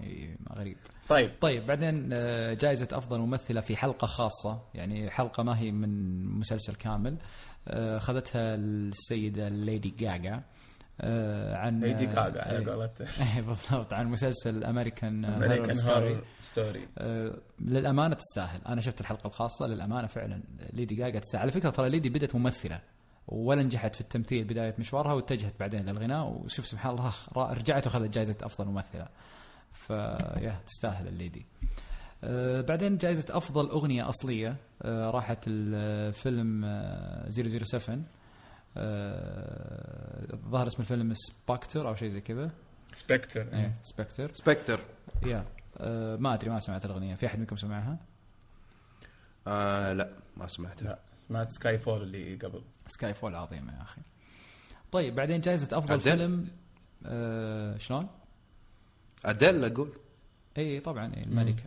[0.56, 0.78] غريب.
[1.10, 1.32] طيب.
[1.42, 4.62] طيب بعدين آه، جائزة أفضل ممثلة في حلقة خاصة.
[4.74, 7.18] يعني حلقة ما هي من مسلسل كامل.
[7.68, 10.44] آه، أخذتها السيدة ليدي جاجا
[11.56, 12.66] عن ليدي جاجا على إيه.
[12.68, 13.06] قولته
[13.36, 16.88] إيه، بالضبط عن مسلسل American American Story Story
[17.60, 18.60] للأمانة تستاهل.
[18.68, 20.44] أنا شفت الحلقة الخاصة للأمانة فعلا
[20.74, 21.42] ليدي جاجا تستاهل.
[21.42, 22.80] على فكرة ترى ليدي بدت ممثلة
[23.28, 26.28] ولا نجحت في التمثيل بداية مشوارها واتجهت بعدين للغناء.
[26.28, 27.12] وشوف سبحان الله
[27.60, 29.08] رجعت واخذت جائزة أفضل ممثلة.
[29.74, 31.46] فيا تستاهل الليدي
[32.24, 38.00] آه، بعدين جائزة أفضل أغنية أصلية آه، راحت الفيلم آه، 007 آه،
[40.34, 42.52] الظاهر اسم الفيلم Spectre أو شيء زي كذا.
[42.96, 44.80] Spectre إيه Spectre Spectre
[45.26, 45.46] يا.
[45.78, 47.16] آه، ما أدري ما سمعت الأغنية.
[47.16, 47.98] في أحد منكم سمعها؟
[49.48, 50.86] آه لا ما سمعتها.
[50.86, 52.64] لا سمعت Skyfall اللي قبل.
[52.88, 54.02] Skyfall عظيمة يا أخي.
[54.92, 56.48] طيب بعدين جائزة أفضل أدل؟ فيلم
[57.06, 58.08] آه شلون؟
[59.26, 59.94] ادل أقول.
[60.58, 61.64] اي طبعا إيه الملكة.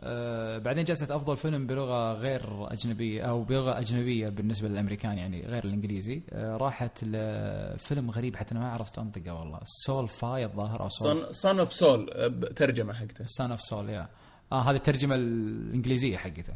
[0.00, 5.64] آه بعدين جائزة أفضل فيلم بلغة غير أجنبية أو بلغة أجنبية بالنسبة للأمريكان يعني غير
[5.64, 6.22] الإنجليزي.
[6.32, 9.60] آه راحت لفيلم غريب حتى أنا ما عرفت أنطقه والله.
[9.64, 12.10] Saul fia الظاهر أو Saul؟ Son Son of Saul
[12.56, 13.24] ترجمة حقته.
[13.26, 14.08] Son of Saul يا.
[14.52, 16.54] آه هذه الترجمة الإنجليزية حقته.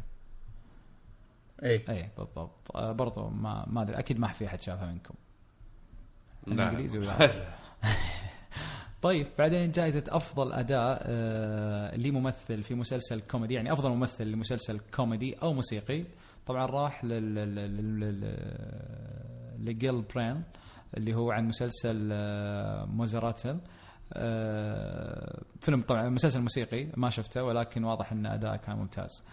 [1.63, 2.75] اي اي بالضبط.
[2.75, 5.13] آه برضو ما ما أدري أكيد ما في احد شافها منكم.
[6.47, 6.69] لا.
[6.69, 7.11] إنجليزي ولا
[9.01, 15.33] طيب بعدين جائزة أفضل أداء آه لممثل في مسلسل كوميدي يعني أفضل ممثل لمسلسل كوميدي
[15.33, 16.03] أو موسيقي.
[16.45, 17.05] طبعا راح
[19.59, 20.43] لجيل برين
[20.97, 23.59] اللي هو عن مسلسل آه موزاراتل.
[24.13, 29.23] آه فيلم طبعا مسلسل موسيقي ما شفته ولكن واضح أن أداءه كان ممتاز.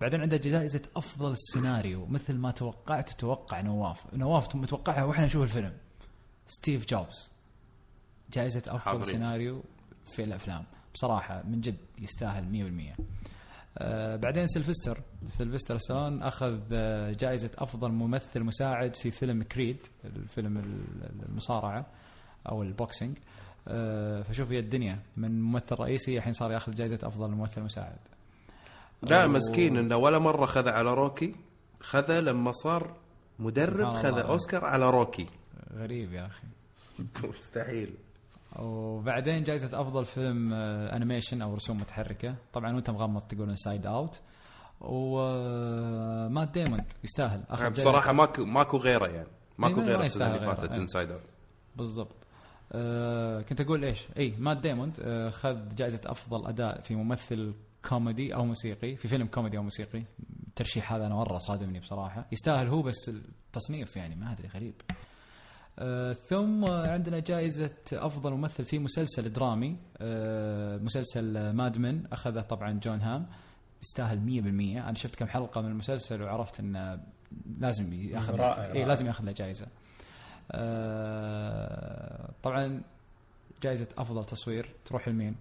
[0.00, 4.14] بعدين عنده جائزة أفضل سيناريو مثل ما توقعت توقع نواف.
[4.14, 5.72] نواف متوقعها وإحنا نشوف الفيلم.
[6.46, 7.33] ستيف جوبز.
[8.32, 9.04] جائزة أفضل حاضرين.
[9.04, 9.62] سيناريو
[10.12, 10.64] في الأفلام.
[10.94, 12.96] بصراحة من جد يستاهل 100%
[13.78, 15.00] آه بعدين سيلفستر.
[15.26, 21.86] سيلفستر ستالون أخذ آه جائزة أفضل ممثل مساعد في فيلم كريد الفيلم ال- المصارعة
[22.48, 23.18] أو ال boxing.
[23.68, 24.98] آه فشوف هي الدنيا.
[25.16, 27.98] من ممثل رئيسي الحين صار يأخذ جائزة أفضل ممثل مساعد.
[29.02, 31.34] لا أو- مسكين انه ولا مرة خذ على روكي.
[31.80, 32.96] خذ لما صار
[33.38, 34.22] مدرب خذ الله.
[34.22, 35.26] أوسكار على روكي.
[35.74, 36.46] غريب يا أخي.
[37.28, 37.94] مستحيل.
[38.58, 42.34] وبعدين جائزة أفضل فيلم آه، animation أو رسوم متحركة.
[42.52, 44.20] طبعا وأنت مغمض تقول Inside Out
[44.80, 47.42] ومات ديموند يستاهل.
[47.50, 47.80] أخذ جائزة.
[47.90, 49.28] بصراحة ماكو ماكو غيره يعني.
[49.58, 50.46] ماكو ما- ما غيره السنة اللي.
[50.46, 50.72] فاتت.
[50.72, 51.22] Inside Out
[51.76, 52.16] بالضبط.
[52.72, 57.54] آه كنت أقول إيش؟ إي مات ديموند آه خذ جائزة أفضل أداء في ممثل
[57.88, 60.02] كوميدي أو موسيقي في فيلم كوميدي أو موسيقي.
[60.48, 62.26] الترشيح هذا أنا مرة صادمني بصراحة.
[62.32, 64.74] يستاهل هو بس التصنيف يعني ما أدري غريب.
[65.78, 72.72] آه ثم عندنا جائزة أفضل ممثل في مسلسل درامي آه مسلسل Mad Men أخذه طبعا
[72.72, 73.26] جون هام
[73.82, 74.42] يستاهل
[74.78, 77.00] 100% أنا شفت كم حلقة من المسلسل وعرفت أنه
[77.58, 78.84] لازم يأخذ رائع، إيه.
[78.84, 79.66] لازم يأخذ له جائزة.
[80.52, 82.82] آه طبعا
[83.62, 85.36] جائزة أفضل تصوير تروح لمين؟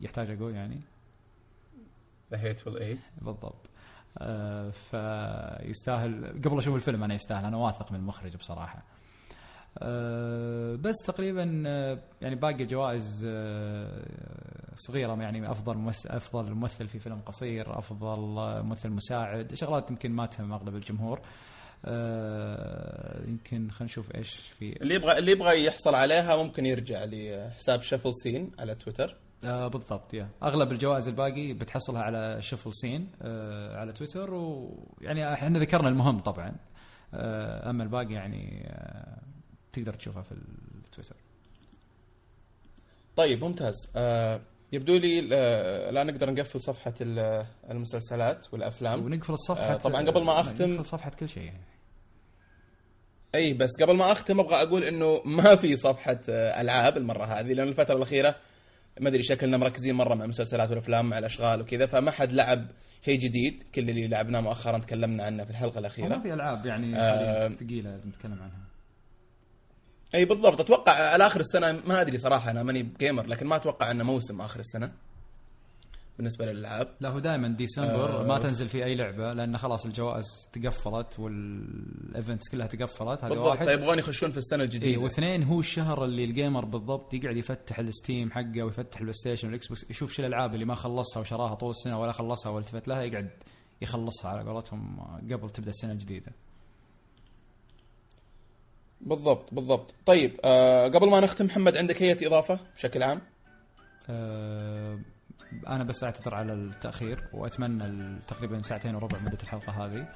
[0.00, 0.80] يحتاج أقول يعني؟
[2.30, 3.70] ذا هيتفul ايت بالضبط.
[4.18, 8.82] آه فيستاهل قبل أشوف الفيلم أنا يستاهل أنا واثق من المخرج بصراحة.
[10.76, 14.04] بس تقريبا آه يعني باقي الجوائز آه
[14.74, 20.12] صغيرة يعني أفضل ممثل أفضل ممثل في فيلم قصير أفضل آه، ممثل مساعد شغلات يمكن
[20.12, 21.20] ما تهم أغلب الجمهور.
[21.84, 27.82] آه، يمكن خلينا نشوف إيش في اللي يبغى اللي يبغى يحصل عليها ممكن يرجع لحساب
[27.82, 29.16] شفل سين على تويتر.
[29.44, 30.28] آه بالضبط يا.
[30.42, 36.56] أغلب الجوائز الباقي بتحصلها على شفل سين آه على تويتر ويعني إحنا ذكرنا المهم طبعا.
[37.14, 39.18] آه أما الباقي يعني آه
[39.72, 41.16] تقدر تشوفها في التويتر.
[43.16, 43.74] طيب ممتاز.
[43.96, 44.40] آه
[44.72, 49.04] يبدو لي آه، الان نقدر نقفل صفحة ال- المسلسلات والأفلام.
[49.04, 51.64] ونقفل الصفحة آه، طبعاً قبل ما أختم- نقفل صفحة كل شيء يعني.
[53.34, 57.52] أي بس قبل ما أختم أبغى أقول إنه ما في صفحة آه، ألعاب المرة هذه
[57.52, 58.36] لأن الفترة الأخيرة
[59.00, 62.66] ما أدري شكلنا مركزين مرة مع المسلسلات والأفلام مع الأشغال وكذا فما حد لعب
[63.04, 63.62] شيء جديد.
[63.74, 67.96] كل اللي لعبناه مؤخرا تكلمنا عنه في الحلقة ما الاخيره في ألعاب يعني آه، ثقيلة
[68.06, 68.69] نتكلم عنها.
[70.14, 73.90] أي بالضبط أتوقع على آخر السنة ما أدري صراحة أنا ماني gamer لكن ما أتوقع
[73.90, 74.92] إنه موسم آخر السنة
[76.18, 76.88] بالنسبة للألعاب.
[77.00, 81.51] لا هو دائما ديسمبر آه، ما تنزل فيه أي لعبة لأن خلاص الجوائز تقفلت وال
[81.51, 83.66] events كلها تقفلت هذا واحد.
[83.66, 85.00] فيبغون يخشون في السنة الجديدة.
[85.02, 89.48] واثنين هو الشهر اللي ال gamer بالضبط يقعد يفتح ال Steam حقه ويفتح ال PlayStation
[89.48, 92.88] وال Xbox يشوف شو الألعاب اللي ما خلصها وشراها طول السنة ولا خلصها ولا التفت
[92.88, 93.30] لها يقعد
[93.82, 95.00] يخلصها على قولتهم
[95.32, 96.32] قبل تبدأ السنة الجديدة.
[99.00, 99.94] بالضبط بالضبط.
[100.06, 103.20] طيب آه قبل ما نختم محمد عندك أي إضافة بشكل عام؟
[104.10, 104.98] أه
[105.66, 110.08] أنا بس أعتذر على التأخير وأتمنى تقريبا ساعتين وربع مدة الحلقة هذه.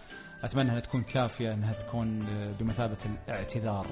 [0.44, 2.96] أتمنى أنها تكون كافية أنها تكون آه، بمثابة
[3.28, 3.86] الاعتذار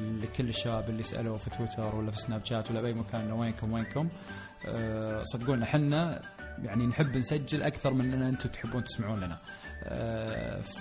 [0.00, 4.08] لكل الشباب اللي سألوا في تويتر ولا في سناب شات ولا بأي مكان وينكم وينكم.
[4.66, 6.22] أه صدقونا إحنا
[6.62, 9.38] يعني نحب نسجل أكثر من إن أنتم تحبون تسمعون لنا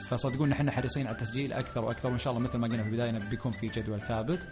[0.09, 3.29] فصدقونا إحنا حريصين على التسجيل أكثر وأكثر وإن شاء الله مثل ما قلنا في البداية
[3.29, 4.47] بيكون في جدول ثابت.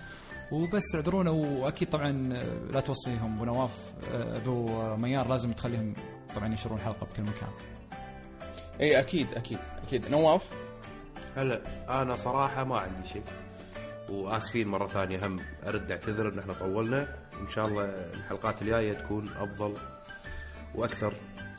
[0.51, 3.35] وبس اعذرونا وأكيد طبعا آه، لا توصيهم.
[3.35, 4.65] ابو نواف آه، ابو
[4.95, 5.93] ميار لازم تخليهم
[6.35, 7.49] طبعا ينشرون الحلقة بكل مكان.
[8.81, 10.09] إي أكيد أكيد أكيد.
[10.09, 10.49] نواف؟
[11.35, 11.61] هلا
[12.01, 13.23] أنا صراحة ما عندي شيء.
[14.09, 17.15] وآسفين مرة ثانية هم أرد اعتذر إن إحنا طولنا.
[17.39, 19.73] وان شاء الله الحلقات الجاية تكون أفضل
[20.75, 21.13] وأكثر.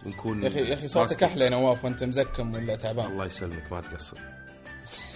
[0.06, 1.22] ونكون يا أخي يا أخي صوتك.
[1.22, 3.06] أحلى يا نواف وأنت مزكم ولا تعبان.
[3.12, 4.16] الله يسلمك ما تقصر.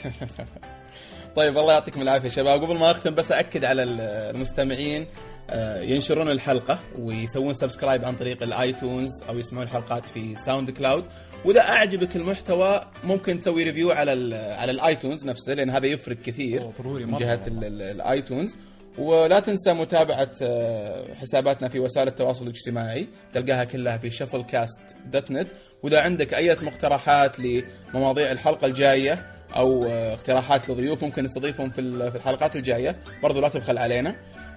[1.37, 2.63] طيب الله يعطيكم العافية شباب.
[2.65, 5.07] قبل ما اختم بس أكد على المستمعين
[5.51, 11.07] آه، ينشرون الحلقة ويسوون subscribe عن طريق ال iTunes أو يسمعون الحلقات في SoundCloud.
[11.45, 16.17] وإذا أعجبك المحتوى ممكن تسوي review على ال على ال iTunes نفسه لأن هذا يفرق
[16.17, 16.63] كثير
[17.07, 18.57] من ال- ال iTunes.
[18.99, 23.09] ولا تنسى متابعة آه، حساباتنا في وسائل التواصل الاجتماعي.
[23.33, 24.81] تلقاها كلها في شفل كاست
[25.13, 25.49] دوت نت
[25.83, 29.27] وإذا عندك أي مقترحات لمواضيع الحلقة الجاية
[29.57, 32.97] أو آه، اقتراحات لضيوف ممكن نستضيفهم في في الحلقات الجاية.
[33.23, 34.17] برضو لا تبخل علينا.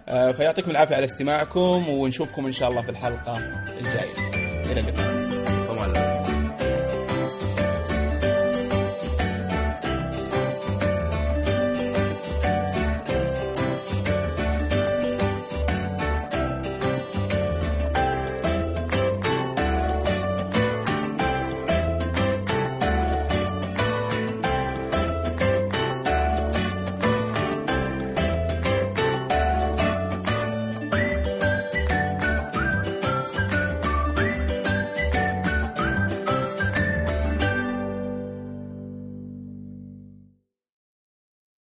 [0.09, 3.37] آه، فيعطيكم العافية على استماعكم ونشوفكم إن شاء الله في الحلقة
[3.77, 4.31] الجاية.
[4.71, 5.46] إلى اللقاء.